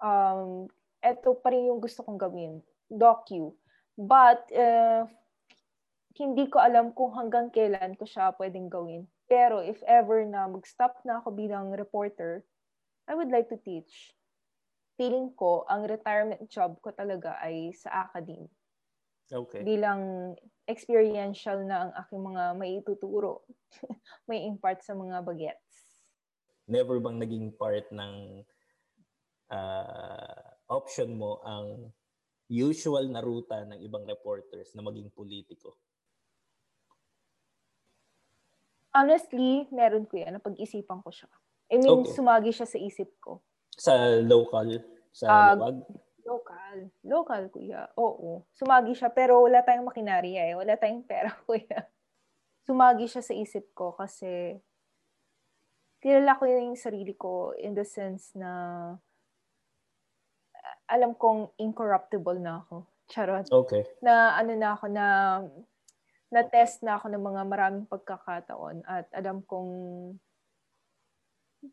Um, 0.00 0.72
eto 1.04 1.36
pa 1.36 1.52
rin 1.52 1.68
yung 1.68 1.80
gusto 1.84 2.00
kong 2.00 2.16
gawin, 2.16 2.64
docu. 2.88 3.52
But 3.94 4.48
uh, 4.50 5.06
hindi 6.14 6.46
ko 6.46 6.62
alam 6.62 6.94
kung 6.94 7.10
hanggang 7.18 7.50
kailan 7.50 7.98
ko 7.98 8.06
siya 8.06 8.30
pwedeng 8.38 8.70
gawin. 8.70 9.02
Pero 9.26 9.58
if 9.58 9.82
ever 9.82 10.22
na 10.22 10.46
mag-stop 10.46 11.02
na 11.02 11.18
ako 11.18 11.34
bilang 11.34 11.74
reporter, 11.74 12.46
I 13.10 13.18
would 13.18 13.34
like 13.34 13.50
to 13.50 13.58
teach. 13.58 14.14
Feeling 14.94 15.34
ko, 15.34 15.66
ang 15.66 15.90
retirement 15.90 16.46
job 16.46 16.78
ko 16.78 16.94
talaga 16.94 17.34
ay 17.42 17.74
sa 17.74 18.06
academe. 18.06 18.46
Okay. 19.26 19.66
Bilang 19.66 20.34
experiential 20.70 21.66
na 21.66 21.88
ang 21.88 21.92
aking 22.06 22.22
mga 22.22 22.42
maituturo. 22.54 23.42
may 24.30 24.46
impart 24.46 24.86
sa 24.86 24.94
mga 24.94 25.18
bagets. 25.26 25.98
Never 26.70 27.02
bang 27.02 27.18
naging 27.18 27.50
part 27.58 27.90
ng 27.90 28.46
ah, 29.50 30.46
option 30.70 31.18
mo 31.18 31.42
ang 31.42 31.90
usual 32.46 33.10
na 33.10 33.18
ruta 33.18 33.66
ng 33.66 33.82
ibang 33.82 34.06
reporters 34.06 34.72
na 34.78 34.84
maging 34.84 35.10
politiko? 35.10 35.74
Honestly, 38.94 39.66
meron 39.74 40.06
ko 40.06 40.16
yan. 40.16 40.38
Napag-isipan 40.38 41.02
ko 41.02 41.10
siya. 41.10 41.26
I 41.66 41.82
mean, 41.82 42.06
Okay. 42.06 42.14
sumagi 42.14 42.54
siya 42.54 42.68
sa 42.70 42.78
isip 42.78 43.10
ko. 43.18 43.42
Sa 43.74 43.90
local? 44.22 44.78
Sa 45.10 45.26
Ah, 45.26 45.52
luwag? 45.58 45.82
Local. 46.24 46.76
Local, 47.04 47.42
kuya. 47.50 47.90
Oo. 47.98 48.46
Sumagi 48.54 48.94
siya, 48.94 49.10
pero 49.10 49.42
wala 49.42 49.60
tayong 49.60 49.84
makinarya 49.84 50.48
eh. 50.48 50.54
Wala 50.54 50.78
tayong 50.78 51.02
pera, 51.04 51.34
kuya. 51.50 51.90
Sumagi 52.64 53.10
siya 53.10 53.20
sa 53.20 53.34
isip 53.34 53.74
ko 53.74 53.92
kasi 53.92 54.56
kilala 56.00 56.38
ko 56.38 56.46
yung 56.46 56.76
sarili 56.78 57.12
ko 57.12 57.52
in 57.58 57.74
the 57.74 57.84
sense 57.84 58.32
na 58.36 58.48
alam 60.86 61.16
kong 61.16 61.52
incorruptible 61.58 62.36
na 62.40 62.60
ako. 62.64 62.84
Charot. 63.08 63.48
Okay. 63.48 63.84
Na 64.00 64.32
ano 64.36 64.52
na 64.56 64.68
ako 64.76 64.86
na 64.88 65.06
na-test 66.34 66.82
na 66.82 66.98
ako 66.98 67.14
ng 67.14 67.22
mga 67.22 67.42
maraming 67.46 67.86
pagkakataon 67.86 68.82
at 68.82 69.06
alam 69.14 69.38
kong 69.46 69.70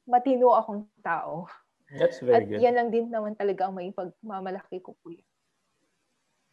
matino 0.05 0.53
akong 0.53 0.85
tao. 1.01 1.49
That's 1.91 2.21
At 2.21 2.29
very 2.29 2.45
good. 2.45 2.61
yan 2.61 2.77
lang 2.77 2.89
din 2.93 3.09
naman 3.09 3.33
talaga 3.33 3.67
ang 3.67 3.75
may 3.75 3.89
pagmamalaki 3.91 4.79
ko 4.79 4.93
kuya. 5.01 5.25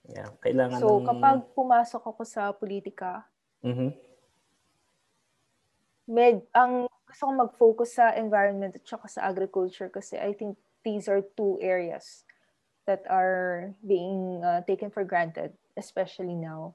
Yeah. 0.08 0.32
Kailangan 0.40 0.80
So, 0.80 0.98
ng... 0.98 1.06
kapag 1.06 1.38
pumasok 1.52 2.02
ako 2.02 2.22
sa 2.24 2.48
politika, 2.56 3.28
Mhm. 3.60 3.92
med, 6.08 6.40
ang 6.56 6.88
gusto 7.04 7.28
ko 7.28 7.32
mag-focus 7.36 8.00
sa 8.00 8.16
environment 8.16 8.72
at 8.72 8.84
saka 8.88 9.06
sa 9.12 9.28
agriculture 9.28 9.92
kasi 9.92 10.16
I 10.16 10.32
think 10.32 10.56
these 10.80 11.04
are 11.06 11.20
two 11.36 11.60
areas 11.60 12.24
that 12.88 13.04
are 13.12 13.76
being 13.84 14.40
uh, 14.40 14.64
taken 14.64 14.88
for 14.88 15.04
granted, 15.04 15.52
especially 15.76 16.32
now. 16.32 16.72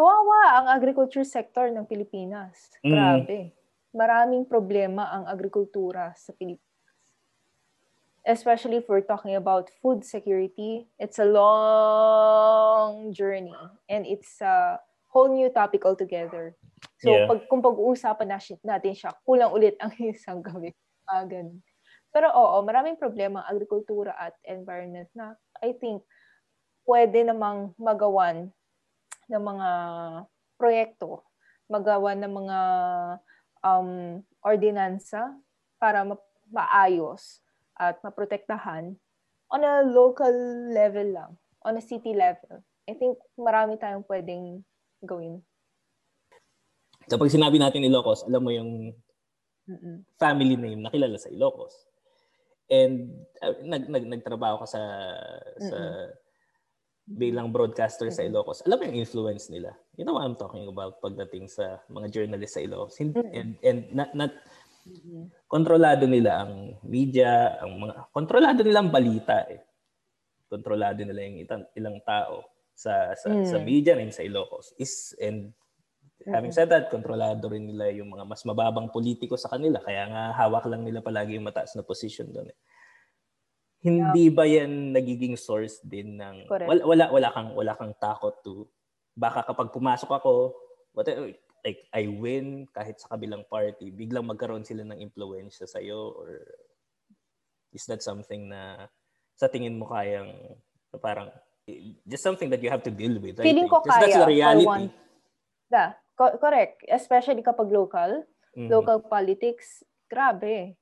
Kawawa 0.00 0.64
ang 0.64 0.66
agriculture 0.72 1.28
sector 1.28 1.68
ng 1.68 1.84
Pilipinas. 1.84 2.72
Mm. 2.80 2.88
Grabe. 2.88 3.52
Maraming 3.92 4.48
problema 4.48 5.12
ang 5.12 5.28
agrikultura 5.28 6.16
sa 6.16 6.32
Pilipinas. 6.32 6.64
Especially 8.24 8.80
if 8.80 8.88
we're 8.88 9.04
talking 9.04 9.36
about 9.36 9.68
food 9.84 10.00
security, 10.00 10.88
it's 10.96 11.20
a 11.20 11.28
long 11.28 13.12
journey 13.12 13.52
and 13.92 14.08
it's 14.08 14.40
a 14.40 14.80
whole 15.12 15.28
new 15.28 15.52
topic 15.52 15.84
altogether. 15.84 16.56
So, 17.04 17.12
Yeah. 17.12 17.28
pag, 17.28 17.44
kung 17.52 17.60
pag-uusapan 17.60 18.32
natin, 18.32 18.56
natin 18.64 18.96
siya, 18.96 19.12
kulang 19.28 19.52
ulit 19.52 19.76
ang 19.84 19.92
isang 20.16 20.40
gabi. 20.40 20.72
Ah, 21.12 21.28
ganun. 21.28 21.60
Pero 22.08 22.32
oo, 22.32 22.64
maraming 22.64 22.96
problema 22.96 23.44
ang 23.44 23.60
agrikultura 23.60 24.16
at 24.16 24.32
environment 24.48 25.12
na 25.12 25.36
I 25.60 25.76
think 25.76 26.08
pwede 26.88 27.20
namang 27.20 27.76
magawan 27.76 28.48
ng 29.30 29.42
mga 29.42 29.68
proyekto, 30.58 31.22
magawa 31.70 32.18
ng 32.18 32.32
mga 32.34 32.58
um, 33.62 34.20
ordinansa 34.42 35.30
para 35.78 36.02
ma- 36.02 36.28
maayos 36.50 37.40
at 37.78 37.96
maprotektahan 38.02 38.98
on 39.50 39.62
a 39.62 39.86
local 39.86 40.34
level 40.74 41.08
lang, 41.14 41.32
on 41.62 41.78
a 41.78 41.82
city 41.82 42.12
level. 42.12 42.60
I 42.90 42.98
think 42.98 43.16
marami 43.38 43.78
tayong 43.78 44.06
pwedeng 44.10 44.66
gawin. 45.00 45.42
Kapag 47.06 47.32
sinabi 47.32 47.58
natin 47.58 47.86
Ilocos, 47.86 48.26
alam 48.26 48.42
mo 48.42 48.50
yung 48.54 48.94
Mm-mm. 49.66 50.06
family 50.18 50.54
name 50.58 50.82
na 50.82 50.90
kilala 50.90 51.18
sa 51.18 51.30
Ilocos. 51.30 51.74
And 52.70 53.26
uh, 53.42 53.58
nag, 53.66 53.90
nag, 53.90 54.04
nagtrabaho 54.06 54.62
ka 54.62 54.66
sa, 54.70 54.82
sa 55.58 55.78
bilang 57.04 57.50
broadcaster 57.50 58.06
sa 58.08 58.22
Ilocos. 58.22 58.62
Alam 58.64 58.76
mo 58.78 58.84
yung 58.86 59.00
influence 59.02 59.50
nila. 59.50 59.74
You 59.98 60.04
know 60.04 60.14
what 60.14 60.24
I'm 60.24 60.38
talking 60.38 60.66
about 60.66 61.00
pagdating 61.00 61.50
sa 61.50 61.82
mga 61.90 62.06
journalist 62.08 62.54
sa 62.54 62.62
Ilocos. 62.62 62.94
Hin- 62.96 63.14
And, 63.14 63.58
and 63.60 63.80
not, 63.90 64.10
not, 64.14 64.32
kontrolado 65.46 66.06
nila 66.06 66.46
ang 66.46 66.78
media, 66.86 67.58
ang 67.58 67.82
mga, 67.82 67.94
kontrolado 68.14 68.60
nila 68.62 68.78
ang 68.80 68.90
balita 68.94 69.42
eh. 69.50 69.60
Kontrolado 70.46 71.02
nila 71.02 71.20
yung 71.26 71.38
itang, 71.42 71.64
ilang 71.74 71.98
tao 72.02 72.46
sa 72.74 73.12
sa, 73.14 73.28
sa 73.44 73.56
Mm. 73.60 73.64
media 73.66 73.92
rin 73.98 74.10
sa 74.10 74.22
Ilocos. 74.22 74.72
Is, 74.78 75.12
and 75.20 75.52
having 76.24 76.50
said 76.50 76.70
that, 76.70 76.88
kontrolado 76.88 77.50
rin 77.50 77.66
nila 77.66 77.90
yung 77.92 78.08
mga 78.08 78.24
mas 78.24 78.42
mababang 78.44 78.88
politiko 78.88 79.34
sa 79.36 79.50
kanila. 79.50 79.82
Kaya 79.82 80.06
nga 80.08 80.22
hawak 80.36 80.64
lang 80.66 80.86
nila 80.86 81.02
palagi 81.02 81.36
yung 81.36 81.46
mataas 81.46 81.74
na 81.74 81.82
position 81.82 82.30
doon 82.30 82.50
eh. 82.50 82.58
Hindi 83.80 84.28
ba 84.28 84.44
yan 84.44 84.92
nagiging 84.92 85.40
source 85.40 85.80
din 85.80 86.20
ng 86.20 86.44
Correct. 86.44 86.68
wala 86.68 86.82
wala 86.84 87.04
wala 87.08 87.28
kang 87.32 87.50
wala 87.56 87.72
kang 87.76 87.92
takot 87.96 88.36
to 88.44 88.68
baka 89.16 89.40
kapag 89.40 89.72
pumasok 89.72 90.10
ako 90.20 90.52
what 90.92 91.08
like 91.64 91.80
I 91.92 92.04
win 92.08 92.68
kahit 92.72 93.00
sa 93.00 93.16
kabilang 93.16 93.48
party 93.48 93.88
biglang 93.88 94.28
magkaroon 94.28 94.68
sila 94.68 94.84
ng 94.84 95.00
impluwensya 95.00 95.64
sa 95.64 95.80
iyo 95.80 96.12
or 96.12 96.44
is 97.72 97.84
that 97.88 98.04
something 98.04 98.52
na 98.52 98.88
sa 99.36 99.48
tingin 99.48 99.80
mo 99.80 99.88
kayang 99.88 100.60
parang 101.00 101.32
just 102.04 102.24
something 102.24 102.50
that 102.52 102.60
you 102.60 102.68
have 102.68 102.84
to 102.84 102.92
deal 102.92 103.16
with 103.16 103.38
I 103.40 103.48
Feeling 103.48 103.70
ko 103.70 103.80
Because 103.80 103.96
that's 103.96 104.12
kaya, 104.12 104.20
the 104.20 104.28
for 104.28 104.34
reality 104.34 104.66
one. 104.66 104.86
Da, 105.70 105.94
co- 106.18 106.36
correct. 106.42 106.82
Especially 106.90 107.40
kapag 107.46 107.70
local, 107.70 108.26
Mhm. 108.58 108.68
local 108.68 108.98
politics, 109.06 109.86
grabe. 110.10 110.74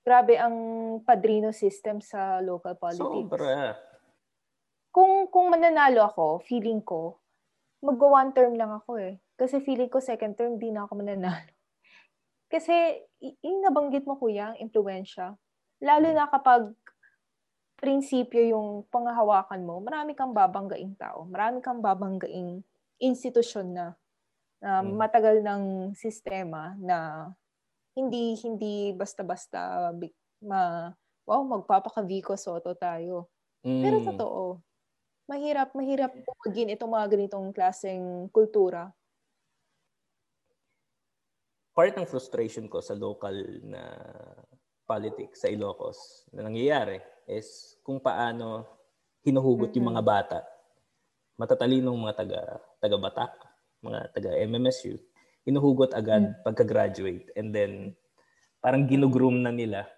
Grabe 0.00 0.34
ang 0.40 0.56
padrino 1.04 1.52
system 1.52 2.00
sa 2.00 2.40
local 2.40 2.74
politics. 2.76 3.04
sobra 3.04 3.76
Kung 4.90 5.28
kung 5.30 5.52
mananalo 5.52 6.02
ako, 6.02 6.42
feeling 6.42 6.82
ko, 6.82 7.20
mag 7.84 8.00
one 8.00 8.32
term 8.34 8.58
lang 8.58 8.74
ako 8.74 8.98
eh. 8.98 9.20
Kasi 9.38 9.62
feeling 9.62 9.88
ko 9.88 10.02
second 10.02 10.34
term 10.34 10.58
di 10.58 10.72
na 10.72 10.84
ako 10.84 10.98
mananalo. 10.98 11.52
Kasi 12.52 12.98
yung 13.44 13.62
nabanggit 13.62 14.02
mo 14.08 14.18
kuya, 14.18 14.50
ang 14.52 14.58
impluensya. 14.58 15.38
Lalo 15.78 16.10
na 16.10 16.26
kapag 16.26 16.74
prinsipyo 17.80 18.44
yung 18.44 18.84
pangahawakan 18.92 19.64
mo, 19.64 19.80
marami 19.80 20.12
kang 20.12 20.36
babanggaing 20.36 20.98
tao. 21.00 21.24
Marami 21.24 21.64
kang 21.64 21.80
babanggaing 21.80 22.60
institusyon 23.00 23.72
na 23.72 23.86
na 24.60 24.84
Mm. 24.84 24.92
matagal 25.00 25.36
ng 25.40 25.62
sistema 25.96 26.76
na 26.76 27.28
hindi 28.00 28.34
hindi 28.40 28.96
basta-basta 28.96 29.92
ma 30.40 30.88
wow 31.28 31.42
magpapaka 31.44 32.00
Vico 32.02 32.34
Soto 32.34 32.72
tayo. 32.74 33.28
Pero 33.62 34.00
Mm. 34.00 34.06
totoo. 34.16 34.42
Mahirap 35.30 35.76
mahirap 35.76 36.12
maging 36.48 36.74
itong 36.74 36.90
mga 36.90 37.06
ganitong 37.12 37.46
klaseng 37.54 38.26
kultura. 38.34 38.90
part 41.80 41.96
ng 41.96 42.04
frustration 42.04 42.68
ko 42.68 42.84
sa 42.84 42.92
local 42.92 43.32
na 43.64 43.80
politics 44.84 45.40
sa 45.40 45.48
Ilocos 45.48 46.28
na 46.34 46.44
nangyayari 46.44 47.00
is 47.24 47.78
kung 47.86 47.96
paano 47.96 48.66
hinuhugot 49.24 49.72
yung 49.78 49.94
mga 49.94 50.02
bata. 50.04 50.38
Matatalinong 51.40 51.96
mga 51.96 52.14
taga 52.20 52.40
taga 52.82 52.96
Batak, 53.00 53.32
mga 53.80 54.00
taga 54.12 54.30
MMSU, 54.44 55.00
hinuhugot 55.46 55.96
agad 55.96 56.36
pagka-graduate 56.44 57.32
and 57.36 57.50
then 57.54 57.96
parang 58.60 58.84
ginugroom 58.84 59.40
na 59.40 59.50
nila. 59.50 59.88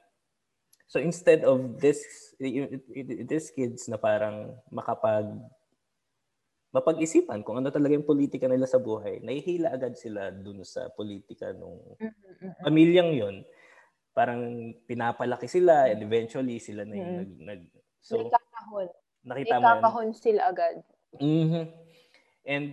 So 0.86 1.00
instead 1.00 1.42
of 1.48 1.80
this 1.80 2.04
these 2.38 3.48
kids 3.50 3.88
na 3.88 3.96
parang 3.96 4.54
makapag 4.68 5.26
mapag-isipan 6.72 7.44
kung 7.44 7.60
ano 7.60 7.68
talaga 7.68 7.92
yung 7.92 8.08
politika 8.08 8.48
nila 8.48 8.64
sa 8.64 8.80
buhay, 8.80 9.20
nahihila 9.20 9.72
agad 9.76 9.92
sila 9.96 10.32
dun 10.32 10.64
sa 10.64 10.88
politika 10.92 11.52
nung 11.52 11.80
pamilyang 12.64 13.12
yon 13.12 13.36
parang 14.12 14.72
pinapalaki 14.88 15.48
sila 15.48 15.88
and 15.88 16.00
eventually 16.04 16.60
sila 16.60 16.84
na 16.84 16.96
yung 16.96 17.12
Mm. 17.12 17.18
nag, 17.20 17.30
nag 17.40 17.62
so 18.00 18.16
may 18.16 18.28
kakahon. 18.28 18.88
nakita 19.24 19.54
mo 19.56 19.64
yun 19.64 19.68
kakahon 19.68 20.08
sila 20.12 20.40
agad. 20.48 20.76
Mhm. 21.20 21.64
and 22.44 22.66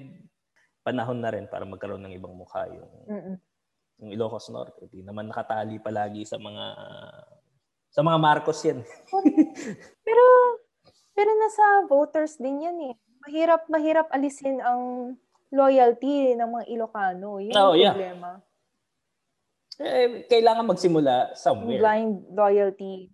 panahon 0.89 1.21
na 1.21 1.29
rin 1.29 1.45
para 1.45 1.61
magkaroon 1.63 2.01
ng 2.01 2.17
ibang 2.17 2.33
mukha 2.33 2.65
yung, 2.67 2.89
Mm-mm. 3.05 3.35
yung 4.01 4.09
Ilocos 4.09 4.49
Norte 4.49 4.89
di 4.89 5.05
naman 5.05 5.29
nakatali 5.29 5.77
palagi 5.77 6.25
sa 6.25 6.41
mga 6.41 6.65
sa 7.89 8.01
mga 8.01 8.17
Marcos 8.17 8.57
yan 8.65 8.81
Pero 10.01 10.25
pero 11.13 11.29
nasa 11.35 11.63
voters 11.85 12.39
din 12.39 12.63
yan 12.63 12.77
eh. 12.89 12.95
Mahirap 13.27 13.67
mahirap 13.67 14.07
alisin 14.09 14.63
ang 14.63 15.13
loyalty 15.51 16.31
ng 16.33 16.47
mga 16.47 16.65
Ilocano. 16.71 17.43
Yun 17.43 17.51
Oh, 17.53 17.75
yung 17.75 17.83
yeah. 17.83 17.91
problema. 17.91 18.29
eh, 19.79 20.23
kailangan 20.27 20.63
magsimula 20.63 21.35
somewhere 21.35 21.79
blind 21.79 22.23
loyalty. 22.31 23.11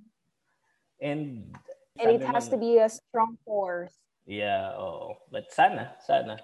and 1.02 1.50
And 1.96 2.12
it 2.12 2.28
has 2.28 2.52
to 2.52 2.60
be 2.60 2.76
a 2.78 2.92
strong 2.92 3.40
force. 3.48 3.96
Yeah, 4.28 4.76
oo. 4.76 5.16
But 5.32 5.48
sana, 5.50 5.96
sana. 6.04 6.36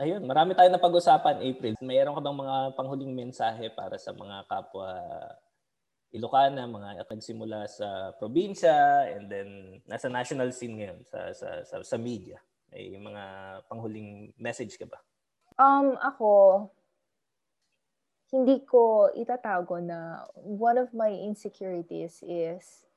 Ayun, 0.00 0.24
marami 0.24 0.56
tayong 0.56 0.72
napag-usapan, 0.72 1.44
April. 1.44 1.76
Mayroon 1.84 2.16
ka 2.16 2.24
bang 2.24 2.40
mga 2.40 2.56
panghuling 2.72 3.12
mensahe 3.12 3.68
para 3.68 4.00
sa 4.00 4.16
mga 4.16 4.48
kapwa 4.48 4.88
Ilocana, 6.12 6.68
mga 6.68 7.08
nagsimula 7.08 7.64
sa 7.68 8.12
probinsya 8.20 9.08
and 9.16 9.32
then 9.32 9.80
nasa 9.88 10.12
national 10.12 10.52
scene 10.52 10.76
ngayon 10.76 11.00
sa 11.08 11.32
sa 11.32 11.48
sa, 11.64 11.76
sa 11.80 11.96
media. 11.96 12.36
May 12.68 12.92
mga 12.96 13.24
panghuling 13.68 14.32
message 14.36 14.76
ka 14.76 14.84
ba? 14.88 15.00
Um, 15.60 15.96
ako, 16.00 16.68
hindi 18.32 18.64
ko 18.64 19.12
itatago 19.12 19.76
na 19.76 20.24
one 20.40 20.80
of 20.80 20.92
my 20.96 21.12
insecurities 21.12 22.24
is 22.24 22.88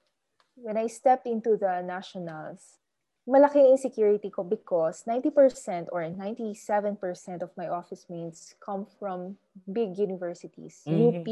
when 0.55 0.79
I 0.79 0.87
step 0.87 1.27
into 1.27 1.59
the 1.59 1.83
nationals, 1.83 2.79
malaki 3.25 3.57
yung 3.57 3.73
insecurity 3.73 4.29
ko 4.29 4.45
because 4.45 5.01
90% 5.09 5.89
or 5.89 6.05
97% 6.05 7.41
of 7.41 7.49
my 7.57 7.65
office 7.67 8.05
mates 8.05 8.53
come 8.61 8.85
from 8.85 9.37
big 9.65 9.97
universities. 9.97 10.85
Mhm. 10.85 10.97
UP, 11.01 11.27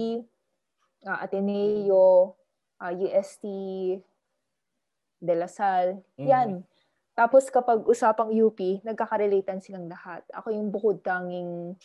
uh, 1.06 1.22
Ateneo, 1.22 2.34
uh, 2.82 2.94
UST, 2.94 3.46
De 5.22 5.34
La 5.38 5.46
Salle, 5.48 6.02
Mhm. 6.18 6.28
yan. 6.28 6.50
Tapos 7.14 7.46
kapag 7.54 7.86
usapang 7.86 8.34
UP, 8.34 8.82
nagkakarelatean 8.82 9.62
silang 9.62 9.86
lahat. 9.86 10.26
Ako 10.34 10.50
yung 10.50 10.74
bukod 10.74 11.06
tanging 11.06 11.78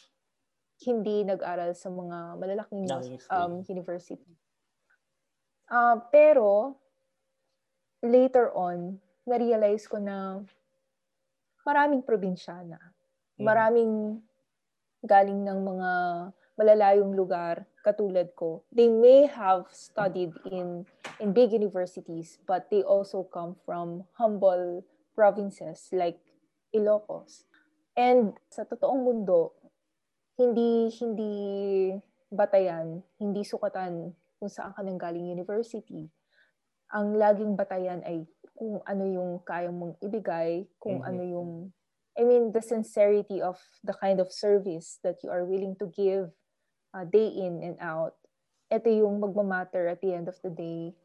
hindi 0.89 1.27
nag-aral 1.29 1.77
sa 1.77 1.93
mga 1.93 2.39
malalaking 2.41 2.89
um, 3.29 3.61
university. 3.69 4.33
Ah, 5.69 6.01
pero, 6.09 6.81
later 8.01 8.49
on, 8.57 8.97
na-realize 9.29 9.85
ko 9.85 10.01
na 10.01 10.41
maraming 11.69 12.01
probinsyana. 12.01 12.81
Mhm. 13.37 13.45
Maraming 13.45 13.95
galing 15.05 15.45
ng 15.45 15.61
mga 15.63 15.91
malalayong 16.59 17.15
lugar 17.15 17.63
katulad 17.87 18.35
ko. 18.35 18.67
They 18.75 18.91
may 18.91 19.31
have 19.31 19.71
studied 19.71 20.35
in 20.51 20.89
in 21.23 21.31
big 21.31 21.55
universities, 21.55 22.43
but 22.49 22.67
they 22.73 22.83
also 22.83 23.23
come 23.31 23.55
from 23.63 24.09
humble 24.19 24.83
provinces 25.15 25.87
like 25.95 26.19
Ilocos. 26.75 27.47
And 27.95 28.35
sa 28.51 28.67
totoong 28.67 29.07
mundo, 29.07 29.55
hindi 30.35 30.91
hindi 30.99 31.33
batayan, 32.31 33.03
hindi 33.23 33.43
sukatan 33.47 34.15
kung 34.39 34.51
saan 34.51 34.75
ka 34.75 34.83
nanggaling 34.83 35.31
university. 35.31 36.11
Ang 36.91 37.19
laging 37.19 37.55
batayan 37.55 38.03
ay 38.03 38.27
kung 38.59 38.83
ano 38.83 39.07
yung 39.07 39.39
kaya 39.47 39.71
mong 39.71 39.95
ibigay, 40.03 40.67
kung 40.83 40.99
Mhm. 40.99 41.07
ano 41.07 41.23
yung 41.23 41.51
I 42.19 42.27
mean 42.27 42.51
the 42.51 42.59
sincerity 42.59 43.39
of 43.39 43.63
the 43.87 43.95
kind 43.95 44.19
of 44.19 44.35
service 44.35 44.99
that 45.07 45.23
you 45.23 45.31
are 45.31 45.47
willing 45.47 45.79
to 45.79 45.87
give 45.95 46.35
uh, 46.91 47.07
day 47.07 47.31
in 47.31 47.63
and 47.63 47.79
out. 47.79 48.19
Ito 48.75 48.91
yung 48.91 49.23
magmamatter 49.23 49.87
at 49.87 50.03
the 50.03 50.11
end 50.11 50.27
of 50.27 50.35
the 50.43 50.51
day. 50.51 50.99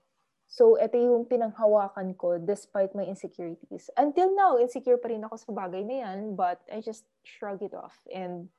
So, 0.49 0.73
ito 0.81 0.97
yung 0.97 1.29
pinanghawakan 1.29 2.17
ko 2.17 2.41
despite 2.41 2.97
my 2.97 3.05
insecurities. 3.05 3.93
Until 3.93 4.33
now, 4.33 4.57
insecure 4.57 4.97
pa 4.97 5.13
rin 5.13 5.21
ako 5.21 5.37
sa 5.37 5.49
bagay 5.53 5.85
na 5.85 5.95
yan, 6.01 6.33
but 6.33 6.61
I 6.69 6.81
just 6.81 7.05
shrug 7.21 7.61
it 7.61 7.77
off. 7.77 7.95
And 8.09 8.49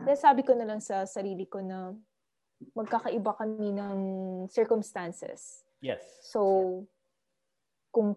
nasabi 0.00 0.44
ko 0.44 0.56
na 0.56 0.64
lang 0.64 0.80
sa 0.80 1.04
sarili 1.04 1.44
ko 1.44 1.60
na 1.60 1.92
magkakaiba 2.72 3.36
kami 3.36 3.76
ng 3.76 3.98
circumstances. 4.48 5.60
Yes. 5.84 6.00
So, 6.24 6.84
kung, 7.96 8.12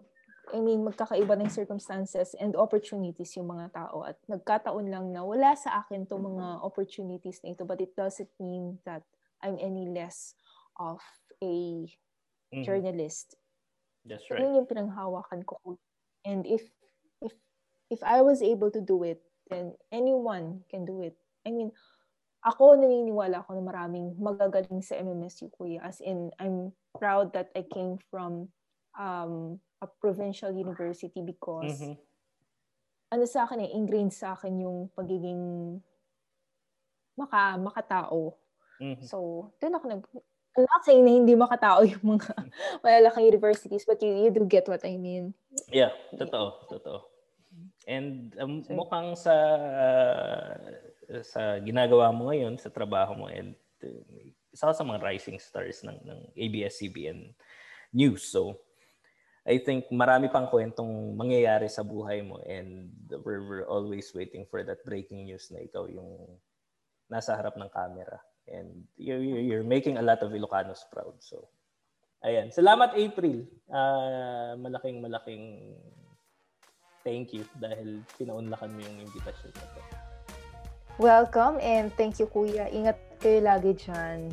I 0.52 0.60
mean, 0.60 0.84
magkakaiba 0.84 1.40
ng 1.40 1.48
circumstances 1.48 2.36
and 2.36 2.52
opportunities 2.52 3.32
yung 3.40 3.48
mga 3.48 3.72
tao 3.72 4.04
at 4.04 4.20
nagkataon 4.28 4.92
lang 4.92 5.08
na 5.08 5.24
wala 5.24 5.56
sa 5.56 5.80
akin 5.80 6.04
to 6.04 6.20
mga 6.20 6.60
opportunities 6.60 7.40
na 7.40 7.56
ito 7.56 7.64
but 7.64 7.80
it 7.80 7.96
doesn't 7.96 8.28
mean 8.36 8.76
that 8.84 9.00
I'm 9.40 9.56
any 9.56 9.88
less 9.88 10.36
of 10.76 11.00
a 11.40 11.88
Mhm. 12.52 12.60
journalist. 12.60 13.40
That's 14.04 14.28
right. 14.28 14.44
Yun 14.44 14.60
yung 14.60 14.68
pinanghawakan 14.68 15.48
ko. 15.48 15.80
And 16.28 16.44
if 16.44 16.68
if 17.24 17.32
if 17.88 18.00
I 18.04 18.20
was 18.20 18.44
able 18.44 18.68
to 18.74 18.82
do 18.84 19.00
it, 19.06 19.24
then 19.48 19.80
anyone 19.88 20.66
can 20.68 20.84
do 20.84 21.00
it. 21.00 21.16
I 21.46 21.54
mean, 21.56 21.72
ako 22.44 22.76
naniniwala 22.76 23.44
ako 23.44 23.56
na 23.56 23.64
maraming 23.64 24.16
magagaling 24.16 24.84
sa 24.84 24.96
MMSU 25.00 25.48
kuya. 25.52 25.80
As 25.84 26.00
in, 26.00 26.32
I'm 26.40 26.72
proud 26.96 27.32
that 27.32 27.52
I 27.56 27.64
came 27.64 28.00
from 28.12 28.48
um, 28.96 29.60
a 29.80 29.88
provincial 29.88 30.52
university 30.52 31.20
because 31.20 31.80
Mhm. 31.80 31.96
ano 33.10 33.24
sa 33.26 33.44
akin 33.44 33.64
eh, 33.64 33.70
ingrained 33.72 34.12
sa 34.12 34.36
akin 34.36 34.60
yung 34.60 34.88
pagiging 34.92 35.40
maka, 37.16 37.56
makatao. 37.56 38.36
Mhm. 38.80 39.04
So, 39.04 39.48
doon 39.60 39.76
ako 39.76 39.86
nag... 39.88 40.02
I'm 40.50 40.66
not 40.66 40.82
saying 40.82 41.04
na 41.06 41.12
hindi 41.14 41.32
makatao 41.36 41.84
yung 41.86 42.16
mga 42.16 42.32
malalaking 42.84 43.28
universities, 43.28 43.84
but 43.86 44.00
you, 44.02 44.10
you 44.26 44.30
do 44.32 44.42
get 44.44 44.66
what 44.66 44.82
I 44.82 44.96
mean. 44.96 45.30
Yeah, 45.70 45.92
totoo, 46.16 46.66
totoo. 46.66 47.06
And 47.86 48.34
um, 48.38 48.62
So- 48.64 48.74
mukhang 48.74 49.14
sa 49.16 49.34
sa 51.26 51.58
ginagawa 51.58 52.14
mo 52.14 52.30
ngayon 52.30 52.54
sa 52.54 52.70
trabaho 52.70 53.14
mo 53.18 53.26
and 53.26 53.54
uh, 53.82 54.02
isa 54.54 54.70
ka 54.70 54.74
sa 54.74 54.86
mga 54.86 55.02
rising 55.02 55.38
stars 55.42 55.82
ng 55.82 55.98
ng 56.06 56.20
ABS-CBN 56.38 57.34
News. 57.90 58.30
So 58.30 58.58
I 59.50 59.58
think 59.58 59.90
marami 59.90 60.30
pang 60.30 60.46
kwentong 60.46 61.18
mangyayari 61.18 61.66
sa 61.66 61.82
buhay 61.82 62.22
mo 62.22 62.38
and 62.46 62.86
we're, 63.26 63.42
we're 63.42 63.66
always 63.66 64.06
waiting 64.14 64.46
for 64.46 64.62
that 64.62 64.78
breaking 64.86 65.26
news 65.26 65.50
na 65.50 65.66
ikaw 65.66 65.90
yung 65.90 66.38
nasa 67.10 67.34
harap 67.34 67.58
ng 67.58 67.66
camera 67.74 68.22
and 68.46 68.86
you're, 68.94 69.18
you're 69.18 69.66
making 69.66 69.98
a 69.98 70.04
lot 70.06 70.22
of 70.22 70.30
Ilocanos 70.30 70.86
proud. 70.94 71.18
So 71.18 71.50
ayan. 72.22 72.54
Salamat 72.54 72.94
April. 72.94 73.50
Ah, 73.66 74.54
malaking 74.54 75.02
malaking 75.02 75.74
thank 77.02 77.34
you 77.34 77.42
dahil 77.58 78.06
pinaunlakan 78.22 78.70
mo 78.70 78.80
yung 78.86 79.02
invitation 79.02 79.50
na 79.50 79.66
to. 79.66 79.82
Welcome 81.02 81.58
and 81.58 81.90
thank 81.98 82.22
you 82.22 82.30
kuya. 82.30 82.70
Ingat 82.70 83.18
kayo 83.18 83.42
lagi 83.42 83.74
dyan. 83.74 84.30